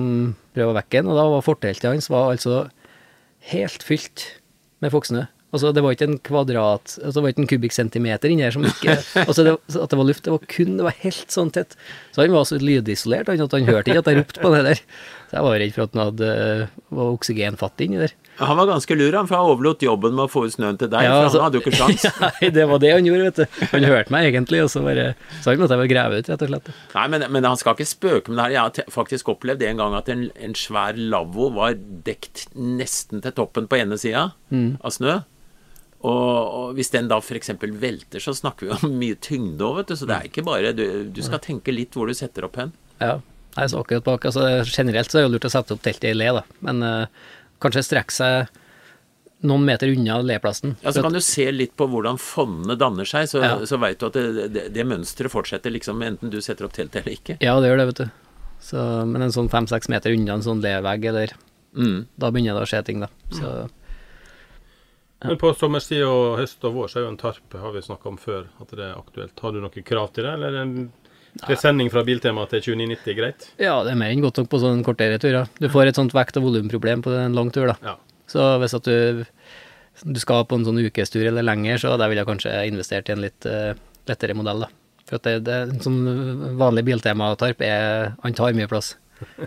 prøve 0.56 0.72
å 0.72 0.78
vekke 0.80 1.02
han, 1.04 1.12
og 1.12 1.20
da 1.20 1.28
var 1.36 1.44
forteltet 1.44 1.92
hans 1.92 2.08
var 2.10 2.32
altså 2.32 2.70
helt 3.52 3.84
fylt 3.84 4.24
med 4.80 4.94
foksnø. 4.96 5.26
Altså, 5.56 5.70
det 5.72 5.80
var 5.80 5.94
ikke 5.96 6.08
en 6.10 6.18
kvadrat 6.20 6.98
altså, 7.00 7.14
Det 7.16 7.22
var 7.24 7.32
ikke 7.32 7.40
en 7.46 7.48
kubikkcentimeter 7.48 8.34
inni 8.34 8.44
her 8.44 8.52
som 8.52 8.66
ikke 8.68 8.98
Altså, 9.28 9.46
det, 9.48 9.54
at 9.80 9.94
det 9.94 10.00
var 10.00 10.08
luft, 10.10 10.26
det 10.26 10.34
var 10.34 10.42
kun 10.52 10.74
Det 10.76 10.84
var 10.90 10.98
helt 11.06 11.32
sånn 11.32 11.54
tett. 11.56 11.78
Så 12.12 12.26
han 12.26 12.34
var 12.36 12.44
så 12.50 12.58
lydisolert 12.60 13.30
han, 13.32 13.40
at 13.46 13.56
han 13.56 13.70
hørte 13.70 13.94
ikke 13.94 14.02
at 14.04 14.10
jeg 14.12 14.20
ropte 14.20 14.44
på 14.44 14.52
det 14.52 14.64
der. 14.66 14.82
Så 15.28 15.38
jeg 15.38 15.46
var 15.46 15.58
redd 15.62 15.74
for 15.76 15.86
at 15.86 15.96
han 15.96 16.02
hadde 16.10 16.32
var 16.98 17.14
oksygenfattig 17.16 17.88
inni 17.88 18.02
der. 18.02 18.14
Han 18.42 18.60
var 18.60 18.68
ganske 18.70 18.96
lur, 18.98 19.16
han, 19.18 19.28
for 19.30 19.38
han 19.40 19.52
overlot 19.54 19.86
jobben 19.88 20.14
med 20.18 20.26
å 20.26 20.32
få 20.32 20.44
ut 20.48 20.54
snøen 20.56 20.78
til 20.80 20.92
deg. 20.92 21.06
Ja, 21.08 21.14
for 21.16 21.28
altså- 21.28 21.40
han 21.42 21.48
hadde 21.48 21.60
jo 21.60 21.64
ikke 21.64 21.78
sjans. 21.80 22.06
Nei, 22.42 22.50
det 22.58 22.66
var 22.72 22.82
det 22.84 22.92
han 22.94 23.08
gjorde, 23.08 23.30
vet 23.30 23.40
du. 23.40 23.64
Han 23.74 23.88
hørte 23.92 24.16
meg 24.16 24.28
egentlig, 24.32 24.62
og 24.66 24.72
så 24.74 24.84
bare 24.86 25.08
sa 25.42 25.52
han 25.54 25.64
at 25.68 25.74
jeg 25.76 25.82
var 25.84 25.92
grave 25.94 26.20
ut, 26.20 26.32
rett 26.34 26.46
og 26.48 26.52
slett. 26.54 26.70
Nei, 26.96 27.08
men, 27.14 27.26
men 27.38 27.48
han 27.50 27.60
skal 27.60 27.76
ikke 27.78 27.90
spøke 27.92 28.34
med 28.34 28.40
det 28.40 28.46
her. 28.48 28.56
Jeg 28.58 28.62
har 28.84 28.94
faktisk 28.98 29.32
opplevd 29.36 29.64
en 29.68 29.82
gang 29.84 29.98
at 30.00 30.12
en, 30.14 30.28
en 30.48 30.58
svær 30.58 31.00
lavvo 31.00 31.50
var 31.56 31.76
dekt 32.08 32.48
nesten 32.56 33.24
til 33.26 33.36
toppen 33.38 33.68
på 33.72 33.80
ene 33.82 34.00
sida 34.02 34.30
av 34.52 34.96
snø. 34.96 35.20
Og, 36.06 36.76
hvis 36.78 36.92
den 36.94 37.08
da 37.10 37.18
f.eks. 37.18 37.50
velter, 37.82 38.22
så 38.22 38.34
snakker 38.38 38.68
vi 38.68 38.76
om 38.78 38.94
mye 39.02 39.16
tyngde 39.24 39.66
òg, 39.66 39.80
vet 39.82 39.94
du. 39.94 39.96
Så 39.98 40.06
det 40.10 40.18
er 40.20 40.28
ikke 40.30 40.46
bare 40.46 40.74
Du, 40.78 40.86
du 41.10 41.24
skal 41.26 41.42
tenke 41.44 41.74
litt 41.74 41.98
hvor 41.98 42.08
du 42.10 42.14
setter 42.18 42.46
opp 42.46 42.60
hen. 42.62 42.74
Ja. 43.02 43.18
Nei, 43.58 43.66
så 43.72 43.80
akkurat 43.82 44.06
bak, 44.06 44.26
altså 44.30 44.44
Generelt 44.70 45.10
så 45.10 45.18
er 45.18 45.26
det 45.26 45.34
lurt 45.34 45.48
å 45.50 45.50
sette 45.50 45.74
opp 45.74 45.82
teltet 45.82 46.12
i 46.12 46.14
le, 46.14 46.28
da. 46.38 46.44
Men 46.62 46.84
uh, 46.86 47.30
kanskje 47.64 47.82
strekke 47.88 48.14
seg 48.14 48.52
noen 49.48 49.66
meter 49.66 49.90
unna 49.94 50.20
leplassen. 50.26 50.76
Ja, 50.82 50.92
Så 50.94 51.02
kan 51.06 51.14
du 51.14 51.22
se 51.22 51.48
litt 51.54 51.74
på 51.78 51.86
hvordan 51.90 52.18
fondene 52.22 52.78
danner 52.78 53.06
seg, 53.06 53.26
så, 53.30 53.42
Ja. 53.42 53.58
så 53.70 53.78
veit 53.82 54.00
du 54.02 54.08
at 54.10 54.16
det, 54.18 54.48
det, 54.54 54.64
det 54.74 54.86
mønsteret 54.90 55.34
fortsetter 55.34 55.74
liksom 55.74 56.02
enten 56.06 56.34
du 56.34 56.40
setter 56.42 56.66
opp 56.66 56.74
telt 56.78 56.96
eller 56.98 57.14
ikke. 57.18 57.38
Ja, 57.42 57.58
det 57.62 57.70
gjør 57.70 57.82
det, 57.82 57.90
vet 57.92 58.02
du. 58.02 58.08
Så, 58.70 58.82
men 59.10 59.22
en 59.26 59.34
sånn 59.34 59.50
fem-seks 59.54 59.90
meter 59.94 60.14
unna 60.14 60.38
en 60.38 60.46
sånn 60.46 60.62
levegg, 60.66 61.10
eller 61.10 61.34
Mm. 61.78 62.08
Da 62.18 62.32
begynner 62.34 62.56
det 62.58 62.64
å 62.66 62.70
skje 62.72 62.80
ting, 62.88 63.02
da. 63.04 63.08
Så 63.30 63.50
Men 65.26 65.38
på 65.42 65.50
sommerstid 65.58 66.04
og 66.06 66.38
høst 66.38 66.66
og 66.68 66.76
vår 66.76 66.92
så 66.92 67.00
er 67.00 67.06
jo 67.08 67.12
en 67.12 67.20
tarp, 67.20 67.56
har 67.58 67.74
vi 67.74 67.82
snakka 67.82 68.10
om 68.12 68.18
før, 68.22 68.48
at 68.62 68.74
det 68.78 68.84
er 68.86 68.98
aktuelt. 69.00 69.40
Har 69.42 69.54
du 69.54 69.62
noen 69.64 69.86
krav 69.86 70.12
til 70.14 70.28
det, 70.28 70.34
eller 70.38 70.54
er 70.54 70.66
en 70.66 70.90
presending 71.42 71.90
fra 71.94 72.04
Biltema 72.06 72.46
til 72.52 72.62
2990 72.64 73.18
greit? 73.18 73.48
ja, 73.62 73.74
det 73.86 73.94
er 73.94 74.00
mer 74.00 74.14
enn 74.14 74.22
godt 74.26 74.42
nok 74.42 74.52
på 74.52 74.62
sånne 74.62 74.86
kortere 74.86 75.18
turer. 75.22 75.50
Du 75.58 75.70
får 75.74 75.90
et 75.90 75.98
sånt 75.98 76.14
vekt- 76.14 76.38
og 76.38 76.46
volumproblem 76.46 77.02
på 77.06 77.16
en 77.18 77.38
lang 77.38 77.50
tur, 77.54 77.72
da. 77.72 77.78
Ja. 77.82 77.96
Så 78.30 78.46
hvis 78.62 78.76
at 78.78 78.86
du, 78.86 79.24
du 80.06 80.20
skal 80.22 80.46
på 80.46 80.60
en 80.60 80.68
sånn 80.68 80.82
ukestur 80.86 81.26
eller 81.26 81.46
lenger, 81.46 81.82
så 81.82 81.96
der 81.98 82.12
vil 82.12 82.22
jeg 82.22 82.30
kanskje 82.30 82.54
investert 82.70 83.10
i 83.10 83.16
en 83.16 83.24
litt 83.24 83.50
uh, 83.50 83.72
lettere 84.10 84.38
modell, 84.38 84.68
da. 84.68 84.72
For 85.08 85.18
at 85.18 85.26
det, 85.26 85.48
det 85.48 85.58
en 85.64 85.82
sånn 85.82 86.02
vanlig 86.60 86.84
biltematarp 86.90 87.62
er 87.64 88.12
Han 88.26 88.36
tar 88.36 88.56
mye 88.58 88.70
plass. 88.70 88.98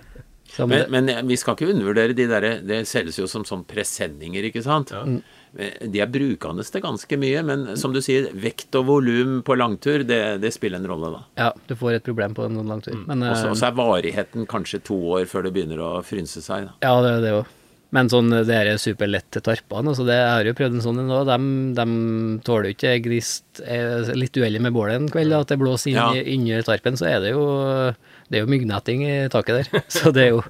Men, 0.59 0.89
men, 0.91 1.07
vi 1.29 1.37
skal 1.39 1.55
ikke 1.55 1.69
undervurdere 1.71 2.15
de 2.19 2.25
derre 2.27 2.49
Det 2.67 2.81
selges 2.91 3.21
jo 3.21 3.29
som 3.31 3.45
sånn 3.47 3.61
presenninger, 3.71 4.49
ikke 4.49 4.65
sant? 4.65 4.91
Mm. 4.91 5.21
De 5.57 5.99
er 6.01 6.07
brukende 6.11 6.63
til 6.63 6.83
ganske 6.85 7.17
mye, 7.19 7.41
men 7.47 7.65
som 7.81 7.93
du 7.95 7.99
sier, 8.05 8.29
vekt 8.39 8.77
og 8.79 8.85
volum 8.87 9.41
på 9.47 9.57
langtur, 9.59 10.05
det, 10.07 10.21
det 10.45 10.53
spiller 10.55 10.79
en 10.79 10.87
rolle, 10.91 11.11
da. 11.17 11.23
ja, 11.43 11.49
du 11.67 11.75
får 11.79 11.97
et 11.99 12.05
problem 12.07 12.37
på 12.39 12.45
en 12.47 12.61
sånn 12.61 12.71
lang 12.71 12.83
tur. 12.85 12.99
Men, 13.09 13.25
Og 13.27 13.35
så 13.41 13.51
eh, 13.51 13.65
er 13.67 13.79
varigheten 13.81 14.47
kanskje 14.51 14.83
to 14.87 14.99
år 15.17 15.27
før 15.31 15.49
det 15.49 15.55
begynner 15.57 15.83
å 15.83 15.91
frynse 16.07 16.43
seg. 16.45 16.69
Da. 16.71 16.77
Ja, 16.87 16.95
det 17.03 17.17
er 17.17 17.25
det 17.27 17.33
òg. 17.41 17.57
Men 17.91 18.07
sånn, 18.07 18.31
det 18.47 18.55
er 18.55 18.69
superlette 18.79 19.41
tarpene, 19.43 19.91
altså 19.91 20.05
det, 20.07 20.15
jeg 20.15 20.31
har 20.31 20.47
jo 20.47 20.55
prøvd 20.61 20.77
en 20.79 20.85
sånn 20.85 21.01
en 21.03 21.11
òg, 21.11 21.25
de, 21.27 21.39
de 21.75 21.87
tåler 22.47 22.71
jo 22.71 22.77
ikke 22.77 22.93
gnist 23.09 23.63
litt 24.15 24.39
uheldig 24.39 24.61
med 24.63 24.77
bålet 24.77 25.01
en 25.01 25.09
kveld, 25.11 25.35
da, 25.35 25.41
at 25.43 25.51
det 25.51 25.59
blåser 25.59 25.91
inn 25.91 25.99
Ja. 25.99 26.13
inni 26.23 26.61
tarpen, 26.63 26.95
så 27.01 27.09
er 27.11 27.19
det 27.25 27.33
jo 27.35 27.43
det 28.31 28.39
er 28.39 28.45
jo 28.45 28.53
myggnetting 28.53 29.03
i 29.09 29.17
taket 29.27 29.73
der. 29.73 29.83
Så 29.91 30.13
det 30.15 30.29
er 30.29 30.37
jo 30.37 30.45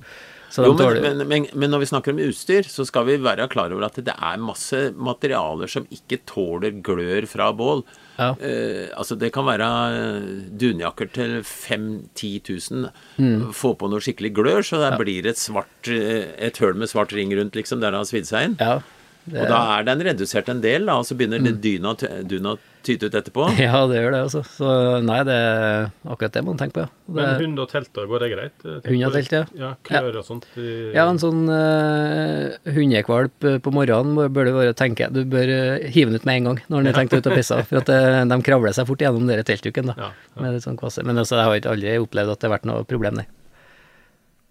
Jo, 0.57 0.75
men, 0.75 1.01
men, 1.03 1.23
men, 1.29 1.47
men 1.55 1.71
når 1.71 1.85
vi 1.85 1.89
snakker 1.93 2.15
om 2.15 2.23
utstyr, 2.25 2.67
så 2.67 2.85
skal 2.89 3.07
vi 3.07 3.19
være 3.23 3.47
klar 3.53 3.71
over 3.71 3.87
at 3.87 3.99
det 4.03 4.15
er 4.15 4.43
masse 4.43 4.81
materialer 4.99 5.71
som 5.71 5.87
ikke 5.95 6.21
tåler 6.29 6.81
glør 6.85 7.27
fra 7.31 7.51
bål. 7.57 7.85
Ja. 8.19 8.33
Uh, 8.37 8.91
altså 8.99 9.17
Det 9.17 9.31
kan 9.33 9.47
være 9.47 9.67
eh, 9.97 10.31
dunjakker 10.61 11.09
til 11.15 11.39
5000-10 11.47 12.51
000. 12.73 12.89
Mm. 13.17 13.51
Få 13.57 13.73
på 13.79 13.89
noe 13.89 14.03
skikkelig 14.05 14.33
glør, 14.37 14.65
så 14.67 14.83
det 14.83 14.93
blir 15.01 15.29
et 15.31 15.41
svart 15.41 15.89
eh, 15.89 16.35
Et 16.37 16.59
høl 16.61 16.77
med 16.77 16.91
svart 16.91 17.15
ring 17.17 17.33
rundt, 17.37 17.57
liksom, 17.57 17.81
der 17.81 17.95
det 17.95 18.03
har 18.03 18.11
svidd 18.11 18.29
seg 18.29 18.51
inn. 18.51 18.59
Ja. 18.61 18.81
Det, 19.25 19.37
Og 19.43 19.51
da 19.51 19.61
er 19.77 19.87
den 19.87 20.03
redusert 20.09 20.49
en 20.51 20.63
del, 20.65 20.87
da, 20.89 20.97
og 21.01 21.07
så 21.07 21.15
begynner 21.19 21.43
mm. 21.45 21.57
dyna, 21.63 21.93
dyna 22.27 22.55
tyte 22.87 23.11
ut 23.11 23.17
etterpå. 23.19 23.47
ja, 23.61 23.83
det 23.91 23.99
gjør 23.99 24.15
det, 24.15 24.21
altså. 24.27 24.41
Så 24.49 24.71
nei, 25.05 25.19
det 25.29 25.35
er 25.37 25.91
akkurat 26.09 26.37
det 26.37 26.43
man 26.47 26.61
tenker 26.61 26.77
på, 26.79 26.85
ja. 26.87 27.15
Men 27.19 27.43
hund 27.43 27.61
og 27.61 27.69
telt, 27.73 27.91
da, 27.97 28.07
går 28.09 28.25
det 28.25 28.31
greit? 28.33 28.65
Hund 28.87 29.07
og 29.07 29.17
telt, 29.17 29.35
ja. 29.37 29.43
Ja, 29.61 29.71
klør 29.87 30.21
og 30.23 30.27
sånt. 30.27 30.47
i- 30.57 30.93
ja, 30.95 31.05
en 31.05 31.21
sånn 31.21 31.43
uh, 31.51 32.57
hundekvalp 32.71 33.49
eh, 33.51 33.59
på 33.63 33.75
morgenen 33.75 34.33
bør 34.33 34.49
du 34.49 34.53
bare 34.55 34.77
tenke 34.79 35.09
Du 35.13 35.23
bør 35.29 35.51
eh, 35.53 35.91
hive 35.93 36.13
den 36.13 36.21
ut 36.21 36.29
med 36.29 36.41
en 36.41 36.49
gang 36.49 36.63
når 36.69 36.81
den 36.81 36.93
er 36.93 36.99
tenkt 37.01 37.17
ut 37.19 37.29
og 37.29 37.37
pissa, 37.37 37.61
for 37.67 37.83
at 37.83 37.91
de 38.31 38.41
kravler 38.47 38.75
seg 38.77 38.89
fort 38.89 39.05
gjennom 39.05 39.29
den 39.29 39.45
teltduken, 39.45 39.93
da. 39.93 39.99
Ja, 39.99 40.15
ja. 40.15 40.41
Med 40.41 40.57
litt 40.57 40.65
sånn 40.65 40.81
kvasse. 40.81 41.05
Men 41.05 41.21
altså, 41.21 41.37
jeg 41.37 41.51
har 41.51 41.75
aldri 41.75 41.99
opplevd 42.01 42.35
at 42.35 42.41
det 42.41 42.49
har 42.49 42.57
vært 42.57 42.71
noe 42.71 42.89
problem, 42.89 43.21
nei. 43.21 43.29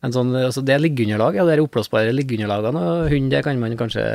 En 0.06 0.14
sånn, 0.16 0.32
altså 0.32 0.62
det 0.64 0.78
er 0.78 0.80
liggeunderlag, 0.80 1.36
ja, 1.36 1.44
det 1.44 1.58
er 1.58 1.62
oppblåsbare 1.66 2.14
liggeunderlagene, 2.16 2.84
og 2.92 3.10
hund 3.12 3.34
det 3.34 3.42
kan 3.44 3.60
man 3.60 3.76
kanskje 3.80 4.06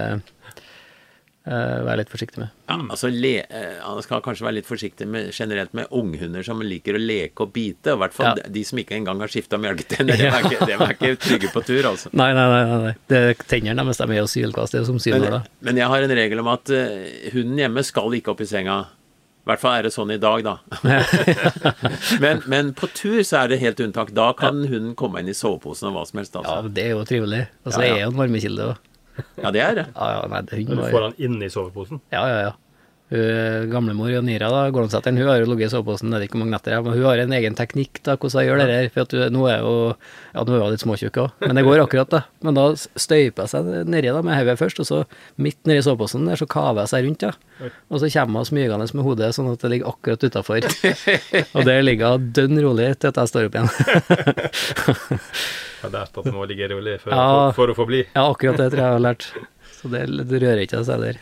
være 1.44 1.98
litt 2.00 2.08
forsiktig 2.08 2.38
med. 2.40 2.48
Ja, 2.70 2.78
altså 2.88 3.10
le, 3.12 3.32
eh, 3.44 3.74
Han 3.84 4.00
skal 4.02 4.22
kanskje 4.24 4.46
være 4.46 4.56
litt 4.62 4.68
forsiktig 4.68 5.04
med, 5.06 5.26
generelt 5.36 5.74
med 5.76 5.86
unghunder 5.92 6.42
som 6.46 6.62
liker 6.64 6.96
å 6.96 7.02
leke 7.02 7.44
og 7.44 7.52
bite. 7.52 7.92
og 7.92 7.98
I 7.98 8.00
hvert 8.04 8.14
fall 8.16 8.40
Ja. 8.40 8.48
de, 8.48 8.64
som 8.64 8.78
ikke 8.80 8.96
engang 8.96 9.20
har 9.20 9.28
skifta 9.28 9.58
melketenner. 9.60 10.16
De 10.16 10.24
er 10.24 10.40
ikke, 10.48 10.70
er 10.72 10.94
ikke 10.96 11.12
trygge 11.20 11.52
på 11.52 11.64
tur, 11.66 11.84
altså. 11.90 12.08
Nei, 12.16 12.32
nei, 12.32 12.46
nei. 12.48 12.78
nei. 12.86 12.94
Det 13.12 13.22
Tennene 13.46 13.84
deres 13.84 14.00
er 14.00 14.14
jo 14.16 14.26
sylkvast, 14.26 14.72
det 14.72 14.80
er 14.80 14.84
jo 14.86 14.98
som 14.98 15.12
Men, 15.20 15.30
da. 15.30 15.42
men 15.60 15.76
jeg 15.76 15.86
har 15.92 16.02
en 16.02 16.16
regel 16.16 16.40
om 16.40 16.48
at 16.48 16.70
uh, 16.70 17.30
hunden 17.34 17.58
hjemme 17.60 17.84
skal 17.84 18.08
ikke 18.16 18.32
opp 18.32 18.40
i 18.40 18.46
senga. 18.48 18.86
I 19.44 19.50
hvert 19.50 19.60
fall 19.60 19.74
er 19.76 19.82
det 19.84 19.92
sånn 19.92 20.10
i 20.14 20.16
dag, 20.16 20.40
da. 20.40 20.56
men, 22.24 22.40
men 22.48 22.70
på 22.72 22.88
tur 22.96 23.20
så 23.26 23.42
er 23.44 23.52
det 23.52 23.60
helt 23.60 23.80
unntak. 23.84 24.14
Da 24.16 24.30
kan 24.38 24.62
hunden 24.64 24.94
komme 24.96 25.20
inn 25.20 25.28
i 25.28 25.36
soveposen 25.36 25.90
og 25.90 25.98
hva 25.98 26.06
som 26.08 26.22
helst. 26.22 26.34
Ja, 26.40 26.40
Altså. 26.40 26.72
det 26.72 26.86
er 26.86 26.94
jo 26.94 27.04
trivelig. 27.04 27.42
Altså, 27.66 27.82
ja, 27.82 27.84
Ja, 27.84 27.92
Det 27.92 28.00
er 28.00 28.04
jo 28.06 28.10
en 28.14 28.20
varmekilde 28.22 28.68
òg. 28.70 28.90
Ja, 29.42 29.52
det 29.54 29.62
er 29.62 29.78
det. 29.78 29.86
Ja, 29.94 30.10
ja, 30.16 30.26
nei, 30.32 30.42
det, 30.48 30.60
hun 30.64 30.76
du 30.76 30.82
var 30.82 30.92
får 30.94 31.08
han 31.08 31.16
inn 31.22 31.40
i 31.42 31.50
soveposen? 31.52 32.02
Ja, 32.14 32.26
ja, 32.30 32.38
ja. 32.48 32.52
Hun 33.14 33.68
gamlemor 33.70 34.08
Janira, 34.10 34.48
da, 34.48 34.62
Gålånsetteren, 34.72 35.18
hun 35.20 35.28
har 35.28 35.36
jo 35.42 35.46
ligget 35.50 35.68
i 35.68 35.72
soveposen, 35.74 36.08
det 36.10 36.18
er 36.18 36.24
ikke 36.24 36.38
mange 36.40 36.54
netter, 36.54 36.72
ja, 36.72 36.80
men 36.82 36.94
hun 36.96 37.04
har 37.04 37.20
en 37.20 37.34
egen 37.36 37.54
teknikk 37.54 38.00
da, 38.02 38.14
hvordan 38.16 38.40
hun 38.40 38.46
gjør 38.48 38.62
det 38.62 38.68
der. 38.70 38.88
For 38.94 39.04
at 39.04 39.12
hun, 39.14 39.34
nå 39.36 39.42
er 39.52 39.58
jo 39.60 39.74
Ja, 40.32 40.42
nå 40.42 40.54
er 40.56 40.62
hun 40.64 40.72
litt 40.72 40.82
småtjukk 40.82 41.18
òg, 41.20 41.34
men 41.44 41.60
det 41.60 41.66
går 41.66 41.82
akkurat, 41.84 42.10
da. 42.10 42.22
Men 42.42 42.56
da 42.56 42.64
støyper 42.74 43.44
jeg 43.44 43.52
seg 43.52 43.68
nedi 43.92 44.08
da 44.08 44.22
med 44.24 44.38
hodet 44.40 44.56
først, 44.62 44.80
og 44.82 44.88
så 44.88 45.02
midt 45.36 45.60
nedi 45.68 45.84
soveposen 45.84 46.24
der, 46.30 46.40
så 46.40 46.48
kaver 46.48 46.80
jeg 46.82 46.88
seg 46.94 47.04
rundt, 47.10 47.28
da. 47.28 47.68
Og 47.92 48.00
så 48.00 48.10
kommer 48.16 48.42
hun 48.42 48.48
smygende 48.48 48.88
med 48.96 49.06
hodet, 49.06 49.30
sånn 49.36 49.52
at 49.52 49.60
det 49.62 49.70
ligger 49.74 49.92
akkurat 49.92 50.24
utafor. 50.24 50.60
og 51.54 51.60
der 51.68 51.84
ligger 51.84 52.16
hun 52.16 52.32
dønn 52.34 52.56
rolig 52.64 52.88
til 52.96 53.12
at 53.12 53.20
jeg 53.20 53.30
står 53.34 53.52
opp 53.52 53.60
igjen. 53.60 53.70
Har 55.84 55.92
lært 55.94 56.18
at 56.20 56.28
man 56.30 56.38
må 56.40 56.46
ligge 56.50 56.68
rolig 56.72 56.98
for, 57.02 57.12
Ja. 57.14 57.24
for, 57.52 57.56
for 57.60 57.72
å 57.74 57.78
få 57.78 57.86
bli. 57.92 58.02
ja, 58.14 58.24
akkurat 58.30 58.58
det 58.60 58.70
tror 58.72 58.80
jeg 58.82 58.86
jeg 58.88 58.98
har 58.98 59.04
lært. 59.04 59.26
Så 59.78 59.90
det, 59.92 60.04
det 60.30 60.40
rører 60.44 60.62
ikke 60.64 60.84
seg 60.88 61.02
der. 61.04 61.18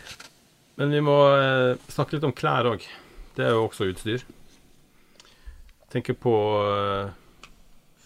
Men 0.81 0.93
vi 0.95 1.01
må 1.05 1.17
eh, 1.37 1.81
snakke 1.93 2.17
litt 2.17 2.25
om 2.29 2.33
klær 2.37 2.69
òg. 2.73 2.85
Det 3.37 3.45
er 3.47 3.53
jo 3.57 3.67
også 3.69 3.89
utstyr. 3.91 4.23
Tenker 5.93 6.17
på 6.17 6.33
eh, 6.63 7.11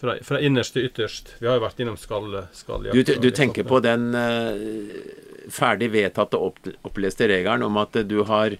fra, 0.01 0.17
fra 0.27 0.39
innerst 0.43 0.75
til 0.75 0.87
ytterst. 0.89 1.35
Vi 1.39 1.47
har 1.47 1.57
jo 1.59 1.63
vært 1.63 1.79
innom 1.83 1.95
skall, 1.99 2.33
skalljakt. 2.55 2.97
Du, 3.07 3.13
du 3.23 3.29
tenker 3.35 3.67
på 3.67 3.79
den 3.85 4.09
eh, 4.17 4.65
ferdig 5.53 5.91
vedtatte 5.93 6.39
opp, 6.49 6.59
oppleste 6.87 7.29
regelen 7.31 7.63
om 7.69 7.79
at 7.79 7.95
du 8.09 8.17
har 8.27 8.57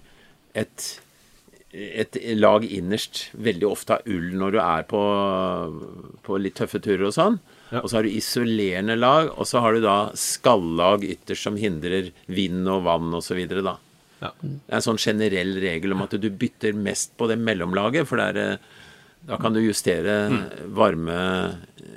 et, 0.56 0.86
et 1.76 2.16
lag 2.40 2.64
innerst, 2.64 3.26
veldig 3.36 3.68
ofte 3.68 3.98
av 3.98 4.08
ull 4.08 4.30
når 4.40 4.56
du 4.56 4.60
er 4.64 4.88
på, 4.88 5.02
på 6.24 6.40
litt 6.40 6.56
tøffe 6.58 6.80
turer 6.84 7.10
og 7.10 7.14
sånn. 7.18 7.36
Ja. 7.68 7.82
Og 7.82 7.90
så 7.90 7.98
har 7.98 8.06
du 8.06 8.14
isolerende 8.16 8.96
lag, 8.96 9.28
og 9.36 9.46
så 9.48 9.60
har 9.60 9.76
du 9.76 9.82
da 9.84 9.96
skallag 10.16 11.04
ytterst 11.04 11.44
som 11.48 11.58
hindrer 11.60 12.10
vind 12.32 12.68
og 12.70 12.86
vann 12.86 13.12
osv. 13.18 13.42
da. 13.50 13.76
Ja. 14.22 14.32
Det 14.40 14.56
er 14.70 14.80
en 14.80 14.86
sånn 14.86 15.00
generell 15.02 15.52
regel 15.62 15.94
om 15.94 16.02
at 16.06 16.16
du 16.18 16.28
bytter 16.30 16.74
mest 16.74 17.12
på 17.20 17.28
det 17.30 17.36
mellomlaget, 17.38 18.08
for 18.08 18.18
det 18.18 18.30
er, 18.32 18.38
eh, 18.54 18.56
da 19.28 19.36
kan 19.36 19.52
du 19.52 19.60
justere 19.60 20.16
varme 20.74 21.18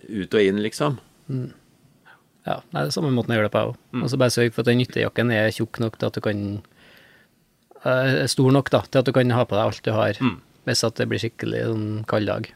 ut 0.10 0.34
og 0.34 0.42
inn, 0.42 0.62
liksom. 0.62 1.00
Ja, 1.30 2.58
det 2.60 2.78
er 2.78 2.90
det 2.90 2.94
samme 2.96 3.14
måten 3.14 3.32
jeg 3.32 3.40
gjør 3.40 3.48
det 3.48 3.54
på, 3.54 3.62
jeg 3.62 3.72
òg. 3.72 4.04
Og 4.04 4.10
så 4.12 4.18
bare 4.18 4.34
sørg 4.34 4.54
for 4.54 4.66
at 4.66 4.72
den 4.72 4.82
nyttejakken 4.82 5.32
er 5.32 5.52
tjukk 5.54 5.80
nok 5.80 5.98
til 6.02 6.10
at 6.10 6.18
du 6.18 6.22
kan 6.26 6.46
er 7.86 8.28
Stor 8.30 8.52
nok 8.54 8.70
da, 8.70 8.82
til 8.86 9.02
at 9.02 9.08
du 9.08 9.14
kan 9.16 9.32
ha 9.34 9.46
på 9.46 9.58
deg 9.58 9.66
alt 9.72 9.84
du 9.86 9.92
har, 9.96 10.18
hvis 10.68 10.84
at 10.86 11.00
det 11.00 11.08
blir 11.10 11.22
skikkelig 11.22 11.64
sånn 11.66 11.86
kald 12.10 12.30
dag. 12.30 12.50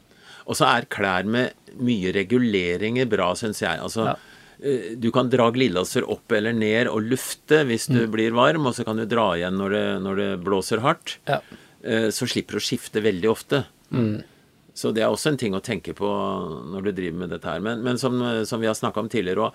Og 0.48 0.56
så 0.60 0.68
er 0.70 0.86
klær 0.92 1.26
med 1.26 1.54
mye 1.82 2.12
reguleringer 2.16 3.08
bra, 3.10 3.32
syns 3.36 3.62
jeg. 3.64 3.80
Altså, 3.82 4.06
Ja. 4.06 4.16
eh, 4.64 4.96
Du 4.96 5.12
kan 5.12 5.30
dra 5.30 5.50
glidelåser 5.52 6.08
opp 6.10 6.32
eller 6.32 6.54
ned 6.54 6.88
og 6.88 7.02
lufte 7.04 7.64
hvis 7.66 7.88
du 7.92 8.06
blir 8.08 8.32
varm, 8.32 8.66
og 8.68 8.74
så 8.76 8.86
kan 8.86 8.96
du 8.98 9.06
dra 9.06 9.32
igjen 9.36 9.58
når 9.58 9.70
det, 9.72 9.86
når 10.04 10.16
det 10.16 10.44
blåser 10.46 10.80
hardt. 10.82 11.18
Ja. 11.28 11.42
Eh, 11.84 12.08
Så 12.12 12.28
slipper 12.28 12.54
du 12.54 12.58
å 12.58 12.68
skifte 12.70 13.02
veldig 13.02 13.30
ofte. 13.30 13.66
Så 14.76 14.94
det 14.94 15.04
er 15.04 15.08
også 15.08 15.30
en 15.32 15.38
ting 15.38 15.54
å 15.56 15.62
tenke 15.64 15.94
på 15.96 16.06
når 16.74 16.84
du 16.84 16.92
driver 16.92 17.18
med 17.20 17.30
dette 17.30 17.46
her. 17.48 17.60
Men, 17.62 17.82
men 17.82 17.98
som, 17.98 18.20
som 18.46 18.60
vi 18.60 18.68
har 18.68 18.76
snakka 18.76 19.00
om 19.00 19.08
tidligere 19.10 19.48
òg, 19.48 19.54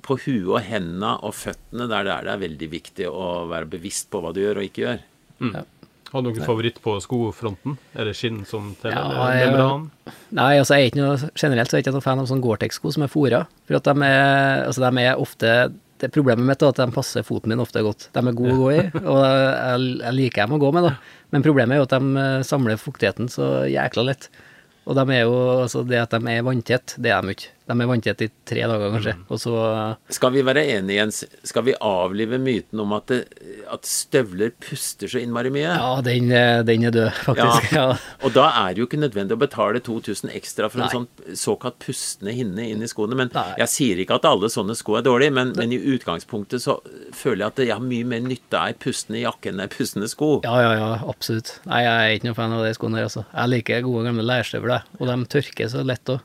på 0.00 0.16
huet 0.24 0.48
og 0.48 0.60
hendene 0.64 1.18
og 1.22 1.34
føttene, 1.36 1.86
der 1.86 2.04
det 2.04 2.12
er 2.14 2.24
det 2.24 2.32
er 2.32 2.48
veldig 2.48 2.68
viktig 2.72 3.06
å 3.12 3.46
være 3.50 3.68
bevisst 3.68 4.08
på 4.10 4.22
hva 4.22 4.32
du 4.32 4.40
gjør 4.40 4.62
og 4.62 4.64
ikke 4.70 4.86
gjør. 4.86 5.02
Har 6.12 6.22
du 6.22 6.28
noen 6.28 6.44
favoritt 6.44 6.80
på 6.84 6.94
skofronten? 7.00 7.78
Er 7.96 8.04
det 8.08 8.16
skinn 8.18 8.42
som 8.48 8.74
teller? 8.82 9.14
Ja, 9.16 9.28
jeg- 9.32 9.52
membran? 9.52 9.86
Nei, 10.36 10.50
altså 10.58 10.76
jeg 10.76 10.82
er 10.84 10.90
ikke 10.90 11.00
noe, 11.02 11.30
generelt 11.40 11.70
så 11.70 11.76
er 11.76 11.80
jeg 11.80 11.86
ikke 11.86 11.94
noen 11.96 12.04
fan 12.04 12.20
av 12.20 12.26
sånn 12.28 12.42
Gore-Tex-sko 12.44 12.92
som 12.92 13.02
er 13.06 13.08
fôra. 13.12 13.46
For 13.68 13.76
at 13.80 13.84
de 13.88 13.94
er, 14.04 14.66
altså 14.66 14.84
de 14.84 15.02
er 15.06 15.16
ofte 15.16 15.54
det 16.02 16.10
Problemet 16.10 16.42
mitt 16.44 16.60
er 16.62 16.72
at 16.72 16.80
de 16.80 16.86
passer 16.90 17.22
foten 17.22 17.48
min 17.52 17.60
ofte 17.62 17.78
godt. 17.80 18.08
De 18.12 18.18
er 18.18 18.34
gode 18.34 18.52
å 18.56 18.58
gå 18.58 18.70
i, 18.74 18.80
og 19.06 19.20
jeg, 19.22 19.84
jeg 20.02 20.14
liker 20.16 20.46
dem 20.48 20.56
å 20.56 20.58
gå 20.58 20.72
med, 20.74 20.82
da. 20.88 20.96
Men 21.30 21.44
problemet 21.46 21.76
er 21.76 21.78
jo 21.78 21.84
at 21.86 21.94
de 21.94 22.16
eh, 22.18 22.42
samler 22.42 22.80
fuktigheten 22.80 23.28
så 23.30 23.52
jækla 23.70 24.04
lett. 24.08 24.26
Og 24.82 24.96
de 24.98 25.04
er 25.14 25.20
jo, 25.22 25.36
altså 25.62 25.84
det 25.86 26.00
at 26.02 26.10
de 26.10 26.32
er 26.32 26.42
vanntett, 26.42 26.96
det 26.98 27.12
er 27.14 27.22
de 27.22 27.36
ikke. 27.36 27.52
De 27.72 27.80
er 27.80 27.88
vanntett 27.88 28.22
i 28.26 28.28
tre 28.46 28.62
dager, 28.68 28.90
kanskje. 28.92 29.14
Og 29.32 29.40
så 29.40 29.52
Skal 30.12 30.32
vi 30.34 30.42
være 30.44 30.62
enige, 30.76 30.98
Jens? 30.98 31.22
Skal 31.48 31.64
vi 31.70 31.74
avlive 31.80 32.36
myten 32.42 32.80
om 32.84 32.92
at, 32.98 33.06
det, 33.08 33.22
at 33.72 33.88
støvler 33.88 34.52
puster 34.60 35.08
så 35.08 35.22
innmari 35.22 35.48
mye? 35.54 35.70
Ja, 35.72 35.94
den, 36.04 36.28
er- 36.36 36.62
den 36.68 36.84
er 36.88 36.92
død, 36.94 37.10
faktisk. 37.24 37.72
Ja. 37.72 37.86
Og 38.26 38.34
da 38.36 38.44
er 38.66 38.74
det 38.76 38.82
jo 38.82 38.86
ikke 38.90 39.00
nødvendig 39.00 39.38
å 39.38 39.40
betale 39.40 39.80
2000 39.80 40.30
ekstra 40.36 40.68
for 40.72 40.84
en 40.84 40.92
sånn 40.92 41.08
såkalt 41.38 41.78
pustende 41.82 42.34
hinne 42.36 42.66
inn 42.74 42.84
i 42.84 42.90
skoene. 42.90 43.16
Men 43.18 43.32
Nei. 43.34 43.46
jeg 43.62 43.72
sier 43.72 44.02
ikke 44.04 44.18
at 44.20 44.28
alle 44.28 44.50
sånne 44.52 44.76
sko 44.78 44.98
er 45.00 45.06
dårlige, 45.06 45.32
men, 45.38 45.54
men 45.56 45.72
i 45.72 45.80
utgangspunktet 45.94 46.60
så 46.64 46.76
føler 47.16 47.46
jeg 47.46 47.52
at 47.54 47.62
jeg 47.64 47.72
har 47.76 47.84
mye 47.86 48.08
mer 48.12 48.20
nytte 48.26 48.58
av 48.60 48.72
ei 48.72 48.76
pustende 48.84 49.22
jakke 49.24 49.52
enn 49.52 49.62
ei 49.64 49.70
pustende 49.72 50.10
sko. 50.12 50.34
Ja, 50.44 50.58
ja, 50.66 50.72
ja, 50.76 50.90
absolutt. 51.08 51.54
Nei, 51.70 51.80
jeg 51.86 51.94
er 52.10 52.16
ikke 52.18 52.28
noe 52.30 52.38
fan 52.42 52.56
av 52.58 52.66
de 52.66 52.74
skoene 52.76 53.00
her, 53.00 53.08
altså. 53.08 53.24
Jeg 53.32 53.52
liker 53.54 53.86
gode 53.88 54.04
gamle 54.10 54.26
leirstøvler, 54.28 54.84
og 55.00 55.08
de 55.08 55.16
tørker 55.38 55.72
så 55.72 55.86
lett 55.86 56.12
òg. 56.12 56.20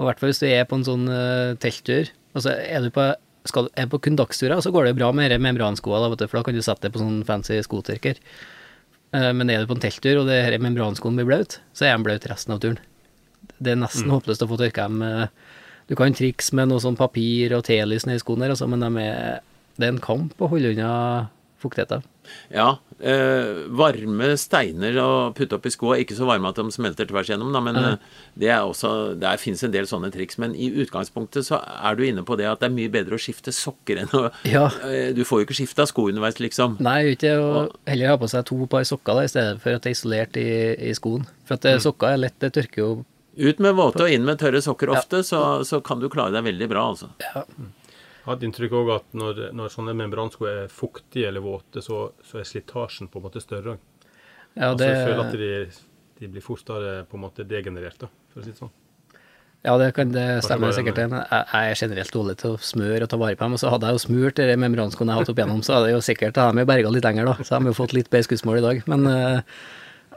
Og 0.00 0.06
i 0.06 0.08
hvert 0.08 0.22
fall 0.22 0.30
hvis 0.32 0.40
du 0.40 0.46
er 0.48 0.64
på 0.64 0.78
en 0.80 0.86
sånn 0.86 1.04
uh, 1.12 1.52
telttur. 1.60 2.08
Altså, 2.32 2.54
er 2.56 2.86
du 2.86 2.88
på, 2.94 3.04
skal, 3.50 3.68
er 3.76 3.88
på 3.92 4.00
kun 4.00 4.16
dagsturer, 4.16 4.62
så 4.64 4.72
går 4.72 4.88
det 4.88 4.96
bra 4.96 5.10
med 5.12 5.28
membranskoa, 5.28 5.44
membranskoene, 5.44 6.00
da, 6.00 6.10
vet 6.14 6.22
du, 6.22 6.30
for 6.30 6.40
da 6.40 6.46
kan 6.48 6.56
du 6.56 6.64
sette 6.64 6.86
deg 6.86 6.94
på 6.94 7.02
sånn 7.02 7.20
fancy 7.28 7.58
skotørker. 7.66 8.20
Uh, 9.12 9.30
men 9.36 9.50
er 9.52 9.60
du 9.60 9.68
på 9.68 9.76
en 9.76 9.82
telttur, 9.84 10.22
og 10.22 10.30
det 10.30 10.40
her 10.46 10.56
membranskoene 10.62 11.20
blir 11.20 11.28
blaut, 11.28 11.58
så 11.76 11.88
er 11.90 11.98
de 11.98 12.06
blaut 12.08 12.28
resten 12.30 12.56
av 12.56 12.62
turen. 12.64 12.80
Det 13.60 13.74
er 13.74 13.80
nesten 13.82 14.08
håpløst 14.12 14.44
å 14.46 14.48
få 14.48 14.56
tørka 14.60 14.86
dem. 14.88 15.02
eh, 15.04 15.28
Du 15.90 15.96
kan 15.98 16.14
trikse 16.16 16.54
med 16.54 16.70
noe 16.70 16.80
sånn 16.80 16.96
papir 16.96 17.52
og 17.56 17.64
telys 17.66 18.06
nedi 18.06 18.22
skoene 18.22 18.46
der, 18.46 18.54
altså, 18.54 18.68
men 18.70 18.80
de 18.84 19.02
er, 19.04 19.40
det 19.76 19.88
er 19.88 19.92
en 19.96 20.00
kamp 20.04 20.38
å 20.40 20.48
holde 20.52 20.70
unna 20.72 20.92
fuktigheten. 21.60 22.04
Ja, 22.54 22.78
eh, 23.02 23.62
varme 23.76 24.30
steiner 24.40 24.96
å 25.02 25.10
putte 25.36 25.56
opp 25.56 25.66
i 25.68 25.72
skoa. 25.72 25.98
Ikke 26.02 26.16
så 26.18 26.28
varme 26.28 26.50
at 26.50 26.58
de 26.60 26.66
smelter 26.74 27.08
tvers 27.10 27.30
igjennom, 27.30 27.52
da, 27.54 27.62
men 27.64 27.78
mm. 27.78 28.08
det 28.40 28.50
er 28.52 28.62
også 28.66 29.14
der 29.20 29.40
fins 29.40 29.64
en 29.66 29.74
del 29.74 29.88
sånne 29.90 30.12
triks. 30.14 30.38
Men 30.42 30.54
i 30.54 30.70
utgangspunktet 30.84 31.48
så 31.48 31.60
er 31.60 31.98
du 31.98 32.04
inne 32.06 32.24
på 32.26 32.38
det 32.40 32.48
at 32.50 32.62
det 32.62 32.70
er 32.70 32.76
mye 32.76 32.92
bedre 32.92 33.18
å 33.18 33.22
skifte 33.22 33.54
sokker 33.54 34.04
enn 34.04 34.16
å 34.16 34.26
Ja. 34.54 34.68
eh, 34.86 35.10
Du 35.16 35.24
får 35.26 35.42
jo 35.42 35.48
ikke 35.48 35.58
skifta 35.62 35.86
sko 35.88 36.08
underveis, 36.10 36.40
liksom. 36.42 36.78
Nei, 36.84 37.14
ikke 37.14 37.36
å 37.40 37.66
heller 37.88 38.14
ha 38.14 38.20
på 38.20 38.30
seg 38.30 38.46
to 38.50 38.60
par 38.70 38.86
sokker 38.88 39.20
da, 39.20 39.26
i 39.26 39.32
stedet 39.32 39.62
for 39.62 39.76
at 39.76 39.86
det 39.86 39.92
er 39.92 39.98
isolert 39.98 40.40
i, 40.40 40.50
i 40.90 40.94
skoen. 40.96 41.26
For 41.48 41.58
at 41.58 41.66
mm. 41.66 41.84
sokker 41.86 42.14
er 42.14 42.24
lett, 42.28 42.38
det 42.42 42.54
tørker 42.56 42.84
jo 42.84 42.92
Ut 43.40 43.60
med 43.62 43.76
våte 43.78 44.02
og 44.04 44.12
inn 44.12 44.24
med 44.26 44.40
tørre 44.40 44.58
sokker 44.60 44.90
ofte, 44.92 45.22
så, 45.24 45.62
så 45.64 45.78
kan 45.86 46.00
du 46.02 46.08
klare 46.12 46.34
deg 46.34 46.48
veldig 46.48 46.66
bra, 46.68 46.82
altså. 46.90 47.08
Jeg 48.20 48.26
har 48.28 48.36
et 48.36 48.42
inntrykk 48.44 48.74
òg 48.76 48.90
at 48.98 49.14
når, 49.16 49.38
når 49.56 49.72
sånne 49.72 49.94
membransko 49.96 50.44
er 50.48 50.66
fuktige 50.72 51.30
eller 51.30 51.40
våte, 51.40 51.80
så, 51.80 52.10
så 52.26 52.42
er 52.42 52.48
slitasjen 52.48 53.08
på 53.08 53.16
en 53.16 53.24
måte 53.24 53.40
større. 53.40 53.78
Ja, 54.52 54.72
Altså, 54.72 54.90
jeg 54.90 55.06
føler 55.06 55.22
at 55.24 55.38
de, 55.40 55.48
de 56.20 56.28
blir 56.28 56.44
fortere 56.44 56.92
på 57.08 57.16
en 57.16 57.24
måte 57.24 57.46
degenerert, 57.48 57.96
da, 58.02 58.10
for 58.32 58.42
å 58.42 58.44
si 58.44 58.52
det 58.52 58.60
sånn. 58.60 58.72
ja, 59.64 59.76
det, 59.80 59.90
kan, 59.96 60.12
det 60.12 60.26
stemmer 60.44 60.76
sikkert. 60.76 60.98
det, 61.00 61.08
Men 61.14 61.22
jeg, 61.22 61.48
jeg 61.52 61.72
er 61.72 61.82
generelt 61.84 62.16
dårlig 62.16 62.36
til 62.42 62.56
å 62.56 62.62
smøre 62.70 63.06
og 63.06 63.12
ta 63.12 63.20
vare 63.20 63.40
på 63.40 63.46
dem. 63.46 63.56
Og 63.56 63.62
så 63.62 63.72
hadde 63.72 63.88
jeg 63.88 63.96
jo 63.96 64.04
smurt 64.04 64.40
de 64.42 64.56
membranskoene 64.66 65.12
jeg 65.12 65.16
har 65.16 65.24
hatt 65.24 65.32
opp 65.32 65.40
igjennom, 65.40 65.62
så 65.64 65.78
hadde 65.78 65.92
jeg 65.92 65.96
jo 65.96 66.06
sikkert 66.10 66.40
har 66.42 66.60
jo 66.60 66.70
berga 66.74 66.92
litt 66.92 67.08
lenger, 67.08 67.30
da. 67.32 67.36
Så 67.46 67.56
har 67.56 67.64
vi 67.64 67.72
jo 67.72 67.78
fått 67.80 67.96
litt 67.96 68.10
bedre 68.12 68.28
skussmål 68.28 68.60
i 68.60 68.66
dag. 68.66 68.82
Men 68.90 69.08
uh, 69.08 69.60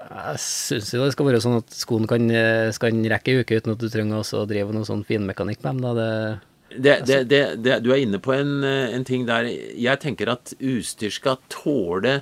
jeg 0.04 0.42
syns 0.44 0.94
jo 0.94 1.04
det 1.06 1.14
skal 1.16 1.30
være 1.30 1.44
sånn 1.44 1.60
at 1.62 1.76
skoen 1.76 2.08
kan, 2.10 2.26
eh, 2.34 2.70
skal 2.76 2.98
rekke 3.14 3.32
ei 3.32 3.44
uke 3.44 3.60
uten 3.62 3.76
at 3.76 3.84
du 3.84 3.88
trenger 3.92 4.24
å 4.24 4.48
drive 4.50 4.76
noe 4.76 4.88
sånn 4.88 5.06
finmekanikk 5.08 5.64
med 5.64 5.70
dem. 5.70 5.84
Da. 5.86 5.94
Det, 6.00 6.53
Det, 6.76 7.00
det, 7.06 7.18
det, 7.30 7.42
det, 7.64 7.80
du 7.86 7.92
er 7.94 8.02
inne 8.04 8.20
på 8.24 8.34
en, 8.36 8.64
eh, 8.66 8.94
en 8.96 9.04
ting 9.06 9.26
der 9.30 9.46
Jeg 9.46 10.00
tenker 10.02 10.32
at 10.34 10.54
utstyr 10.58 11.12
skal 11.14 11.38
tåle 11.54 12.22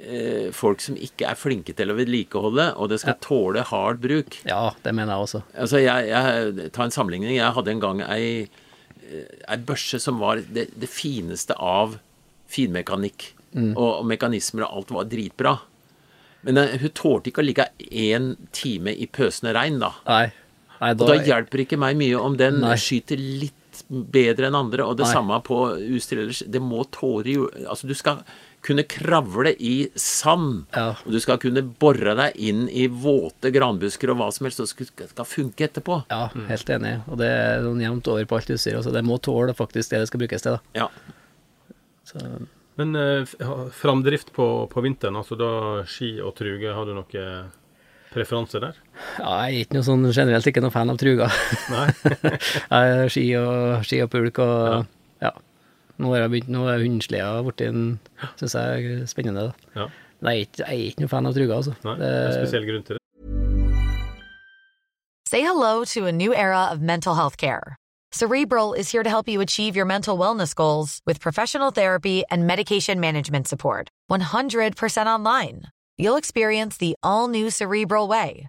eh, 0.00 0.48
folk 0.56 0.80
som 0.84 0.96
ikke 0.96 1.28
er 1.28 1.38
flinke 1.38 1.74
til 1.76 1.92
å 1.92 1.96
vedlikeholde, 1.98 2.70
og 2.76 2.90
det 2.92 3.00
skal 3.02 3.18
tåle 3.24 3.64
hard 3.68 4.00
bruk. 4.04 4.38
ja, 4.48 4.70
det 4.84 4.94
mener 4.96 5.12
jeg 5.14 5.26
også. 5.28 5.42
Altså, 5.54 5.82
jeg, 5.84 6.08
jeg 6.12 6.70
Ta 6.72 6.86
en 6.86 6.94
sammenligning. 6.94 7.36
Jeg 7.36 7.52
hadde 7.58 7.74
en 7.74 7.84
gang 7.84 8.02
ei, 8.08 8.48
eh, 9.04 9.30
ei 9.48 9.58
børse 9.68 10.00
som 10.02 10.20
var 10.22 10.40
det, 10.40 10.70
fineste 10.88 11.56
av 11.58 11.98
finmekanikk. 12.48 13.32
Og, 13.56 14.02
og 14.02 14.04
mekanismer 14.04 14.66
og 14.66 14.82
alt 14.82 14.90
var 14.92 15.06
dritbra. 15.08 15.54
Men 16.44 16.58
eh, 16.60 16.74
hun 16.82 16.92
tålte 16.94 17.30
ikke 17.30 17.40
å 17.40 17.46
ligge 17.46 17.64
én 17.88 18.34
time 18.52 18.92
i 18.92 19.06
pøsende 19.08 19.54
regn, 19.56 19.78
da. 19.80 19.94
Nei. 20.06 20.26
Nei, 20.76 20.90
Og 20.92 21.06
da 21.08 21.14
hjelper 21.24 21.62
ikke 21.64 21.78
meg 21.80 21.96
mye 21.96 22.18
om 22.20 22.34
den 22.36 22.58
Nei. 22.60 22.74
skyter 22.76 23.16
litt 23.16 23.54
bedre 23.88 24.48
enn 24.48 24.54
andre, 24.58 24.84
og 24.86 24.96
det 24.98 25.04
Nei. 25.06 25.12
samme 25.14 25.38
på 25.46 25.58
utstyr 25.96 26.22
ellers. 26.24 26.42
Det 26.46 26.60
må 26.62 26.84
tåre 26.90 27.32
jo 27.32 27.48
Altså, 27.66 27.86
du 27.88 27.94
skal 27.94 28.22
kunne 28.66 28.82
kravle 28.82 29.52
i 29.62 29.88
sand, 29.94 30.64
Ja. 30.74 30.96
og 31.04 31.12
du 31.12 31.20
skal 31.20 31.38
kunne 31.38 31.62
bore 31.62 32.16
deg 32.18 32.34
inn 32.36 32.64
i 32.68 32.88
våte 32.88 33.52
granbusker 33.54 34.10
og 34.10 34.16
hva 34.18 34.32
som 34.32 34.46
helst, 34.46 34.58
og 34.60 34.66
det 34.66 34.88
skal, 35.14 35.24
funke 35.24 35.68
etterpå. 35.68 36.00
Ja, 36.10 36.26
helt 36.48 36.66
enig. 36.74 36.96
Og 37.06 37.18
det 37.18 37.28
er 37.30 37.62
sånn 37.62 37.80
jevnt 37.84 38.08
over 38.08 38.24
på 38.26 38.36
alt 38.40 38.50
utstyr. 38.50 38.76
Altså, 38.80 38.92
det 38.92 39.04
må 39.06 39.20
tåle 39.22 39.54
faktisk 39.54 39.90
det 39.90 40.00
det 40.02 40.08
skal 40.08 40.18
brukes 40.24 40.42
til. 40.42 40.58
Da. 40.58 40.60
Ja. 40.74 40.88
Så, 42.04 42.46
Men 42.76 42.94
eh, 42.96 43.24
framdrift 43.72 44.32
på, 44.32 44.66
på 44.68 44.82
vinteren, 44.82 45.16
altså 45.16 45.38
da 45.38 45.84
ski 45.86 46.20
og 46.20 46.34
truge, 46.36 46.74
har 46.74 46.84
du 46.84 46.92
noe 46.94 47.50
preferanse 48.12 48.60
der? 48.60 48.74
Ja, 49.18 49.30
jeg 49.46 49.60
er 49.60 49.64
ikke 49.64 49.76
noe 49.76 49.86
sånn, 49.86 50.06
generelt 50.10 50.48
ikke 50.50 50.62
noe 50.64 50.74
fan 50.74 50.92
av 50.92 50.98
truger. 51.00 51.32
Nei? 51.72 51.86
Jeg 52.76 52.94
er 52.96 53.12
ski 53.12 53.24
og, 53.40 53.84
ski 53.86 54.00
og 54.04 54.10
pulk 54.12 54.40
og 54.42 54.86
ja. 55.22 55.32
Nå 55.96 56.10
har 56.12 56.26
jeg 56.26 56.32
begynt, 56.34 56.50
nå 56.52 56.66
er 56.68 56.82
hundesleda 56.84 57.40
blitt 57.46 57.62
en 57.64 57.84
Syns 58.36 58.52
jeg 58.58 58.90
er 58.90 59.06
spennende, 59.08 59.46
da. 59.48 59.70
Ja. 59.78 59.86
Men 60.20 60.32
jeg 60.32 60.36
er 60.36 60.48
ikke, 60.48 60.60
jeg 60.60 60.68
er 60.76 60.90
ikke 60.90 61.04
noen 61.04 61.12
fan 61.14 61.28
av 61.30 61.36
truger, 61.36 61.54
altså. 61.56 61.76
Nei, 61.86 61.96
det 62.00 62.10
er 62.10 62.26
en 62.26 62.36
spesiell 62.36 62.68
grunn 62.68 62.84
til 62.84 62.98
det. 62.98 63.02
Say 65.26 65.40
hello 65.40 65.84
to 65.84 66.06
a 66.06 66.12
new 66.12 66.34
era 66.34 66.68
of 66.70 66.80
mental 66.80 67.14
health 67.14 67.36
care. 67.36 67.76
Cerebral 68.12 68.72
is 68.72 68.90
here 68.92 69.02
to 69.02 69.10
help 69.10 69.28
you 69.28 69.40
achieve 69.40 69.76
your 69.76 69.84
mental 69.84 70.16
wellness 70.16 70.54
goals 70.54 71.00
with 71.06 71.20
professional 71.20 71.70
therapy 71.70 72.22
and 72.30 72.46
medication 72.46 73.00
management 73.00 73.48
support. 73.48 73.88
100% 74.10 75.06
online. 75.06 75.64
You'll 75.98 76.16
experience 76.16 76.76
the 76.76 76.94
all 77.02 77.28
new 77.28 77.50
Cerebral 77.50 78.06
Way, 78.08 78.48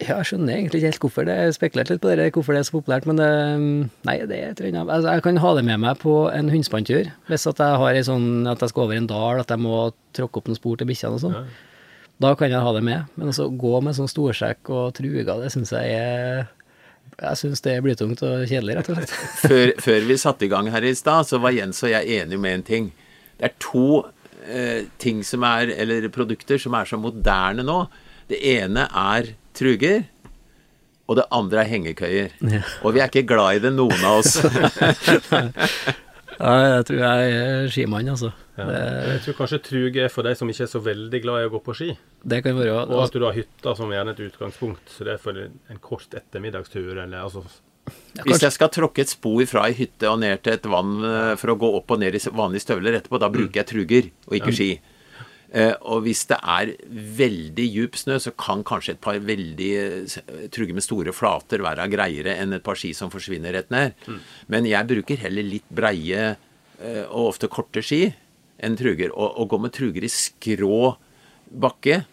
Ja, 0.00 0.16
jeg 0.16 0.30
skjønner 0.30 0.54
egentlig 0.54 0.80
ikke 0.80 0.88
helt 0.88 1.02
hvorfor 1.04 1.26
det 1.28 1.34
Jeg 1.36 1.54
spekulerte 1.56 1.94
litt 1.94 2.02
på 2.02 2.12
det, 2.16 2.28
hvorfor 2.32 2.56
det 2.56 2.60
er 2.62 2.68
så 2.68 2.76
populært, 2.78 3.06
men 3.08 3.18
det, 3.20 3.30
nei, 4.08 4.14
det 4.28 4.36
er 4.36 4.52
et 4.52 4.60
eller 4.62 4.78
annet 4.80 4.92
altså, 4.94 5.16
Jeg 5.16 5.24
kan 5.26 5.40
ha 5.42 5.50
det 5.58 5.64
med 5.66 5.82
meg 5.82 5.98
på 6.00 6.14
en 6.32 6.52
hundespanntur, 6.52 7.10
hvis 7.28 7.48
at 7.50 7.60
jeg 7.60 7.80
har 7.82 7.98
en 7.98 8.06
sånn 8.08 8.28
at 8.48 8.62
jeg 8.64 8.72
skal 8.72 8.86
over 8.86 8.96
en 8.96 9.10
dal, 9.10 9.42
at 9.42 9.52
jeg 9.52 9.60
må 9.60 9.82
tråkke 10.16 10.40
opp 10.40 10.48
noen 10.48 10.58
spor 10.58 10.78
til 10.80 10.88
bikkjene 10.88 11.18
og 11.18 11.24
sånn. 11.24 11.50
Da 12.20 12.30
kan 12.36 12.52
jeg 12.52 12.64
ha 12.64 12.72
det 12.76 12.82
med, 12.84 13.10
men 13.16 13.32
altså 13.32 13.48
gå 13.48 13.74
med 13.84 13.96
sånn 13.96 14.08
storsekk 14.10 14.72
og 14.72 14.94
truger, 14.96 15.28
det 15.40 15.52
syns 15.52 15.72
jeg 15.76 15.92
er 15.96 16.48
Jeg 17.20 17.40
syns 17.42 17.64
det 17.64 17.74
er 17.74 17.84
blytungt 17.84 18.24
og 18.24 18.46
kjedelig, 18.48 18.78
rett 18.78 18.90
og 18.92 19.00
slett. 19.00 19.12
Før, 19.44 19.74
før 19.84 20.08
vi 20.08 20.16
satte 20.20 20.46
i 20.46 20.52
gang 20.52 20.70
her 20.72 20.86
i 20.88 20.94
stad, 20.96 21.28
så 21.28 21.40
var 21.42 21.52
Jens 21.56 21.82
og 21.84 21.92
jeg 21.92 22.20
enige 22.20 22.40
med 22.40 22.58
en 22.58 22.64
ting. 22.64 22.88
Det 23.36 23.50
er 23.50 23.56
to 23.60 24.06
eh, 24.48 24.88
ting 25.02 25.20
som 25.26 25.44
er, 25.44 25.74
eller 25.76 26.08
produkter 26.12 26.60
som 26.60 26.76
er 26.78 26.88
så 26.88 27.00
moderne 27.00 27.66
nå. 27.66 27.82
Det 28.30 28.40
ene 28.54 28.86
er 28.88 29.34
truger, 29.56 30.04
og 31.10 31.16
det 31.18 31.24
andre 31.34 31.64
er 31.64 31.70
hengekøyer. 31.72 32.36
Og 32.86 32.94
vi 32.94 33.00
er 33.02 33.10
ikke 33.10 33.26
glad 33.26 33.58
i 33.58 33.64
det, 33.64 33.72
noen 33.74 34.04
av 34.06 34.20
oss. 34.20 34.36
Ja, 36.40 36.52
jeg 36.78 36.84
tror 36.88 37.00
jeg 37.02 37.32
er 37.36 37.66
skimann, 37.68 38.08
altså. 38.08 38.30
Ja. 38.56 38.64
Det, 38.64 38.76
Jeg 39.10 39.20
tror 39.24 39.34
kanskje 39.42 39.58
trug 39.64 39.96
er 40.00 40.12
for 40.12 40.24
de 40.24 40.32
som 40.38 40.48
ikke 40.48 40.64
er 40.64 40.70
så 40.72 40.80
veldig 40.80 41.20
glad 41.20 41.42
i 41.42 41.48
å 41.48 41.52
gå 41.52 41.60
på 41.64 41.74
ski. 41.76 41.90
det 42.24 42.38
kan 42.44 42.56
være 42.56 42.76
Og 42.86 43.02
at 43.04 43.12
du 43.12 43.26
har 43.26 43.36
hytta 43.36 43.74
som 43.76 43.92
gjerne 43.92 44.14
et 44.14 44.22
utgangspunkt. 44.24 44.88
Så 44.88 45.04
det 45.04 45.14
er 45.14 45.20
for 45.20 45.36
en 45.36 45.82
kort 45.84 46.16
ettermiddagstur, 46.16 46.94
eller 46.96 47.26
altså 47.26 47.44
Hvis 48.24 48.40
jeg 48.40 48.52
skal 48.56 48.72
tråkke 48.72 49.04
et 49.04 49.12
spor 49.12 49.44
fra 49.50 49.66
ei 49.68 49.76
hytte 49.76 50.08
og 50.08 50.20
ned 50.22 50.40
til 50.44 50.56
et 50.56 50.64
vann 50.70 50.96
eh, 51.04 51.34
for 51.40 51.52
å 51.52 51.58
gå 51.60 51.70
opp 51.76 51.90
og 51.90 52.00
ned 52.00 52.16
i 52.16 52.22
vanlige 52.32 52.64
støvler 52.64 52.96
etterpå, 53.00 53.20
da 53.20 53.28
bruker 53.32 53.60
jeg 53.60 53.68
truger 53.74 54.10
og 54.30 54.36
ikke 54.40 54.54
ski. 54.56 54.70
Eh, 55.52 55.72
og 55.82 56.04
hvis 56.04 56.22
det 56.30 56.36
er 56.38 56.70
veldig 57.18 57.64
djup 57.74 57.96
snø, 57.98 58.18
så 58.22 58.30
kan 58.38 58.62
kanskje 58.66 58.94
et 58.94 59.00
par 59.02 59.18
veldig 59.18 59.70
eh, 59.80 60.68
med 60.76 60.84
store 60.86 61.14
flater 61.16 61.64
være 61.64 61.88
greiere 61.90 62.36
enn 62.38 62.54
et 62.54 62.62
par 62.66 62.78
ski 62.78 62.92
som 62.94 63.10
forsvinner 63.10 63.52
rett 63.56 63.70
ned. 63.74 63.92
Men 64.48 64.68
jeg 64.70 64.86
bruker 64.86 65.16
heller 65.24 65.42
litt 65.42 65.66
breie 65.74 66.36
eh, 66.36 67.04
og 67.10 67.32
ofte 67.34 67.50
korte 67.50 67.82
ski 67.82 68.04
enn 68.62 68.78
truger. 68.78 69.10
Å 69.10 69.46
gå 69.48 69.58
med 69.58 69.74
truger 69.74 70.06
i 70.06 70.12
skrå 70.12 70.94
bakke 71.50 72.04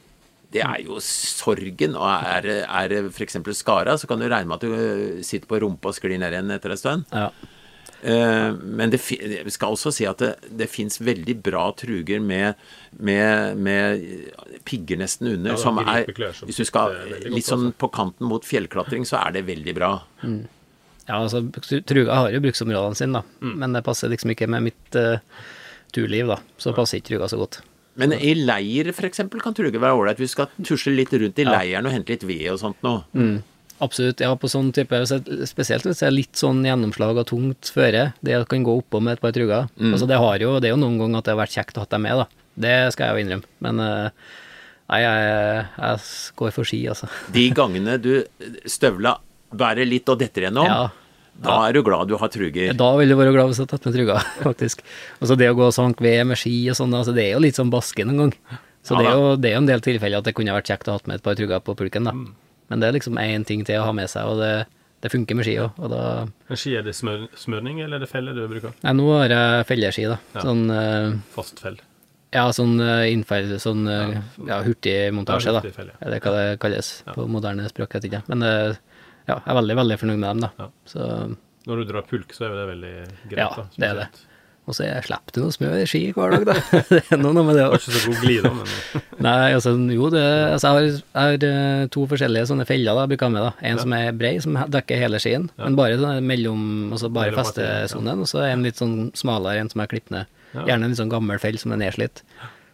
det 0.53 0.61
er 0.63 0.79
jo 0.85 0.97
sorgen. 1.03 1.95
Og 1.99 2.07
er 2.07 2.41
det- 2.89 3.11
f.eks. 3.11 3.37
skara, 3.53 3.97
så 3.97 4.07
kan 4.07 4.19
du 4.19 4.27
regne 4.29 4.47
med 4.47 4.55
at 4.55 4.61
du 4.61 5.23
sitter 5.23 5.47
på 5.47 5.59
rumpa 5.59 5.89
og 5.89 5.95
sklir 5.95 6.17
ned 6.17 6.31
igjen 6.33 6.51
etter 6.51 6.71
en 6.71 6.77
stund. 6.77 7.05
Ja. 7.11 7.29
Eh, 8.03 8.51
men 8.61 8.91
det, 8.93 8.99
fi- 9.01 9.17
jeg 9.19 9.51
skal 9.55 9.73
også 9.73 9.91
si 9.95 10.05
at 10.05 10.19
det, 10.21 10.33
det 10.59 10.67
fins 10.69 10.99
veldig 11.01 11.33
bra 11.43 11.63
truger 11.77 12.21
med, 12.21 12.59
med, 12.99 13.57
med 13.57 14.03
pigger 14.69 14.99
nesten 15.01 15.31
under, 15.31 15.55
Ja, 15.55 15.61
som 15.61 15.79
er 15.81 16.05
Hvis 16.45 16.61
du 16.61 16.65
skal 16.67 16.93
litt 17.25 17.47
sånn 17.47 17.71
på 17.73 17.89
kanten 17.93 18.29
mot 18.29 18.45
fjellklatring, 18.45 19.07
så 19.09 19.17
er 19.23 19.37
det 19.39 19.47
veldig 19.49 19.73
bra. 19.77 19.91
Ja, 20.21 21.21
altså, 21.23 21.41
truga 21.87 22.19
har 22.21 22.33
jo 22.35 22.43
bruksområdene 22.43 22.99
sine, 22.99 23.21
da. 23.21 23.39
Mm. 23.41 23.55
Men 23.63 23.77
det 23.77 23.83
passer 23.87 24.11
liksom 24.11 24.33
ikke 24.35 24.49
med 24.51 24.65
mitt 24.67 24.97
uh, 24.99 25.17
turliv, 25.95 26.27
da. 26.33 26.37
Så 26.59 26.75
passer 26.77 26.99
ikke 26.99 27.13
truga 27.15 27.29
så 27.31 27.39
godt. 27.39 27.61
Men 27.97 28.13
i 28.13 28.33
leir 28.37 28.91
f.eks. 28.91 29.23
kan 29.41 29.55
truger 29.57 29.81
være 29.81 29.97
ålreit. 29.97 30.19
Vi 30.21 30.27
skal 30.29 30.51
tusle 30.61 30.93
litt 30.93 31.15
rundt 31.17 31.39
i 31.41 31.45
leiren 31.47 31.87
og 31.87 31.95
hente 31.95 32.13
litt 32.13 32.25
ved 32.27 32.51
og 32.53 32.59
sånt 32.61 32.83
noe. 32.85 33.01
Mm. 33.17 33.39
Absolutt. 33.83 34.21
Ja, 34.23 34.31
på 34.39 34.49
sånn 34.49 34.71
type 34.73 34.97
Spesielt 35.45 35.85
hvis 35.85 35.99
det 36.01 36.07
er 36.07 36.15
litt 36.15 36.39
sånn 36.39 36.63
gjennomslag 36.65 37.19
og 37.21 37.27
tungt 37.29 37.69
føre. 37.73 38.07
Det 38.25 38.39
kan 38.49 38.65
gå 38.65 38.73
oppå 38.81 39.01
med 39.03 39.17
et 39.17 39.21
par 39.23 39.35
truger. 39.35 39.67
Mm. 39.77 39.91
Altså, 39.93 40.07
det, 40.09 40.17
har 40.23 40.41
jo, 40.41 40.55
det 40.63 40.71
er 40.71 40.75
jo 40.75 40.81
noen 40.81 40.97
ganger 41.01 41.21
at 41.21 41.27
det 41.29 41.35
har 41.35 41.41
vært 41.43 41.55
kjekt 41.59 41.77
å 41.77 41.83
ha 41.85 41.89
dem 41.91 42.05
med, 42.07 42.23
da. 42.23 42.27
Det 42.57 42.75
skal 42.95 43.11
jeg 43.11 43.13
jo 43.13 43.25
innrømme. 43.27 43.49
Men 43.67 43.81
eh, 43.85 44.29
nei, 44.89 45.01
jeg, 45.03 45.65
jeg 45.77 46.05
går 46.41 46.55
for 46.55 46.69
ski, 46.71 46.79
altså. 46.89 47.09
De 47.37 47.43
gangene 47.53 47.99
du 48.01 48.13
støvla 48.65 49.17
bærer 49.57 49.85
litt 49.87 50.09
og 50.11 50.17
detter 50.19 50.47
gjennom, 50.47 50.65
Ja. 50.67 50.87
da 51.45 51.59
er 51.67 51.77
du 51.77 51.83
glad 51.85 52.09
du 52.09 52.17
har 52.19 52.31
truger. 52.33 52.73
Da 52.75 52.89
vil 52.97 53.13
du 53.13 53.15
være 53.19 53.35
glad 53.35 53.51
hvis 53.53 53.61
du 53.61 53.67
har 53.67 53.69
tatt 53.75 53.85
med 53.87 53.95
truger, 53.95 54.25
faktisk. 54.49 54.81
Altså 55.21 55.37
det 55.39 55.51
å 55.53 55.55
gå 55.59 55.69
og 55.69 55.75
sanke 55.77 56.03
ved 56.03 56.25
med 56.33 56.41
ski 56.41 56.55
og 56.73 56.79
sånn, 56.81 56.97
altså 56.97 57.13
det 57.15 57.27
er 57.29 57.37
jo 57.37 57.45
litt 57.45 57.61
sånn 57.61 57.69
baske 57.71 58.03
noen 58.09 58.25
gang. 58.25 58.35
Så 58.87 58.95
Ja 58.97 59.03
det, 59.03 59.07
er 59.11 59.15
jo, 59.21 59.31
det 59.37 59.49
er 59.51 59.55
jo 59.57 59.61
en 59.61 59.69
del 59.69 59.81
tilfeller 59.85 60.21
at 60.23 60.27
det 60.27 60.33
kunne 60.35 60.53
vært 60.57 60.69
kjekt 60.73 60.89
å 60.89 60.97
ha 60.97 61.05
med 61.05 61.19
et 61.19 61.23
par 61.29 61.37
truger 61.37 61.61
på 61.63 61.77
pulken, 61.77 62.07
da. 62.09 62.15
Men 62.71 62.81
det 62.81 62.89
er 62.89 62.97
liksom 62.97 63.19
én 63.21 63.45
ting 63.47 63.63
til 63.67 63.79
å 63.81 63.85
ha 63.87 63.93
med 63.95 64.09
seg, 64.11 64.27
og 64.27 64.41
det, 64.41 64.67
det 65.03 65.11
funker 65.13 65.37
med 65.39 65.47
ski 65.47 65.57
òg. 65.63 65.77
Og 65.79 65.91
da 65.93 66.01
ski, 66.57 66.73
er 66.79 66.83
det 66.87 66.95
smør, 66.97 67.27
smørning, 67.39 67.79
eller 67.85 67.99
er 67.99 68.05
det 68.05 68.11
felle 68.11 68.33
du 68.35 68.43
bruker? 68.51 68.73
Nei, 68.83 68.95
nå 68.99 69.05
har 69.15 69.33
jeg 69.33 69.67
felleski, 69.69 70.07
da. 70.11 70.17
Ja. 70.35 70.43
Sånn 70.43 70.65
uh, 70.71 71.15
Fast 71.35 71.63
fell. 71.63 71.79
Ja, 72.35 72.49
sånn 72.51 72.75
uh, 72.83 73.05
innferd... 73.07 73.53
Sånn 73.63 73.87
uh, 73.87 74.17
ja, 74.49 74.59
hurtigmontasje, 74.65 75.47
Ja, 75.47 75.55
da. 75.55 75.63
hurtigfelle, 75.63 75.95
ja. 75.95 76.03
Er 76.03 76.15
det 76.15 76.21
hva 76.25 76.33
det 76.35 76.47
kalles 76.63 76.91
på 77.15 77.27
moderne 77.31 77.67
språk? 77.71 77.95
Jeg 77.95 78.03
vet 78.03 78.09
ikke. 78.11 78.23
Men 78.33 78.43
uh, 78.43 79.03
ja, 79.27 79.37
jeg 79.37 79.51
er 79.53 79.59
veldig, 79.61 79.77
veldig 79.79 79.99
fornøyd 80.03 80.19
med 80.19 80.27
dem, 80.29 80.43
da. 80.43 80.51
Ja. 80.59 80.67
Så 80.91 81.07
Når 81.67 81.81
du 81.83 81.91
drar 81.93 82.03
pulk, 82.09 82.35
så 82.35 82.49
er 82.49 82.57
det 82.57 82.65
veldig 82.73 82.93
greit. 83.31 83.39
Ja, 83.39 83.47
da, 83.55 83.65
det 83.75 83.87
er 83.93 84.01
det. 84.01 84.09
Og 84.67 84.75
så 84.75 84.83
er- 84.83 85.05
slipper 85.05 85.31
du 85.31 85.39
noe 85.45 85.53
smør 85.55 85.75
i 85.79 85.85
ski 85.87 86.01
hver 86.11 86.33
dag, 86.35 86.45
da. 86.49 86.55
det 86.91 86.99
er 87.15 87.21
noe 87.21 87.31
med 87.47 87.55
det 87.55 87.61
Jeg 87.63 87.69
òg. 87.71 87.77
ikke 87.79 87.93
så 87.95 88.01
god 88.11 88.17
glid, 88.25 88.41
da, 88.43 88.51
men 88.57 89.03
Nei, 89.27 89.35
altså, 89.55 89.71
jo, 89.95 90.09
det, 90.13 90.23
altså, 90.51 90.67
jeg 90.67 90.75
har, 90.75 90.89
jeg 90.91 91.39
har 91.39 91.45
eh, 91.47 91.85
to 91.95 92.03
forskjellige 92.11 92.49
sånne 92.51 92.65
feller 92.67 92.91
da, 92.99 93.05
jeg 93.07 93.13
bruker 93.15 93.31
med. 93.33 93.45
da. 93.47 93.53
En 93.71 93.79
som 93.81 93.95
er 93.97 94.11
brei, 94.19 94.33
som 94.43 94.59
dekker 94.75 94.99
hele 95.01 95.21
skien, 95.23 95.47
men 95.57 95.79
bare 95.79 95.95
sånn 96.01 96.27
mellom, 96.27 96.67
altså 96.91 97.09
bare 97.15 97.31
Mellom 97.31 97.47
festesonen. 97.47 98.21
Og 98.25 98.29
så 98.29 98.43
en 98.49 98.67
litt 98.67 98.77
sånn 98.83 98.97
smalere, 99.17 99.63
en 99.63 99.71
som 99.71 99.81
er 99.85 99.89
klipper 99.95 100.17
ned. 100.19 100.35
Ja. 100.53 100.67
Gjerne 100.73 100.85
en 100.87 100.93
litt 100.93 100.99
sånn 101.01 101.11
gammel 101.15 101.39
fell 101.41 101.57
som 101.63 101.73
er 101.73 101.81
nedslitt. 101.81 102.21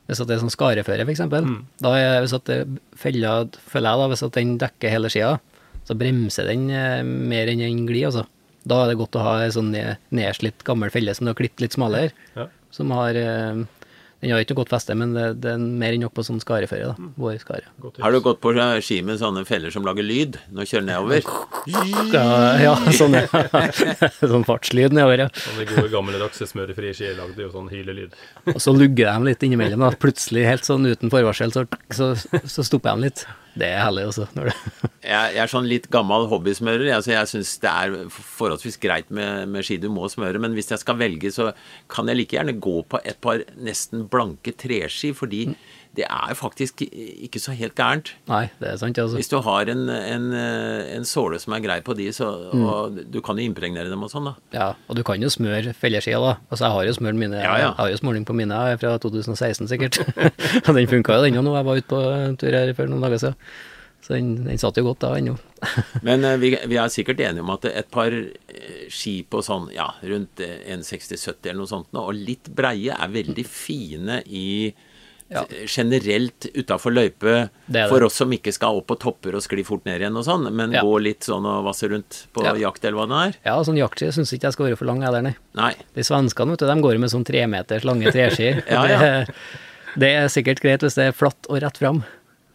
Hvis 0.10 0.20
det 0.20 0.36
er 0.36 0.42
sånn 0.42 0.52
skareføre, 0.52 1.06
f.eks. 1.08 1.22
Mm. 1.32 1.56
Da 1.86 1.94
er, 1.96 2.18
hvis 2.26 2.34
at 2.36 2.50
fella, 3.00 3.38
føler 3.72 3.88
jeg 3.94 4.02
da, 4.04 4.10
hvis 4.12 4.26
at 4.28 4.36
den 4.42 4.58
dekker 4.60 4.92
hele 4.98 5.14
skia, 5.14 5.30
så 5.88 5.96
bremser 6.00 6.50
den 6.52 6.68
eh, 6.74 7.00
mer 7.08 7.48
enn 7.54 7.64
den 7.64 7.86
glir, 7.88 8.10
altså. 8.10 8.26
Da 8.64 8.84
er 8.86 8.94
det 8.94 9.00
godt 9.02 9.18
å 9.20 9.24
ha 9.26 9.38
en 9.44 9.52
sånn 9.52 9.72
nedslitt 10.16 10.64
gammel 10.68 10.92
felle 10.94 11.14
som 11.16 11.28
du 11.28 11.34
har 11.34 11.40
klippet 11.40 11.66
litt 11.66 11.76
smalere, 11.76 12.14
Ja. 12.38 12.48
som 12.72 12.92
har 12.96 13.16
eh, 13.20 13.64
Den 14.24 14.32
har 14.32 14.40
ikke 14.40 14.54
noe 14.56 14.62
godt 14.62 14.70
feste, 14.72 14.96
men 14.96 15.12
det, 15.12 15.24
det 15.44 15.50
er 15.52 15.58
mer 15.60 15.92
enn 15.92 16.06
nok 16.06 16.14
på 16.16 16.24
sånn 16.24 16.40
skareføre, 16.40 16.94
da. 16.94 17.08
Vår 17.20 17.42
skare. 17.42 17.68
Har 18.00 18.14
du 18.16 18.22
gått 18.24 18.40
på 18.40 18.54
ski 18.80 19.02
med 19.04 19.20
sånne 19.20 19.44
feller 19.44 19.70
som 19.70 19.84
lager 19.84 20.06
lyd 20.08 20.38
når 20.48 20.64
du 20.64 20.70
kjører 20.72 20.86
nedover? 20.88 21.28
Ja, 21.68 22.24
ja 22.70 22.74
sånn, 22.96 23.20
sånn 24.32 24.48
fartslyd 24.48 24.96
nedover, 24.96 25.26
ja. 25.26 25.28
Sånne 25.36 25.68
gode 25.68 25.92
gammeldagse 25.92 26.48
smørefrie 26.48 26.96
skier 26.96 27.20
lagde 27.20 27.44
jo 27.44 27.52
sånn 27.52 27.68
hylelyd. 27.68 28.16
Og 28.56 28.64
så 28.64 28.72
lugger 28.72 29.12
de 29.12 29.28
litt 29.34 29.44
innimellom, 29.44 29.84
da. 29.84 29.92
Plutselig, 30.00 30.48
helt 30.48 30.64
sånn 30.72 30.88
uten 30.88 31.12
forvarsel, 31.12 31.52
så, 31.52 31.68
så, 31.92 32.14
så 32.48 32.64
stopper 32.64 32.96
de 32.96 33.10
litt. 33.10 33.26
Det 33.54 33.68
er 33.68 33.84
herlig, 33.84 34.08
altså. 34.10 34.26
Jeg, 35.14 35.36
er 35.38 35.52
sånn 35.52 35.68
litt 35.70 35.90
gammel 35.94 36.26
hobbysmører. 36.32 36.88
Altså 36.96 37.12
jeg 37.12 37.30
syns 37.30 37.52
det 37.62 37.70
er 37.70 37.96
forholdsvis 38.10 38.80
greit 38.82 39.12
med, 39.14 39.50
med 39.52 39.66
ski 39.68 39.78
du 39.82 39.90
må 39.94 40.08
smøre, 40.10 40.40
men 40.42 40.56
hvis 40.58 40.72
jeg 40.72 40.82
skal 40.82 40.98
velge, 41.02 41.30
så 41.36 41.50
kan 41.92 42.08
jeg 42.10 42.22
like 42.22 42.38
gjerne 42.38 42.56
gå 42.64 42.78
på 42.90 43.02
et 43.04 43.20
par 43.22 43.44
nesten 43.60 44.08
blanke 44.12 44.56
treski, 44.58 45.12
fordi 45.18 45.44
det 45.94 46.06
er 46.10 46.34
faktisk 46.34 46.82
ikke 46.88 47.38
så 47.42 47.54
helt 47.54 47.76
gærent. 47.78 48.14
nei, 48.30 48.48
det 48.58 48.72
er 48.72 48.78
sant, 48.82 48.98
altså. 48.98 49.18
Hvis 49.20 49.30
du 49.30 49.38
har 49.46 49.70
en, 49.70 49.84
en, 49.94 50.26
en 50.34 51.06
såle 51.06 51.38
som 51.42 51.54
er 51.54 51.62
grei 51.62 51.80
på 51.86 51.94
de, 51.98 52.08
så, 52.16 52.30
og 52.54 52.98
du 53.14 53.20
kan 53.26 53.38
jo 53.38 53.46
impregnere 53.46 53.92
dem 53.92 54.06
og 54.06 54.10
sånn, 54.10 54.32
da. 54.32 54.34
Ja, 54.56 54.70
og 54.88 54.98
du 54.98 55.04
kan 55.06 55.22
jo 55.22 55.30
smøre 55.34 55.76
felleskia, 55.78 56.22
da. 56.24 56.38
Altså, 56.50 56.66
jeg 56.66 56.78
har 56.78 56.88
jo 56.90 56.96
smørt 56.98 57.20
mine 57.20 57.44
Ja, 57.44 57.54
ja. 57.62 57.68
Jeg 57.70 57.78
har 57.82 57.92
jo 57.94 58.00
smøring 58.02 58.26
på 58.26 58.38
mine 58.38 58.58
fra 58.82 58.96
2016, 59.06 59.70
sikkert. 59.70 60.02
Og 60.68 60.74
den 60.78 60.90
funka 60.90 61.20
jo, 61.20 61.30
ennå 61.30 61.44
nå. 61.46 61.54
Jeg 61.60 61.68
var 61.68 61.80
ute 61.84 61.92
på 61.94 62.02
en 62.14 62.40
tur 62.42 62.58
her 62.58 62.74
for 62.78 62.90
noen 62.90 63.06
dager 63.06 63.22
siden. 63.22 63.38
Så 64.04 64.18
den, 64.18 64.34
den 64.44 64.60
satt 64.60 64.78
jo 64.80 64.84
godt 64.90 65.04
da 65.06 65.14
ennå. 65.16 65.38
Men 66.08 66.26
eh, 66.28 66.40
vi, 66.42 66.50
vi 66.68 66.80
er 66.80 66.92
sikkert 66.92 67.22
enige 67.24 67.46
om 67.46 67.54
at 67.54 67.68
et 67.70 67.92
par 67.94 68.12
eh, 68.12 68.88
ski 68.92 69.22
på 69.24 69.40
sånn, 69.46 69.70
ja, 69.76 69.88
rundt 70.10 70.44
eh, 70.44 70.58
1,60-70 70.76 71.38
eller 71.52 71.62
noe 71.62 71.72
sånt, 71.72 71.94
og 71.96 72.12
litt 72.18 72.50
breie, 72.56 72.98
er 72.98 73.14
veldig 73.14 73.46
fine 73.48 74.20
i 74.28 74.74
Ja. 75.34 75.44
Generelt 75.66 76.46
utafor 76.54 76.94
løype, 76.94 77.50
for 77.90 78.06
oss 78.06 78.20
som 78.22 78.32
ikke 78.36 78.54
skal 78.54 78.78
opp 78.80 78.88
på 78.92 78.98
topper 79.02 79.36
og 79.36 79.42
skli 79.46 79.64
fort 79.66 79.86
ned 79.90 80.00
igjen 80.04 80.16
og 80.20 80.26
sånn, 80.28 80.46
men 80.54 80.72
Ja. 80.76 80.84
gå 80.86 81.02
litt 81.02 81.26
sånn 81.26 81.46
og 81.50 81.66
vasse 81.66 81.90
rundt 81.90 82.28
på 82.34 82.44
Ja. 82.46 82.54
jakt 82.70 82.86
eller 82.86 82.98
hva 83.02 83.08
det 83.10 83.20
er. 83.36 83.40
Ja, 83.52 83.58
sånn 83.64 83.78
jaktski 83.82 84.12
syns 84.14 84.32
ikke 84.34 84.48
jeg 84.52 84.54
skal 84.54 84.66
være 84.70 84.78
for 84.78 84.86
lang, 84.86 85.02
jeg 85.02 85.12
der, 85.12 85.22
nei. 85.22 85.36
Nei. 85.56 85.74
De 85.96 86.02
svenskene, 86.02 86.50
vet 86.54 86.60
du, 86.60 86.68
de 86.68 86.82
går 86.82 87.00
med 87.00 87.10
sånn 87.10 87.26
tremeters 87.26 87.84
lange 87.84 88.12
treskier. 88.12 88.64
Ja, 88.70 88.86
ja. 88.88 89.00
Det, 89.00 89.36
det 89.98 90.10
er 90.18 90.28
sikkert 90.30 90.62
greit 90.62 90.82
hvis 90.82 90.96
det 90.96 91.08
er 91.10 91.12
flatt 91.18 91.50
og 91.50 91.62
rett 91.62 91.78
fram. 91.78 92.04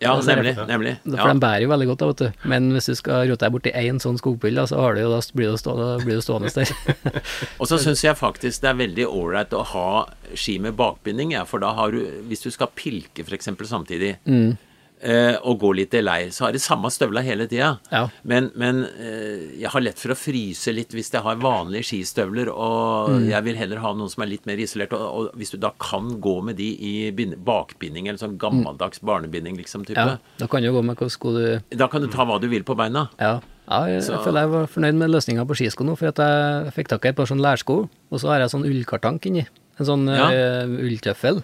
Ja, 0.01 0.13
nemlig. 0.23 0.55
nemlig. 0.69 0.93
For 1.03 1.17
Ja. 1.17 1.33
de 1.33 1.41
bærer 1.43 1.63
jo 1.65 1.69
veldig 1.73 1.87
godt, 1.89 1.99
da, 1.99 2.07
vet 2.07 2.17
du. 2.23 2.49
Men 2.49 2.71
hvis 2.73 2.87
du 2.87 2.95
skal 2.95 3.27
rote 3.29 3.43
deg 3.43 3.53
borti 3.53 3.73
én 3.75 3.99
sånn 3.99 4.19
skogpille, 4.21 4.63
så 4.71 4.77
har 4.79 4.95
du 4.95 5.01
jo, 5.01 5.11
da 5.11 5.19
blir 5.35 5.51
du 5.51 5.57
stående, 5.59 6.05
blir 6.05 6.21
du 6.21 6.23
stående 6.23 6.53
der. 6.55 6.71
Og 7.61 7.67
så 7.67 7.79
syns 7.83 8.05
jeg 8.05 8.15
faktisk 8.17 8.61
det 8.63 8.71
er 8.71 8.79
veldig 8.79 9.07
ålreit 9.11 9.51
å 9.59 9.65
ha 9.75 10.07
ski 10.39 10.59
med 10.63 10.77
bakbinding, 10.79 11.33
ja, 11.35 11.43
for 11.45 11.59
da 11.59 11.73
har 11.75 11.91
du 11.91 11.99
Hvis 12.29 12.43
du 12.47 12.51
skal 12.55 12.69
pilke 12.77 13.25
f.eks. 13.27 13.47
samtidig, 13.67 14.17
Mm. 14.27 14.57
Eh, 15.03 15.37
og 15.43 15.59
gå 15.61 15.75
litt 15.77 15.95
i 15.95 16.01
lei, 16.03 16.29
så 16.31 16.47
har 16.47 16.53
jeg 16.53 16.61
samme 16.65 16.91
støvla 16.91 17.23
hele 17.23 17.47
tida. 17.47 17.79
Ja. 17.93 18.09
Men, 18.25 18.51
men 18.57 18.85
eh, 18.99 19.61
jeg 19.61 19.71
har 19.71 19.81
lett 19.81 19.99
for 19.99 20.11
å 20.15 20.17
fryse 20.19 20.73
litt 20.75 20.91
hvis 20.97 21.11
jeg 21.13 21.23
har 21.23 21.37
vanlige 21.37 21.85
skistøvler, 21.93 22.49
og 22.53 23.09
Mm. 23.09 23.29
jeg 23.31 23.45
vil 23.45 23.57
heller 23.57 23.79
ha 23.79 23.93
noen 23.95 24.11
som 24.11 24.23
er 24.23 24.27
litt 24.33 24.47
mer 24.47 24.57
isolert. 24.59 24.93
Og, 24.93 25.01
og 25.01 25.37
hvis 25.39 25.51
du 25.53 25.57
da 25.59 25.71
kan 25.81 26.21
gå 26.21 26.43
med 26.45 26.57
de 26.57 26.69
i 26.79 27.11
bakbinding, 27.37 28.09
eller 28.09 28.19
sånn 28.21 28.39
gammeldags 28.41 29.01
barnebinding, 29.05 29.57
liksom, 29.59 29.85
type, 29.87 29.97
ja, 29.99 30.19
da 30.39 30.47
kan 30.51 30.63
du 30.63 30.71
gå 30.73 30.83
med 30.85 30.97
hvilke 30.99 31.11
sko 31.15 31.33
du 31.37 31.77
da 31.79 31.89
kan 31.89 32.03
du 32.03 32.09
ta 32.09 32.25
hva 32.29 32.41
du 32.41 32.49
vil 32.49 32.65
på 32.67 32.77
beina. 32.77 33.09
Ja. 33.21 33.41
ja 33.71 33.81
jeg, 33.87 34.03
Så- 34.03 34.13
jeg 34.17 34.25
føler 34.25 34.41
jeg 34.47 34.51
var 34.51 34.67
fornøyd 34.67 34.95
med 34.95 35.11
løsninga 35.11 35.47
på 35.47 35.57
skisko 35.57 35.85
nå, 35.87 35.97
for 35.97 36.09
at 36.09 36.17
jeg 36.19 36.75
fikk 36.75 36.89
tak 36.89 37.05
i 37.05 37.09
et 37.09 37.17
par 37.17 37.27
sånne 37.27 37.45
lærsko, 37.47 37.89
og 38.11 38.19
så 38.21 38.29
har 38.33 38.41
jeg 38.41 38.51
sånn 38.51 38.67
ullkartank 38.67 39.27
inni. 39.27 39.47
En 39.79 39.87
sånn 39.87 40.07
Ja. 40.09 40.31
eh, 40.31 40.67
ulltøffel. 40.67 41.43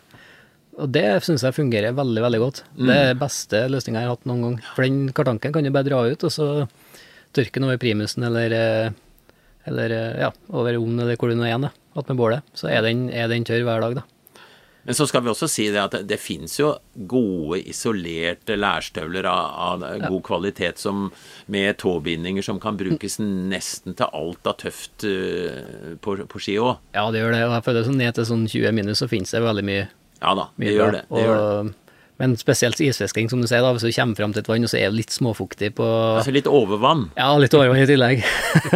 Og 0.74 0.90
det 0.90 1.06
syns 1.22 1.44
jeg 1.46 1.54
fungerer 1.56 1.94
veldig, 1.94 2.22
veldig 2.24 2.40
godt. 2.42 2.62
Mm. 2.74 2.88
Det 2.88 2.96
er 2.98 3.20
beste 3.20 3.62
løsninga 3.70 4.02
jeg 4.02 4.10
har 4.10 4.16
hatt 4.16 4.28
noen 4.28 4.44
gang. 4.46 4.56
For 4.74 4.86
den 4.86 5.04
kartanken 5.14 5.54
kan 5.54 5.66
du 5.66 5.72
bare 5.74 5.88
dra 5.88 6.02
ut, 6.08 6.26
og 6.26 6.34
så 6.34 6.48
tørke 7.34 7.60
den 7.60 7.68
over 7.68 7.78
primusen 7.82 8.26
eller, 8.26 8.54
eh, 8.54 8.88
eller 9.70 9.94
eh, 9.94 10.24
ja, 10.26 10.32
over 10.54 10.78
ovnen 10.80 11.04
eller 11.04 11.18
hvor 11.18 11.30
du 11.30 11.38
nå 11.38 11.46
er 11.46 11.52
igjen, 11.52 11.68
da. 11.68 11.72
Att 11.94 12.08
med 12.08 12.16
bålet. 12.16 12.42
Så 12.54 12.66
er 12.68 12.82
den, 12.82 13.06
er 13.10 13.30
den 13.30 13.46
tørr 13.46 13.62
hver 13.62 13.80
dag, 13.84 14.00
da. 14.00 14.02
Men 14.84 14.96
så 14.98 15.06
skal 15.08 15.22
vi 15.24 15.30
også 15.32 15.46
si 15.48 15.70
det 15.72 15.80
at 15.80 15.94
det, 15.94 16.02
det 16.10 16.18
fins 16.20 16.58
jo 16.58 16.74
gode, 17.08 17.62
isolerte 17.70 18.58
lærstøvler 18.58 19.24
av, 19.30 19.80
av 19.80 20.02
god 20.10 20.20
kvalitet 20.26 20.82
som, 20.82 21.06
med 21.48 21.78
tåbindinger 21.80 22.44
som 22.44 22.58
kan 22.60 22.76
brukes 22.76 23.16
nesten 23.22 23.96
til 23.96 24.10
alt 24.12 24.50
av 24.50 24.58
tøft 24.60 25.06
uh, 25.08 25.94
på, 26.04 26.18
på 26.28 26.42
ski 26.42 26.58
òg. 26.60 26.82
Ja, 26.92 27.06
det 27.14 27.22
gjør 27.22 27.32
det. 27.32 27.44
Og 27.46 27.56
jeg 27.56 27.66
føler 27.70 27.88
sånn 27.88 28.00
ned 28.02 28.18
til 28.18 28.28
sånn 28.28 28.44
20 28.50 28.76
minus 28.76 29.00
så 29.00 29.08
finnes 29.08 29.32
det 29.32 29.40
veldig 29.46 29.64
mye 29.70 29.86
Ja 30.24 30.34
da, 30.38 30.50
det 30.56 30.74
gjør 30.74 30.94
det. 30.94 31.06
det, 31.10 31.24
gjør 31.24 31.34
det. 31.38 31.48
Og, 31.48 31.72
men 32.22 32.36
spesielt 32.38 32.78
isfisking, 32.80 33.26
som 33.30 33.40
du 33.42 33.48
sier, 33.50 33.64
da, 33.64 33.72
hvis 33.74 33.82
du 33.82 33.90
kommer 33.90 34.18
fram 34.18 34.34
til 34.34 34.44
et 34.44 34.48
vann, 34.48 34.66
og 34.66 34.70
så 34.70 34.78
er 34.78 34.92
det 34.92 35.00
litt 35.00 35.14
småfuktig 35.14 35.72
på 35.80 35.86
Altså 35.86 36.34
litt 36.34 36.46
overvann. 36.46 37.08
Ja, 37.18 37.32
litt 37.42 37.56
overvann 37.58 37.82
i 37.82 37.88
tillegg. 37.90 38.22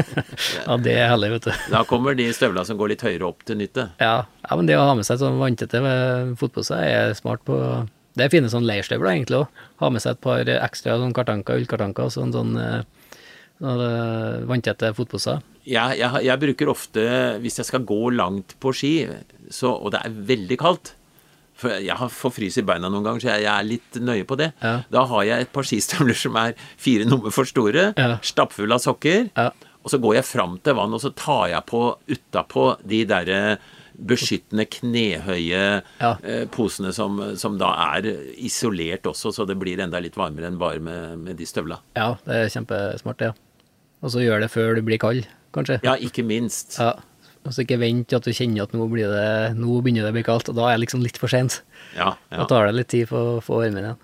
ja, 0.67 0.79
det 0.83 0.97
er 0.97 1.13
heller, 1.13 1.37
vet 1.37 1.47
du. 1.47 1.53
Da 1.71 1.85
kommer 1.87 2.19
de 2.19 2.27
støvlene 2.35 2.67
som 2.67 2.81
går 2.81 2.93
litt 2.93 3.05
høyere 3.07 3.29
opp 3.31 3.47
til 3.47 3.61
nytte. 3.61 3.93
Ja, 4.03 4.27
ja 4.27 4.59
men 4.59 4.67
det 4.69 4.77
å 4.77 4.89
ha 4.89 4.99
med 4.99 5.07
seg 5.07 5.23
sånn 5.23 5.39
vanntette 5.39 5.81
fotpose 6.41 6.83
er 6.83 7.15
smart 7.19 7.47
på 7.47 7.57
Det 8.19 8.27
er 8.27 8.35
fine 8.35 8.51
sånn 8.51 8.67
leirstøvler 8.67 9.15
egentlig 9.15 9.45
òg. 9.45 9.65
Ha 9.85 9.93
med 9.95 10.03
seg 10.03 10.17
et 10.17 10.25
par 10.27 10.53
ekstra 10.59 10.99
sånn 10.99 11.15
kartanker, 11.15 11.63
ullkartanker 11.63 12.11
og 12.11 12.15
sånn, 12.17 12.35
sånn 12.35 12.59
eh, 12.59 12.81
sånn, 13.63 13.87
eh, 13.87 14.45
vanntette 14.51 14.91
fotposer. 14.99 15.47
Jeg, 15.69 16.01
jeg, 16.01 16.25
jeg 16.27 16.43
bruker 16.43 16.75
ofte, 16.75 17.09
hvis 17.39 17.61
jeg 17.61 17.71
skal 17.71 17.87
gå 17.87 18.03
langt 18.19 18.59
på 18.59 18.75
ski, 18.75 18.95
så, 19.53 19.77
og 19.77 19.93
det 19.95 20.03
er 20.03 20.23
veldig 20.35 20.59
kaldt 20.59 20.97
for 21.59 21.75
Jeg 21.83 21.97
har 21.99 22.09
får 22.15 22.33
frys 22.39 22.59
i 22.61 22.63
beina 22.67 22.89
noen 22.89 23.03
ganger, 23.07 23.21
så 23.25 23.33
jeg, 23.35 23.43
jeg 23.45 23.53
er 23.55 23.67
litt 23.67 23.99
nøye 24.07 24.27
på 24.31 24.37
det. 24.39 24.53
Ja. 24.63 24.77
Da 24.95 25.03
har 25.11 25.25
jeg 25.27 25.47
et 25.49 25.53
par 25.53 25.67
skistøvler 25.67 26.15
som 26.17 26.37
er 26.39 26.55
fire 26.79 27.05
nummer 27.09 27.35
for 27.35 27.49
store, 27.51 27.91
Ja. 27.99 28.13
stappfulle 28.23 28.79
av 28.79 28.85
sokker. 28.85 29.29
Ja. 29.37 29.51
Og 29.85 29.91
så 29.93 29.99
går 30.03 30.19
jeg 30.21 30.25
fram 30.29 30.57
til 30.63 30.75
vann, 30.79 30.95
og 30.95 31.01
så 31.03 31.11
tar 31.17 31.49
jeg 31.53 31.67
på 31.71 31.83
utapå 32.15 32.65
de 32.87 33.05
derre 33.09 33.59
beskyttende 33.99 34.63
knehøye 34.71 35.83
Ja. 36.01 36.13
eh, 36.23 36.45
posene 36.47 36.93
som, 36.95 37.19
som 37.37 37.57
da 37.59 37.73
er 37.97 38.07
isolert 38.39 39.03
også, 39.11 39.33
så 39.35 39.47
det 39.49 39.57
blir 39.59 39.81
enda 39.83 39.99
litt 40.03 40.15
varmere 40.19 40.47
enn 40.51 40.59
bare 40.61 40.79
med, 40.79 41.19
med 41.19 41.37
de 41.41 41.47
støvla. 41.49 41.81
Ja, 41.99 42.13
det 42.27 42.37
er 42.45 42.53
kjempesmart, 42.55 43.19
det. 43.19 43.33
Ja. 43.33 43.67
Og 44.03 44.13
så 44.15 44.23
gjør 44.23 44.45
det 44.45 44.51
før 44.55 44.77
du 44.79 44.83
blir 44.87 45.01
kald, 45.03 45.27
kanskje. 45.57 45.81
Ja, 45.83 45.97
ikke 45.99 46.23
minst. 46.23 46.77
Ja. 46.79 46.93
Og 47.49 47.55
så 47.57 47.65
ikke 47.65 47.79
vent 47.81 48.11
til 48.11 48.19
at 48.19 48.27
du 48.29 48.35
kjenner 48.37 48.67
at 48.67 48.75
nå, 48.77 48.85
blir 48.93 49.09
det, 49.09 49.29
nå 49.57 49.79
begynner 49.81 50.05
det 50.05 50.13
å 50.13 50.17
bli 50.19 50.27
kaldt, 50.27 50.51
og 50.53 50.59
da 50.59 50.67
er 50.69 50.77
det 50.77 50.83
liksom 50.85 51.01
litt 51.01 51.17
for 51.17 51.33
sent. 51.33 51.63
Ja, 51.97 52.13
ja. 52.29 52.43
Da 52.43 52.45
tar 52.51 52.69
det 52.69 52.77
litt 52.77 52.91
tid 52.93 53.09
for 53.09 53.39
å 53.39 53.45
få 53.45 53.63
varmen 53.63 53.87
igjen. 53.87 54.03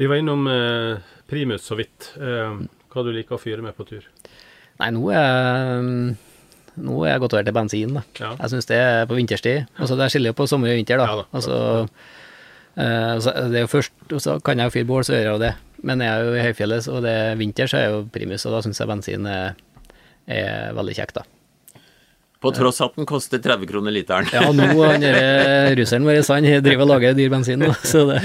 Vi 0.00 0.08
var 0.08 0.20
innom 0.20 0.48
eh, 0.48 1.04
primus 1.28 1.68
så 1.68 1.76
vidt. 1.76 2.14
Eh, 2.16 2.56
hva 2.92 3.04
du 3.04 3.12
liker 3.12 3.36
å 3.36 3.40
fyre 3.40 3.64
med 3.64 3.76
på 3.76 3.84
tur? 3.88 4.08
Nei, 4.80 4.88
nå 4.96 5.04
er 5.12 6.16
nå 6.76 6.96
er 7.04 7.14
jeg 7.14 7.22
gått 7.24 7.36
over 7.36 7.44
til 7.46 7.56
bensin, 7.56 7.94
da. 7.96 8.02
Ja. 8.20 8.32
Jeg 8.40 8.52
syns 8.52 8.68
det 8.68 8.80
er 8.80 9.06
på 9.08 9.16
vinterstid. 9.16 9.68
Altså, 9.76 9.96
det 10.00 10.10
skiller 10.12 10.32
jo 10.32 10.38
på 10.40 10.48
sommer 10.48 10.72
og 10.72 10.80
vinter, 10.80 11.00
da. 11.00 11.06
Ja 11.08 11.20
da. 11.20 11.28
Altså, 11.36 11.60
eh, 12.80 13.14
så 13.24 13.36
det 13.52 13.60
er 13.60 13.64
jo 13.64 13.72
først, 13.72 13.96
og 14.10 14.24
så 14.24 14.36
kan 14.44 14.60
jeg 14.60 14.68
jo 14.68 14.76
fyre 14.78 14.88
bål, 14.88 15.06
så 15.08 15.16
gjør 15.16 15.24
jeg 15.24 15.32
jo 15.34 15.44
det. 15.44 15.54
Men 15.88 16.04
jeg 16.04 16.12
er 16.12 16.24
jo 16.24 16.34
i 16.36 16.44
høyfjellet, 16.44 16.90
og 16.92 17.04
det 17.04 17.14
er 17.22 17.40
vinter, 17.40 17.68
så 17.68 17.78
er 17.78 17.86
jeg 17.86 17.94
jo 17.96 18.02
primus, 18.12 18.44
og 18.48 18.56
da 18.56 18.64
syns 18.64 18.80
jeg 18.80 18.92
bensin 18.92 19.28
er, 19.32 19.56
er 20.28 20.76
veldig 20.76 20.96
kjekt, 20.96 21.20
da. 21.20 21.28
På 22.46 22.54
tross 22.54 22.80
at 22.84 22.96
den 22.98 23.08
koster 23.08 23.42
30 23.42 23.68
kroner 23.70 23.94
literen. 23.94 24.30
Ja, 24.32 24.46
nå 24.54 24.70
er 24.94 25.74
russeren 25.78 26.06
vår, 26.06 26.22
han 26.30 26.48
driver 26.64 26.86
og 26.86 26.92
lager 26.94 27.16
dyr 27.18 27.30
bensin 27.32 27.62
nå, 27.62 27.72
så 27.82 28.06
det 28.12 28.22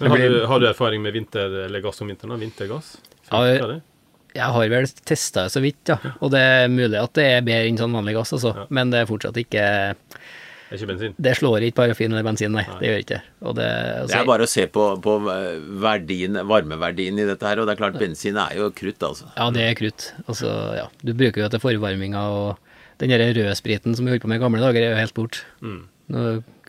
Men 0.00 0.12
har, 0.12 0.22
du, 0.22 0.38
har 0.52 0.62
du 0.62 0.70
erfaring 0.70 1.02
med 1.04 1.16
vinter, 1.16 1.60
eller 1.66 1.84
gass 1.84 2.00
om 2.04 2.10
vinteren? 2.12 2.36
da? 2.36 2.40
Vintergass? 2.44 2.96
Ja, 3.30 3.42
Jeg 4.36 4.52
har 4.52 4.68
vel 4.68 4.88
testa 5.08 5.46
det 5.46 5.54
så 5.54 5.62
vidt, 5.64 5.80
ja. 5.88 5.96
Og 6.20 6.30
det 6.34 6.40
er 6.40 6.66
mulig 6.68 6.98
at 7.00 7.14
det 7.16 7.24
er 7.38 7.46
bedre 7.46 7.70
enn 7.70 7.78
sånn 7.80 7.94
vanlig 7.96 8.16
gass, 8.18 8.34
altså. 8.36 8.52
Ja. 8.56 8.66
Men 8.76 8.92
det 8.92 9.00
er 9.02 9.08
fortsatt 9.08 9.38
ikke 9.40 9.62
Det 9.64 10.74
er 10.74 10.76
ikke 10.80 10.90
bensin? 10.90 11.16
Det 11.16 11.32
slår 11.38 11.64
ikke 11.68 11.78
parafin 11.80 12.12
eller 12.12 12.26
bensin, 12.26 12.52
nei. 12.52 12.66
Det 12.80 12.90
gjør 12.90 13.02
ikke 13.04 13.14
det. 13.16 13.22
Og 13.46 13.56
det, 13.56 13.70
altså, 14.02 14.12
Det 14.12 14.20
er 14.20 14.28
bare 14.28 14.46
å 14.46 14.52
se 14.52 14.66
på, 14.76 14.84
på 15.06 15.16
eh, 15.32 15.48
verdien, 15.86 16.38
varmeverdien 16.52 17.22
i 17.22 17.26
dette 17.30 17.48
her, 17.48 17.62
og 17.62 17.68
det 17.70 17.76
er 17.76 17.80
klart 17.80 17.98
bensin 18.02 18.38
er 18.42 18.58
jo 18.60 18.68
krutt, 18.76 19.00
altså. 19.08 19.30
Ja, 19.38 19.48
det 19.54 19.64
er 19.70 19.78
krutt. 19.78 20.10
Altså, 20.26 20.52
ja. 20.76 20.86
Du 21.00 21.14
bruker 21.16 21.46
jo 21.46 21.50
til 21.54 21.62
forvarminga, 21.62 22.28
og 22.36 22.65
den 23.02 23.12
der 23.12 23.26
rødspriten 23.36 23.96
som 23.96 24.06
vi 24.06 24.14
holdt 24.14 24.22
på 24.24 24.28
med 24.32 24.40
i 24.40 24.44
gamle 24.44 24.60
dager, 24.62 24.82
er 24.86 24.94
jo 24.94 25.00
helt 25.02 25.14
bort. 25.16 25.42
Mm. 25.60 25.82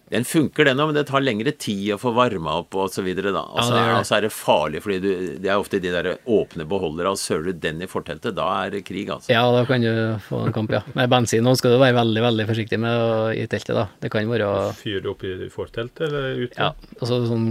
Den 0.07 0.23
funker, 0.23 0.63
den 0.63 0.80
òg, 0.80 0.88
men 0.93 0.95
det 0.95 1.01
tar 1.09 1.19
lengre 1.19 1.51
tid 1.59 1.89
å 1.91 1.97
få 1.99 2.13
varma 2.15 2.53
opp 2.61 2.75
og 2.80 2.88
så 2.93 3.03
videre, 3.03 3.34
da. 3.36 3.41
Og 3.43 3.57
Ja, 3.59 3.63
så 3.67 3.73
det 3.73 3.82
gjør 3.82 3.89
det. 3.91 3.97
og 3.99 4.05
så 4.07 4.15
er 4.15 4.21
det 4.23 4.30
farlig, 4.32 4.82
fordi 4.86 4.99
du, 5.03 5.09
det 5.43 5.49
er 5.51 5.59
ofte 5.59 5.82
de 5.84 5.91
der 5.91 6.07
åpne 6.23 6.63
beholdere, 6.71 7.11
og 7.11 7.19
søler 7.19 7.51
du 7.51 7.59
den 7.65 7.82
i 7.84 7.89
forteltet, 7.91 8.36
da 8.38 8.45
er 8.63 8.71
det 8.78 8.86
krig, 8.88 9.09
altså. 9.11 9.34
Ja, 9.36 9.41
da 9.51 9.65
kan 9.67 9.84
du 9.84 9.91
få 10.23 10.45
en 10.47 10.55
kamp, 10.55 10.71
ja. 10.71 10.80
Med 10.95 11.11
bensin 11.11 11.43
nå 11.43 11.57
skal 11.59 11.75
du 11.75 11.82
være 11.84 11.97
veldig, 11.99 12.23
veldig 12.23 12.47
forsiktig 12.53 12.80
med 12.80 13.03
å, 13.03 13.09
i 13.36 13.43
teltet, 13.51 13.75
da. 13.75 13.89
Det 13.99 14.13
kan 14.15 14.32
være 14.32 14.47
Fyrer 14.80 15.03
du 15.03 15.11
opp 15.11 15.28
i 15.28 15.36
forteltet 15.51 16.07
eller 16.07 16.39
ute? 16.45 16.55
Ja, 16.55 16.71
altså 17.01 17.19
sånn 17.28 17.49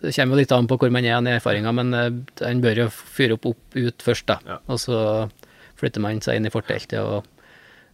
Det 0.00 0.12
kommer 0.16 0.36
jo 0.36 0.40
litt 0.40 0.52
an 0.56 0.66
på 0.72 0.76
hvor 0.80 0.90
man 0.92 1.04
er 1.04 1.20
i 1.20 1.36
erfaringa, 1.36 1.72
men 1.76 1.92
eh, 2.00 2.10
en 2.48 2.64
bør 2.64 2.86
jo 2.86 2.88
fyre 2.96 3.36
opp, 3.36 3.52
opp 3.52 3.76
ut 3.76 4.08
først, 4.08 4.26
da. 4.32 4.40
Ja. 4.48 4.58
Og 4.72 4.80
så 4.80 4.98
flytter 5.76 6.00
man 6.00 6.24
seg 6.24 6.40
inn 6.40 6.48
i 6.48 6.52
forteltet, 6.52 6.96
og 7.04 7.28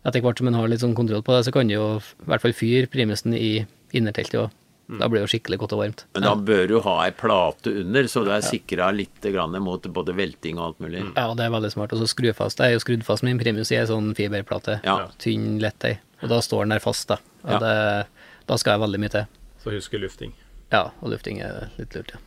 etter 0.04 0.20
hvert 0.24 0.38
som 0.40 0.48
man 0.50 0.54
har 0.58 0.68
litt 0.68 0.82
sånn 0.82 0.96
kontroll 0.98 1.22
på 1.22 1.34
det, 1.36 1.44
så 1.46 1.52
kan 1.54 1.68
du 1.70 1.74
jo 1.76 1.86
i 2.00 2.26
hvert 2.30 2.42
fall 2.42 2.54
fyre 2.56 2.88
primusen 2.90 3.34
i 3.38 3.64
innerteltet 3.94 4.40
og 4.40 4.58
Da 4.98 5.06
blir 5.08 5.22
det 5.22 5.28
jo 5.30 5.38
skikkelig 5.38 5.56
godt 5.62 5.72
og 5.72 5.78
varmt. 5.80 6.00
Men 6.12 6.24
da 6.26 6.32
bør 6.36 6.66
du 6.68 6.74
ha 6.84 6.94
ei 7.06 7.12
plate 7.16 7.70
under, 7.80 8.04
så 8.10 8.24
du 8.26 8.30
er 8.34 8.42
sikra 8.44 8.90
litt 8.92 9.22
grann 9.32 9.54
mot 9.62 9.80
både 9.94 10.12
velting 10.18 10.58
og 10.58 10.64
alt 10.66 10.82
mulig. 10.84 11.04
Ja, 11.16 11.28
det 11.38 11.46
er 11.46 11.52
veldig 11.54 11.70
smart. 11.72 11.94
Og 11.94 12.02
så 12.02 12.08
skru 12.10 12.28
fast. 12.36 12.58
Jeg 12.60 12.74
er 12.74 12.76
jo 12.76 12.82
skrudd 12.82 13.04
fast 13.06 13.22
med 13.24 13.32
min 13.32 13.40
primus 13.40 13.70
i 13.72 13.78
ei 13.78 13.86
sånn 13.88 14.10
fiberplate. 14.18 14.80
Ja. 14.84 15.06
Tynn, 15.22 15.54
lett. 15.62 15.86
Og 16.20 16.28
da 16.34 16.42
står 16.44 16.66
den 16.66 16.74
der 16.74 16.82
fast, 16.84 17.06
da. 17.08 17.16
Og 17.46 17.54
Ja. 17.54 17.58
det, 17.62 18.06
da 18.50 18.56
skal 18.60 18.74
jeg 18.74 18.82
veldig 18.84 19.00
mye 19.00 19.14
til. 19.14 19.24
Så 19.62 19.70
husker 19.72 20.02
lufting. 20.02 20.34
Ja, 20.74 20.90
og 21.00 21.14
lufting 21.14 21.40
er 21.40 21.70
litt 21.78 21.94
lurt, 21.96 22.12
ja. 22.12 22.20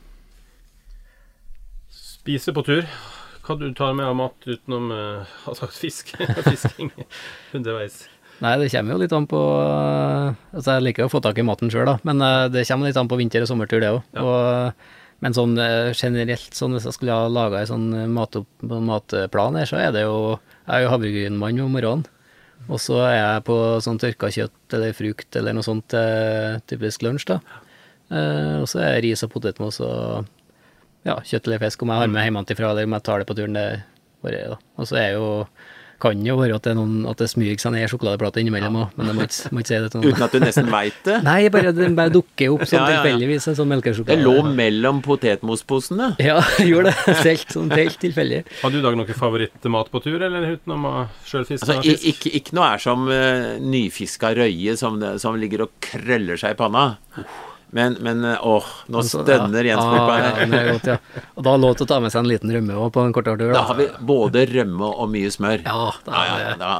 Spise 1.91 2.53
på 2.55 2.63
tur. 2.65 2.87
Hva 3.45 3.55
du 3.59 3.67
tar 3.77 3.93
med 3.93 4.07
av 4.09 4.15
mat 4.17 4.47
utenom 4.47 4.91
uh, 4.91 5.69
fisk? 5.69 6.15
fisking 6.49 6.91
underveis? 7.53 8.05
Nei, 8.41 8.55
det 8.59 8.71
kommer 8.73 8.95
jo 8.95 8.99
litt 8.99 9.13
an 9.15 9.27
på 9.31 9.39
øh, 9.39 10.33
Altså, 10.51 10.73
jeg 10.73 10.83
liker 10.83 11.05
jo 11.05 11.07
å 11.07 11.11
få 11.13 11.21
tak 11.23 11.37
i 11.39 11.45
maten 11.47 11.69
sjøl, 11.71 11.85
da, 11.87 11.93
men 12.03 12.19
øh, 12.19 12.49
det 12.51 12.65
kommer 12.67 12.89
litt 12.89 12.97
an 12.99 13.07
på 13.07 13.19
vinter- 13.21 13.45
og 13.45 13.47
sommertur, 13.47 13.79
det 13.79 13.93
òg. 13.93 14.73
Men 15.23 15.31
sånn 15.37 15.53
generelt, 15.95 16.49
sånn 16.57 16.75
hvis 16.75 16.89
jeg 16.89 16.97
skulle 16.97 17.15
ha 17.15 17.29
laga 17.31 17.61
en 17.61 17.69
sånn 17.69 17.85
mat 18.11 18.35
matplan 18.67 19.55
her, 19.55 19.69
så 19.69 19.79
er 19.79 19.93
det 19.95 20.03
jo 20.03 20.17
Jeg 20.35 20.73
er 20.75 20.83
jo 20.83 20.91
havregrynmann 20.91 21.61
om 21.63 21.71
morgenen. 21.77 22.03
Og 22.65 22.81
så 22.81 22.97
er 23.05 23.15
jeg 23.15 23.45
på 23.47 23.55
sånn 23.85 24.01
tørka 24.01 24.31
kjøtt 24.33 24.75
eller 24.75 24.97
frukt 24.97 25.37
eller 25.37 25.55
noe 25.55 25.65
sånt 25.65 25.87
til 25.93 26.59
typisk 26.69 27.05
lunsj, 27.05 27.29
da. 27.31 27.39
Eh, 28.13 28.61
og 28.61 28.67
så 28.69 28.81
er 28.83 28.95
det 28.95 29.05
ris 29.07 29.23
og 29.25 29.31
potetmos 29.33 29.79
og 29.81 30.27
ja, 31.05 31.19
kjøtt 31.21 31.47
eller 31.47 31.63
fisk, 31.67 31.85
om 31.85 31.93
jeg 31.93 32.03
har 32.03 32.11
med 32.11 32.25
hjemmefra 32.27 32.71
eller 32.73 32.89
om 32.89 32.97
jeg 32.97 33.07
tar 33.07 33.21
det 33.23 33.29
på 33.29 33.37
turen, 33.37 33.53
det 33.57 33.65
varierer, 34.25 34.55
da. 34.55 34.61
Og 34.81 34.89
så 34.89 34.97
er 35.01 35.11
jo 35.15 35.25
kan 36.01 36.19
jo 36.27 36.33
være 36.35 36.57
at 36.57 36.65
det, 36.65 36.73
er 36.73 36.75
noen, 36.75 37.05
at 37.07 37.21
det 37.21 37.27
smyger 37.31 37.55
seg 37.61 37.71
ned 37.71 37.87
sjokoladeplate 37.87 38.41
innimellom 38.41 38.75
òg, 38.81 38.95
men 38.99 39.07
jeg 39.09 39.15
må 39.15 39.25
ikke, 39.25 39.51
må 39.55 39.61
ikke 39.63 39.69
si 39.71 39.77
det 39.79 39.91
til 39.93 40.01
noen. 40.01 40.11
Uten 40.11 40.25
at 40.25 40.33
du 40.35 40.43
nesten 40.43 40.67
veit 40.73 40.97
det. 41.07 41.15
Nei, 41.23 41.37
bare, 41.53 41.71
den 41.77 41.95
bare 41.97 42.11
dukker 42.13 42.51
opp 42.51 42.65
sånn 42.67 42.81
Ja, 42.81 42.83
ja, 42.83 42.89
ja. 42.91 42.99
tilfeldigvis, 43.05 43.47
en 43.47 43.57
sånn 43.61 43.71
Det 44.09 44.17
lå 44.19 44.33
mellom 44.59 44.99
potetmosposene. 45.05 46.09
Ja, 46.19 46.35
gjorde 46.69 46.91
det. 46.91 47.15
Helt, 47.23 47.47
sånn 47.55 47.71
helt 47.71 47.97
tilfeldig. 48.03 48.41
Har 48.61 48.75
du 48.75 48.79
i 48.81 48.83
dag 48.83 48.99
noe 48.99 49.17
favorittmat 49.23 49.91
på 49.93 50.03
tur, 50.03 50.19
eller 50.27 50.49
utenom 50.57 50.85
uh, 50.89 51.01
sjølfisk? 51.31 51.63
Altså, 51.63 51.79
i- 51.87 52.11
ikke, 52.11 52.35
ikke 52.41 52.59
noe 52.59 52.73
er 52.75 52.85
som 52.85 53.07
uh, 53.07 53.55
nyfiska 53.63 54.35
røye 54.35 54.75
som, 54.79 54.99
som 55.21 55.39
ligger 55.39 55.63
og 55.69 55.73
krøller 55.79 56.37
seg 56.43 56.57
i 56.57 56.59
panna. 56.59 56.89
Men, 57.75 57.97
men 57.99 58.21
uh, 58.23 58.37
åh, 58.47 58.67
nå 58.87 59.01
Altså, 59.01 59.19
stønner 59.25 59.67
ja. 59.67 59.75
Jens 59.75 59.83
Ja, 59.83 60.03
ja, 60.07 60.31
her. 60.37 60.47
det 60.47 60.59
er 60.61 60.89
ja. 60.93 60.97
Og 61.35 61.43
da 61.43 61.55
lå 61.59 61.73
det 61.75 61.83
å 61.83 61.87
ta 61.89 61.97
med 61.99 62.13
seg 62.13 62.21
en 62.23 62.29
liten 62.31 62.53
rømme 62.55 62.77
òg 62.79 62.93
på 62.95 63.03
en 63.03 63.15
kort 63.15 63.27
tur. 63.27 63.51
Da 63.51 63.65
har 63.67 63.75
vi 63.79 63.89
både 63.99 64.45
rømme 64.47 64.87
og 64.95 65.09
mye 65.11 65.31
smør. 65.33 65.65
Ja, 65.65 65.89
da 66.07 66.21
ja, 66.29 66.37
ja, 66.45 66.53
da, 66.61 66.71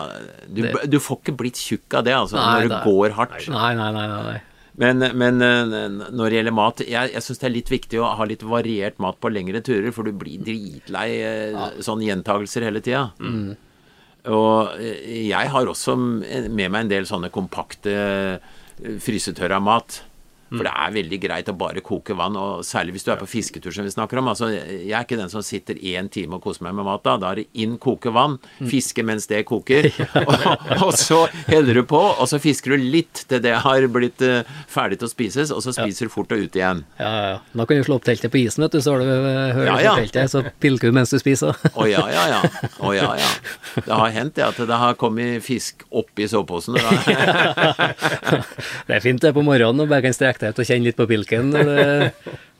du, 0.48 0.62
du 0.96 1.00
får 1.04 1.20
ikke 1.20 1.36
blitt 1.44 1.60
tjukk 1.60 1.98
av 2.00 2.06
det, 2.08 2.16
altså, 2.16 2.40
Nei, 2.40 2.54
når 2.64 2.72
det 2.72 2.80
går 2.88 3.18
hardt. 3.20 3.50
Nei, 3.52 3.72
nei, 3.76 3.90
nei. 3.98 4.06
nei. 4.30 4.38
Men, 4.80 5.00
men 5.16 5.40
eh, 5.44 5.86
når 6.12 6.26
det 6.34 6.36
gjelder 6.36 6.52
mat 6.52 6.82
Jeg, 6.84 7.12
jeg 7.14 7.24
syns 7.24 7.40
det 7.40 7.46
er 7.48 7.54
litt 7.54 7.70
viktig 7.72 8.00
å 8.04 8.10
ha 8.20 8.26
litt 8.28 8.42
variert 8.44 8.98
mat 9.00 9.16
på 9.24 9.30
lengre 9.32 9.62
turer, 9.64 9.92
for 9.96 10.04
du 10.08 10.12
blir 10.20 10.42
dritlei 10.44 11.06
eh, 11.24 11.62
sånne 11.86 12.08
gjentagelser 12.10 12.68
hele 12.68 12.82
tida. 12.84 13.06
Og 14.32 14.76
eh, 14.82 15.28
jeg 15.30 15.52
har 15.54 15.72
også 15.72 15.96
med 16.00 16.60
meg 16.66 16.80
en 16.82 16.92
del 16.92 17.08
sånne 17.08 17.32
kompakte 17.36 17.94
eh, 17.96 19.00
frysetørra 19.04 19.60
mat. 19.64 20.02
For 20.52 20.68
det 20.68 20.72
er 20.72 20.94
veldig 20.94 21.20
greit 21.24 21.50
å 21.50 21.56
bare 21.58 21.82
koke 21.86 22.16
vann, 22.18 22.36
og 22.38 22.62
særlig 22.66 22.96
hvis 22.96 23.08
du 23.08 23.12
er 23.14 23.20
på 23.22 23.30
fisketur, 23.30 23.74
som 23.74 23.88
vi 23.88 23.94
snakker 23.94 24.22
om. 24.22 24.30
Altså, 24.30 24.52
jeg 24.54 24.94
er 24.94 25.06
ikke 25.06 25.18
den 25.18 25.32
som 25.32 25.44
sitter 25.46 25.80
én 25.82 26.10
time 26.12 26.38
og 26.38 26.46
koser 26.46 26.68
meg 26.68 26.76
med 26.78 26.86
mat 26.86 27.04
da. 27.06 27.16
Da 27.22 27.32
er 27.32 27.42
det 27.42 27.48
inn 27.64 27.78
koke 27.82 28.14
vann, 28.14 28.38
fiske 28.70 29.04
mens 29.06 29.26
det 29.32 29.42
koker, 29.50 29.90
og, 30.30 30.46
og 30.86 30.94
så 31.00 31.26
heller 31.50 31.82
du 31.82 31.84
på, 31.90 31.98
og 31.98 32.30
så 32.30 32.38
fisker 32.42 32.76
du 32.76 32.86
litt 32.96 33.26
til 33.30 33.42
det 33.44 33.56
har 33.66 33.88
blitt 33.92 34.22
uh, 34.26 34.46
ferdig 34.72 35.02
til 35.02 35.10
å 35.10 35.12
spises, 35.12 35.54
og 35.56 35.64
så 35.66 35.74
spiser 35.76 36.08
du 36.08 36.14
fort 36.14 36.32
og 36.36 36.46
ut 36.46 36.56
igjen. 36.60 36.86
Ja, 37.02 37.10
ja, 37.10 37.26
ja. 37.34 37.40
Da 37.56 37.66
kan 37.66 37.82
du 37.82 37.88
slå 37.88 37.98
opp 38.00 38.06
teltet 38.08 38.32
på 38.34 38.40
isen, 38.44 38.64
vet 38.66 38.78
du, 38.78 38.82
så 38.86 38.96
har 38.96 39.02
du 39.02 39.10
hørt 39.10 39.56
hører 39.56 39.72
Ja, 39.72 39.80
ja. 39.82 39.96
teltet, 39.98 40.32
så 40.32 40.44
pilker 40.62 40.92
du 40.92 40.94
mens 41.00 41.10
du 41.14 41.18
spiser. 41.22 41.58
Å 41.74 41.90
ja, 41.90 42.06
ja, 42.12 42.24
ja. 42.36 42.42
Å 42.86 42.94
ja, 42.96 43.12
ja. 43.20 43.32
Det 43.86 43.92
har 43.92 44.14
hendt 44.16 44.38
det 44.38 44.46
at 44.46 44.60
det 44.70 44.78
har 44.80 44.96
kommet 45.00 45.44
fisk 45.44 45.84
oppi 45.94 46.28
soveposen. 46.32 46.78
det 48.88 48.96
er 48.96 49.02
fint 49.04 49.22
det 49.22 49.34
på 49.36 49.44
morgenen, 49.46 49.84
og 49.84 49.90
bare 49.92 50.06
kan 50.06 50.16
strekke 50.16 50.35
deg 50.42 50.54
ut 50.54 50.62
og 50.64 50.68
kjenne 50.70 50.90
litt 50.90 51.00
på 51.00 51.08
pilken. 51.10 51.54
Det, 51.56 52.12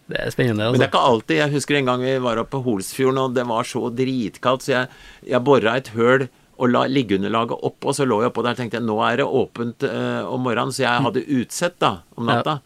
det 0.06 0.22
er 0.22 0.34
spennende, 0.34 0.70
Men 0.70 0.80
det 0.80 0.86
er 0.86 0.88
altså. 0.88 0.90
ikke 0.92 1.04
alltid. 1.12 1.38
Jeg 1.42 1.56
husker 1.56 1.80
en 1.80 1.92
gang 1.92 2.06
vi 2.06 2.16
var 2.24 2.42
oppe 2.42 2.56
på 2.56 2.64
Holsfjorden, 2.68 3.22
og 3.24 3.38
det 3.38 3.46
var 3.50 3.68
så 3.70 3.90
dritkaldt, 3.90 4.66
så 4.68 4.74
jeg, 4.76 4.90
jeg 5.34 5.46
bora 5.48 5.78
et 5.80 5.94
høl 5.98 6.28
og 6.56 6.72
la 6.72 6.86
liggeunderlaget 6.88 7.66
oppå, 7.68 7.92
og 7.92 7.98
så 7.98 8.06
lå 8.08 8.22
jeg 8.24 8.32
oppå 8.32 8.44
der 8.46 8.56
og 8.56 8.60
tenkte 8.62 8.80
nå 8.84 8.96
er 9.04 9.20
det 9.20 9.28
åpent 9.28 9.86
eh, 9.90 10.22
om 10.24 10.46
morgenen, 10.46 10.72
så 10.76 10.86
jeg 10.86 11.06
hadde 11.08 11.24
utsett 11.40 11.76
da, 11.84 11.92
om 12.16 12.30
natta. 12.30 12.60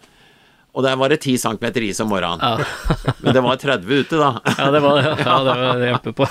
Og 0.78 0.86
der 0.86 1.00
var 1.02 1.10
det 1.10 1.18
10 1.24 1.40
cm 1.42 1.66
is 1.88 2.00
om 2.04 2.12
morgenen. 2.14 2.66
Men 3.24 3.34
det 3.34 3.42
var 3.42 3.58
30 3.58 4.04
ute, 4.04 4.20
da. 4.20 4.30
Ja, 4.58 4.68
det 4.76 4.84
var 4.86 5.00
ja, 5.08 5.38
det 5.48 5.56
var 5.64 5.80
det 5.82 5.90
hjelper 5.90 6.16
på. 6.20 6.28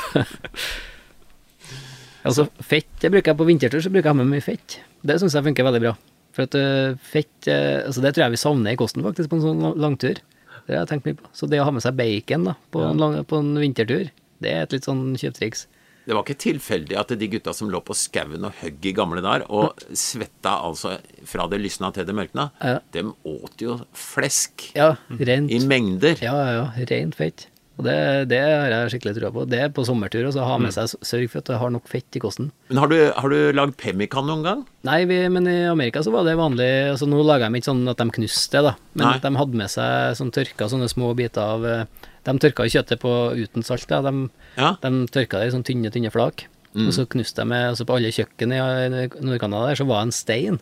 altså, 2.29 2.47
fett 2.61 2.93
det 3.03 3.11
bruker 3.17 3.33
jeg 3.33 3.41
på 3.41 3.49
vintertur, 3.49 3.83
så 3.83 3.91
bruker 3.91 4.13
jeg 4.13 4.21
med 4.21 4.31
mye 4.37 4.45
fett. 4.45 4.79
Det 5.03 5.19
syns 5.19 5.35
jeg 5.35 5.49
funker 5.51 5.67
veldig 5.67 5.83
bra. 5.89 5.97
For 6.39 6.47
at 6.47 6.55
eh, 6.55 6.95
fett 7.03 7.49
eh, 7.51 7.81
altså 7.83 8.05
Det 8.05 8.13
tror 8.15 8.29
jeg 8.29 8.37
vi 8.37 8.39
savner 8.45 8.77
i 8.77 8.79
kosten, 8.79 9.03
faktisk, 9.03 9.33
på 9.33 9.41
en 9.41 9.43
sånn 9.43 9.65
langtur. 9.83 10.21
Det 10.69 10.77
har 10.77 10.85
jeg 10.85 10.91
tenkt 10.93 11.09
mye 11.09 11.17
på. 11.19 11.31
Så 11.35 11.49
det 11.51 11.59
å 11.59 11.65
ha 11.67 11.73
med 11.75 11.83
seg 11.83 11.97
bacon 11.99 12.45
da, 12.47 12.55
på, 12.71 12.85
en, 12.87 13.01
lang, 13.03 13.17
på 13.27 13.41
en 13.43 13.51
vintertur, 13.59 14.13
det 14.45 14.53
er 14.55 14.63
et 14.69 14.77
litt 14.77 14.87
sånn 14.87 15.17
kjøptriks. 15.19 15.65
Det 16.07 16.15
var 16.17 16.23
ikke 16.25 16.39
tilfeldig 16.41 16.97
at 16.97 17.11
de 17.21 17.27
gutta 17.35 17.53
som 17.57 17.69
lå 17.73 17.83
på 17.85 17.97
skauen 17.99 18.47
og 18.47 18.55
høgg 18.63 18.87
i 18.87 18.95
gamle 18.97 19.21
dager, 19.25 19.43
og 19.53 19.83
svetta 19.99 20.55
altså 20.65 20.95
fra 21.29 21.49
det 21.53 21.59
lysna 21.61 21.91
til 21.93 22.07
det 22.09 22.15
mørkna, 22.17 22.47
Ja. 22.65 22.79
dem 22.95 23.11
åt 23.29 23.61
jo 23.61 23.81
flesk 23.93 24.71
Ja, 24.79 24.95
rent. 25.19 25.51
i 25.53 25.59
mengder. 25.67 26.17
Ja, 26.23 26.33
ja, 26.39 26.53
ja. 26.63 26.87
Rent 26.89 27.19
fett. 27.19 27.49
Og 27.79 27.85
det, 27.87 27.95
det 28.33 28.39
har 28.43 28.73
jeg 28.73 28.91
skikkelig 28.97 29.13
trua 29.21 29.29
på. 29.31 29.45
Det 29.47 29.61
er 29.63 29.69
på 29.71 29.85
sommertur, 29.87 30.25
og 30.27 30.33
så 30.35 30.43
ha 30.43 30.57
med 30.59 30.73
seg 30.75 30.91
Sørg 31.07 31.29
for 31.31 31.39
at 31.45 31.47
du 31.47 31.55
har 31.61 31.71
nok 31.71 31.87
fett 31.87 32.17
i 32.19 32.23
kosten. 32.23 32.49
Men 32.73 32.81
har 32.83 32.91
du, 32.91 32.97
har 33.15 33.31
du 33.31 33.53
lagd 33.55 33.77
pemmikan 33.79 34.27
noen 34.27 34.43
gang? 34.43 34.65
Nei, 34.89 35.05
vi, 35.07 35.21
men 35.31 35.47
i 35.47 35.61
Amerika 35.71 36.03
så 36.03 36.11
var 36.11 36.27
det 36.27 36.35
vanlig 36.41 36.67
altså 36.91 37.07
Nå 37.07 37.21
lager 37.23 37.47
de 37.47 37.61
ikke 37.61 37.71
sånn 37.71 37.85
at 37.93 38.03
de 38.03 38.09
knuste 38.19 38.59
det, 38.59 38.65
da. 38.67 38.75
Men 38.99 39.07
Nei. 39.07 39.17
de 39.23 39.33
hadde 39.39 39.61
med 39.63 39.71
seg 39.71 40.19
sånn 40.19 40.35
tørka 40.35 40.67
sånne 40.75 40.91
små 40.91 41.13
biter 41.19 41.55
av 41.55 41.69
eh, 41.71 41.85
De 42.27 42.35
tørka 42.43 42.67
kjøttet 42.67 42.99
på 43.05 43.15
uten 43.39 43.63
salt, 43.67 43.87
da. 43.89 44.03
De, 44.11 44.27
Ja. 44.59 44.73
de 44.83 44.93
tørka 45.15 45.39
det 45.39 45.53
i 45.53 45.55
sånn 45.55 45.65
tynne, 45.71 45.95
tynne 45.95 46.11
flak. 46.11 46.49
Og 46.79 46.91
så 46.95 47.07
knuste 47.11 47.43
de 47.43 47.49
med 47.51 47.71
altså 47.71 47.87
På 47.89 47.97
alle 47.97 48.11
kjøkken 48.15 48.53
i 48.55 48.59
i 48.59 49.07
Nord-Canada 49.25 49.71
der 49.71 49.79
så 49.81 49.87
var 49.89 50.03
det 50.03 50.11
en 50.11 50.19
stein. 50.19 50.59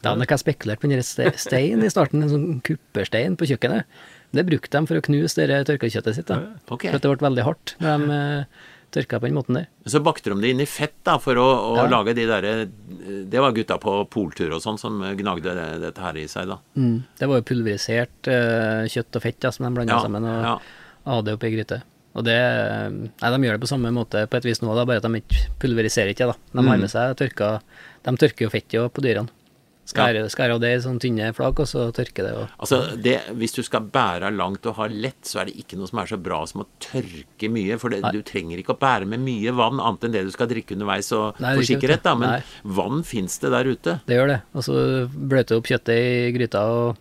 Da 0.00 0.14
hadde 0.14 0.24
jeg 0.30 0.40
spekulert 0.40 0.80
på 0.80 0.88
den 0.88 1.02
steinen 1.04 1.36
stein 1.38 1.82
i 1.84 1.90
starten, 1.92 2.22
en 2.24 2.30
sånn 2.32 2.62
kupperstein 2.64 3.34
på 3.36 3.50
kjøkkenet. 3.50 3.84
Det 4.32 4.44
brukte 4.46 4.70
de 4.78 4.86
for 4.86 5.00
å 5.00 5.02
knuse 5.02 5.46
det 5.46 5.64
tørka 5.66 5.88
kjøttet 5.90 6.14
sitt, 6.14 6.26
da. 6.30 6.36
Okay. 6.70 6.90
For 6.92 6.96
at 7.00 7.02
det 7.02 7.10
ble 7.16 7.26
veldig 7.28 7.44
hardt 7.48 7.72
når 7.82 8.04
de 8.04 8.14
eh, 8.14 8.44
tørka 8.94 9.18
på 9.22 9.26
den 9.28 9.34
måten 9.38 9.54
der. 9.58 9.66
Så 9.86 10.00
bakte 10.02 10.30
de 10.30 10.38
det 10.42 10.50
inn 10.54 10.62
i 10.62 10.66
fett 10.70 10.96
da, 11.06 11.16
for 11.22 11.38
å, 11.38 11.46
å 11.46 11.76
Ja. 11.78 11.86
lage 11.90 12.14
de 12.14 12.24
derre 12.26 12.52
Det 13.30 13.38
var 13.42 13.52
gutta 13.54 13.78
på 13.82 13.96
poltur 14.10 14.50
og 14.54 14.62
sånn 14.62 14.78
som 14.78 14.98
gnagde 15.18 15.54
det, 15.54 15.66
dette 15.82 16.00
her 16.02 16.16
i 16.18 16.26
seg, 16.30 16.46
da. 16.50 16.58
Mm. 16.78 17.02
Det 17.18 17.28
var 17.30 17.38
jo 17.42 17.46
pulverisert 17.50 18.30
eh, 18.30 18.86
kjøtt 18.90 19.16
og 19.18 19.22
fett 19.22 19.40
da, 19.40 19.50
som 19.54 19.66
de 19.66 19.74
blanda 19.78 19.94
Ja, 19.98 20.02
sammen 20.06 20.26
og 20.26 20.42
ja. 20.46 20.56
hadde 21.10 21.34
oppi 21.38 21.50
gryte. 21.54 21.82
Og 22.18 22.24
det 22.26 22.38
Nei, 22.90 23.30
de 23.30 23.38
gjør 23.46 23.54
det 23.58 23.62
på 23.62 23.70
samme 23.70 23.90
måte 23.94 24.24
på 24.26 24.36
et 24.40 24.46
vis 24.48 24.58
nå, 24.62 24.72
da, 24.74 24.82
bare 24.84 24.98
at 24.98 25.06
de 25.06 25.20
ikke 25.22 25.44
pulveriserer 25.62 26.10
ikke, 26.14 26.26
da. 26.32 26.34
De 26.50 26.58
Mm. 26.62 26.68
har 26.72 26.78
med 26.82 26.90
seg 26.90 27.14
tørka 27.18 27.60
De 28.02 28.16
tørker 28.16 28.46
jo 28.46 28.50
fettet 28.50 28.92
på 28.94 29.02
dyrene. 29.04 29.28
Skærer, 29.90 30.28
skære 30.30 30.54
av 30.54 30.60
det 30.62 30.68
i 30.76 30.80
sånne 30.84 31.02
tynne 31.02 31.28
flak, 31.34 31.58
og 31.64 31.66
så 31.66 31.88
tørke 31.96 32.22
det 32.22 32.30
og 32.38 32.48
Altså, 32.62 32.78
det, 33.02 33.16
Hvis 33.40 33.54
du 33.56 33.62
skal 33.66 33.88
bære 33.90 34.30
langt 34.36 34.66
og 34.70 34.76
ha 34.78 34.86
lett, 34.86 35.18
så 35.26 35.40
er 35.42 35.50
det 35.50 35.56
ikke 35.64 35.78
noe 35.80 35.90
som 35.90 35.98
er 36.02 36.10
så 36.12 36.18
bra 36.22 36.38
som 36.46 36.62
å 36.62 36.66
tørke 36.84 37.50
mye. 37.50 37.78
For 37.82 37.90
det, 37.90 38.00
du 38.14 38.20
trenger 38.26 38.62
ikke 38.62 38.76
å 38.76 38.80
bære 38.80 39.08
med 39.10 39.24
mye 39.24 39.50
vann, 39.58 39.80
annet 39.82 40.04
enn 40.06 40.14
det 40.14 40.24
du 40.28 40.30
skal 40.34 40.50
drikke 40.50 40.76
underveis 40.78 41.10
og 41.16 41.40
Nei, 41.42 41.54
for 41.56 41.64
er 41.64 41.70
sikkerhet. 41.72 42.02
da, 42.06 42.14
Men 42.14 42.36
Nei. 42.36 42.42
vann 42.80 43.02
fins 43.02 43.38
det 43.42 43.50
der 43.50 43.64
ute. 43.72 43.96
Det 44.06 44.18
gjør 44.20 44.30
det. 44.34 44.40
Og 44.54 44.62
så 44.68 44.76
bløter 45.10 45.56
du 45.56 45.58
opp 45.58 45.70
kjøttet 45.72 45.96
i 45.96 46.30
gryta, 46.38 46.62
og 46.70 46.96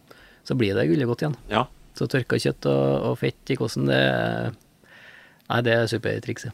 så 0.49 0.57
blir 0.57 0.73
det 0.73 0.87
gullegodt 0.89 1.21
igjen. 1.27 1.37
Ja. 1.51 1.67
Så 1.99 2.07
tørka 2.09 2.39
kjøtt 2.41 2.65
og, 2.71 3.11
og 3.11 3.19
fett 3.21 3.53
i 3.53 3.59
kosten, 3.59 3.85
det 3.91 3.99
er- 3.99 4.57
Nei, 5.49 5.61
det 5.65 5.73
er 5.73 5.87
supertrikset. 5.89 6.53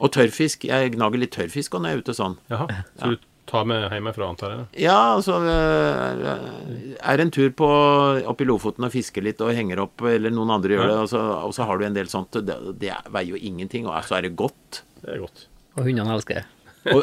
Og 0.00 0.12
tørrfisk. 0.14 0.64
Jeg 0.64 0.94
gnager 0.94 1.20
litt 1.20 1.32
tørrfisk 1.34 1.74
når 1.76 1.90
jeg 1.90 1.96
er 1.98 2.04
ute 2.06 2.14
sånn. 2.16 2.36
Jaha. 2.48 2.66
Så 2.96 3.10
du 3.12 3.26
ta 3.46 3.64
med 3.64 3.88
hjemmefra, 3.90 4.28
antar 4.30 4.50
jeg? 4.54 4.66
Ja, 4.84 4.98
altså 5.16 5.38
øh, 5.42 6.28
Er 7.00 7.22
en 7.24 7.30
tur 7.34 7.50
på 7.56 7.68
opp 8.30 8.40
i 8.40 8.46
Lofoten 8.46 8.84
og 8.86 8.92
fisker 8.94 9.24
litt 9.26 9.40
og 9.42 9.54
henger 9.56 9.80
opp, 9.86 10.02
eller 10.06 10.30
noen 10.34 10.52
andre 10.54 10.76
gjør 10.76 10.84
Ja. 10.86 10.92
det, 10.92 10.98
og 11.06 11.08
så, 11.12 11.20
og 11.48 11.54
så 11.56 11.66
har 11.66 11.78
du 11.80 11.86
en 11.88 11.96
del 11.96 12.06
sånt. 12.12 12.30
Det, 12.46 12.56
det 12.78 12.94
veier 13.10 13.32
jo 13.34 13.40
ingenting, 13.40 13.86
og 13.90 13.98
så 14.06 14.18
er 14.20 14.28
det 14.28 14.36
godt. 14.38 14.82
Det 15.02 15.16
er 15.16 15.22
godt. 15.24 15.46
Og 15.78 15.84
hundene 15.88 16.14
elsker 16.14 16.40
det. 16.42 16.46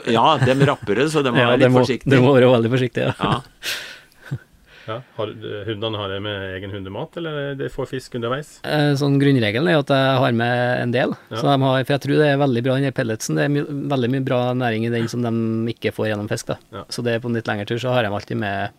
Ja, 0.09 0.38
de 0.41 0.55
rapper 0.65 0.95
det, 0.97 1.09
så 1.13 1.21
de 1.25 1.31
må 1.31 1.38
Ja, 1.43 1.51
være 1.51 1.61
litt 1.65 1.71
må, 1.75 1.83
forsiktige. 1.83 2.15
De 2.15 2.21
må 2.23 2.33
være 2.38 2.49
veldig 2.55 2.71
forsiktige. 2.77 3.13
ja. 3.19 3.38
Ja. 4.88 5.01
Har, 5.17 5.31
hundene 5.67 5.97
har 5.99 6.09
det 6.13 6.21
med 6.23 6.45
egen 6.57 6.71
hundemat, 6.71 7.17
eller 7.19 7.55
de 7.59 7.67
får 7.69 7.89
fisk 7.91 8.15
underveis? 8.15 8.53
Eh, 8.63 8.93
Sånn 8.95 9.19
Grunnregelen 9.19 9.67
er 9.67 9.77
at 9.81 9.91
jeg 9.91 10.17
har 10.23 10.31
med 10.31 10.81
en 10.85 10.91
del. 10.95 11.15
Ja. 11.29 11.38
Så 11.41 11.43
de 11.49 11.55
har, 11.65 11.83
for 11.83 11.93
jeg 11.97 12.01
tror 12.05 12.17
det 12.23 12.29
er 12.31 12.38
veldig 12.41 12.63
bra, 12.63 12.75
den 12.79 12.88
der 12.88 12.95
pelletsen. 12.95 13.35
Det 13.35 13.43
er 13.45 13.49
my, 13.53 13.63
veldig 13.93 14.09
mye 14.15 14.25
bra 14.25 14.41
næring 14.55 14.88
i 14.88 14.93
den 14.93 15.07
som 15.11 15.21
de 15.27 15.73
ikke 15.73 15.91
får 15.93 16.07
gjennom 16.13 16.29
fisk. 16.31 16.47
da. 16.53 16.57
Ja. 16.71 16.85
Så 16.89 17.03
det 17.03 17.13
er 17.17 17.19
på 17.19 17.27
en 17.27 17.35
litt 17.35 17.47
lengre 17.51 17.67
tur, 17.67 17.77
så 17.83 17.91
har 17.91 18.01
jeg 18.03 18.09
dem 18.11 18.17
alltid 18.21 18.38
med 18.38 18.69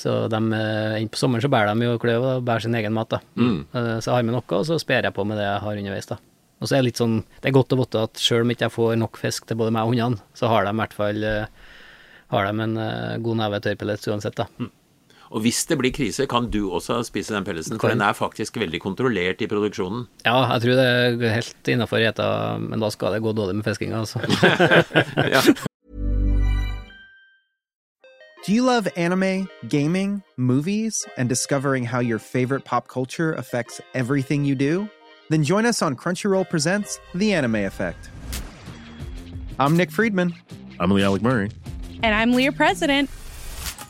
Så 0.00 0.28
de, 0.32 0.38
eh, 0.56 1.06
på 1.12 1.18
sommeren 1.20 1.42
så 1.44 1.50
bærer 1.52 1.74
de 1.76 1.84
jo 1.84 1.98
kløv 2.00 2.22
og 2.24 2.44
bærer 2.44 2.62
sin 2.62 2.74
egen 2.74 2.92
mat. 2.96 3.08
da. 3.10 3.18
Mm. 3.36 3.66
Eh, 3.74 3.98
Så 4.00 4.06
jeg 4.10 4.14
har 4.14 4.22
med 4.22 4.32
noe, 4.34 4.44
og 4.60 4.64
så 4.64 4.78
sper 4.80 5.02
jeg 5.02 5.12
på 5.14 5.26
med 5.26 5.36
det 5.36 5.44
jeg 5.44 5.60
har 5.60 5.76
underveis. 5.76 6.06
da. 6.06 6.16
Og 6.60 6.68
så 6.68 6.76
er 6.76 6.82
det 6.82 6.84
litt 6.92 6.96
sånn, 7.00 7.24
det 7.40 7.48
er 7.50 7.56
godt 7.56 7.72
å 7.72 7.78
vite 7.80 8.02
at 8.04 8.14
selv 8.16 8.42
om 8.44 8.50
ikke 8.52 8.68
jeg 8.68 8.72
får 8.76 8.96
nok 9.00 9.16
fisk 9.16 9.46
til 9.46 9.56
både 9.56 9.72
meg 9.72 9.82
og 9.88 9.94
hundene, 9.96 10.20
så 10.36 10.48
har 10.48 10.64
de 10.64 10.70
i 10.70 10.76
hvert 10.80 10.92
fall 10.92 11.24
har 12.30 12.44
de 12.52 12.60
en 12.62 13.22
god 13.22 13.36
neve 13.36 13.60
tørrpellets 13.60 14.06
uansett. 14.08 14.34
da. 14.36 14.46
Og 15.30 15.44
hvis 15.44 15.62
det 15.70 15.76
blir 15.78 15.92
krise, 15.94 16.26
kan 16.26 16.48
du 16.50 16.72
også 16.74 17.04
spise 17.06 17.34
den 17.36 17.44
pellesen, 17.46 17.78
for 17.78 17.92
den 17.92 18.00
er 18.02 18.16
faktisk 18.18 18.56
veldig 18.58 18.80
kontrollert 18.82 19.42
i 19.42 19.46
produksjonen. 19.46 20.08
Ja, 20.26 20.40
jeg 20.56 20.64
tror 20.64 20.78
det 20.80 20.86
er 21.30 21.34
helt 21.36 21.70
innafor 21.70 22.02
gjeta, 22.02 22.26
men 22.58 22.82
da 22.82 22.88
skal 22.90 23.14
det 23.14 23.22
gå 23.22 23.30
dårlig 23.38 23.60
med 23.60 23.64
fiskinga. 23.68 24.00
Altså. 24.02 24.18
Ja. 25.30 25.42
Do 28.46 28.54
you 28.54 28.64
love 28.64 28.88
anime, 28.96 29.46
gaming, 29.68 30.22
movies, 30.36 31.04
and 31.16 31.28
discovering 31.28 31.84
how 31.84 32.00
your 32.00 32.18
favorite 32.18 32.64
pop 32.64 32.88
culture 32.88 33.34
affects 33.34 33.80
everything 33.94 34.44
you 34.44 34.56
do? 34.56 34.88
Then 35.28 35.44
join 35.44 35.66
us 35.66 35.82
on 35.82 35.94
Crunchyroll 35.94 36.48
Presents 36.48 36.98
The 37.14 37.34
Anime 37.34 37.66
Effect. 37.66 38.10
I'm 39.60 39.76
Nick 39.76 39.92
Friedman. 39.92 40.34
I'm 40.80 40.90
Lee 40.90 41.04
Alec 41.04 41.22
Murray. 41.22 41.50
And 42.02 42.14
I'm 42.14 42.32
Leah 42.32 42.50
President. 42.50 43.10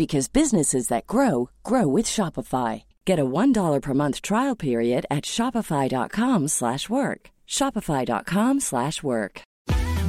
because 0.00 0.28
businesses 0.28 0.88
that 0.88 1.06
grow 1.06 1.50
grow 1.62 1.86
with 1.86 2.06
Shopify. 2.06 2.84
Get 3.04 3.18
a 3.18 3.30
$1 3.38 3.82
per 3.82 3.94
month 3.94 4.22
trial 4.22 4.56
period 4.56 5.04
at 5.10 5.24
shopify.com/work. 5.36 7.20
shopify.com/work. 7.58 9.34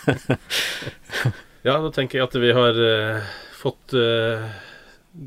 Ja, 1.66 1.80
da 1.82 1.90
tenker 1.90 2.20
jeg 2.20 2.28
at 2.28 2.36
vi 2.38 2.52
har 2.54 2.78
eh, 2.78 3.24
fått 3.58 3.94
uh, 3.98 4.44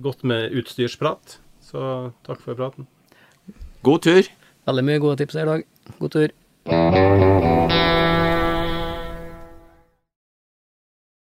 godt 0.05 0.21
med 0.23 0.53
utstyrsprat. 0.55 1.41
Så 1.69 2.11
takk 2.25 2.41
for 2.41 2.57
praten. 2.57 2.89
God 3.85 4.01
tur. 4.09 4.33
Veldig 4.69 4.85
mye 4.89 5.05
gode 5.05 5.21
tips 5.21 5.37
her 5.37 5.45
i 5.45 5.53
dag. 5.53 5.69
God 6.01 6.17
tur. 6.17 7.57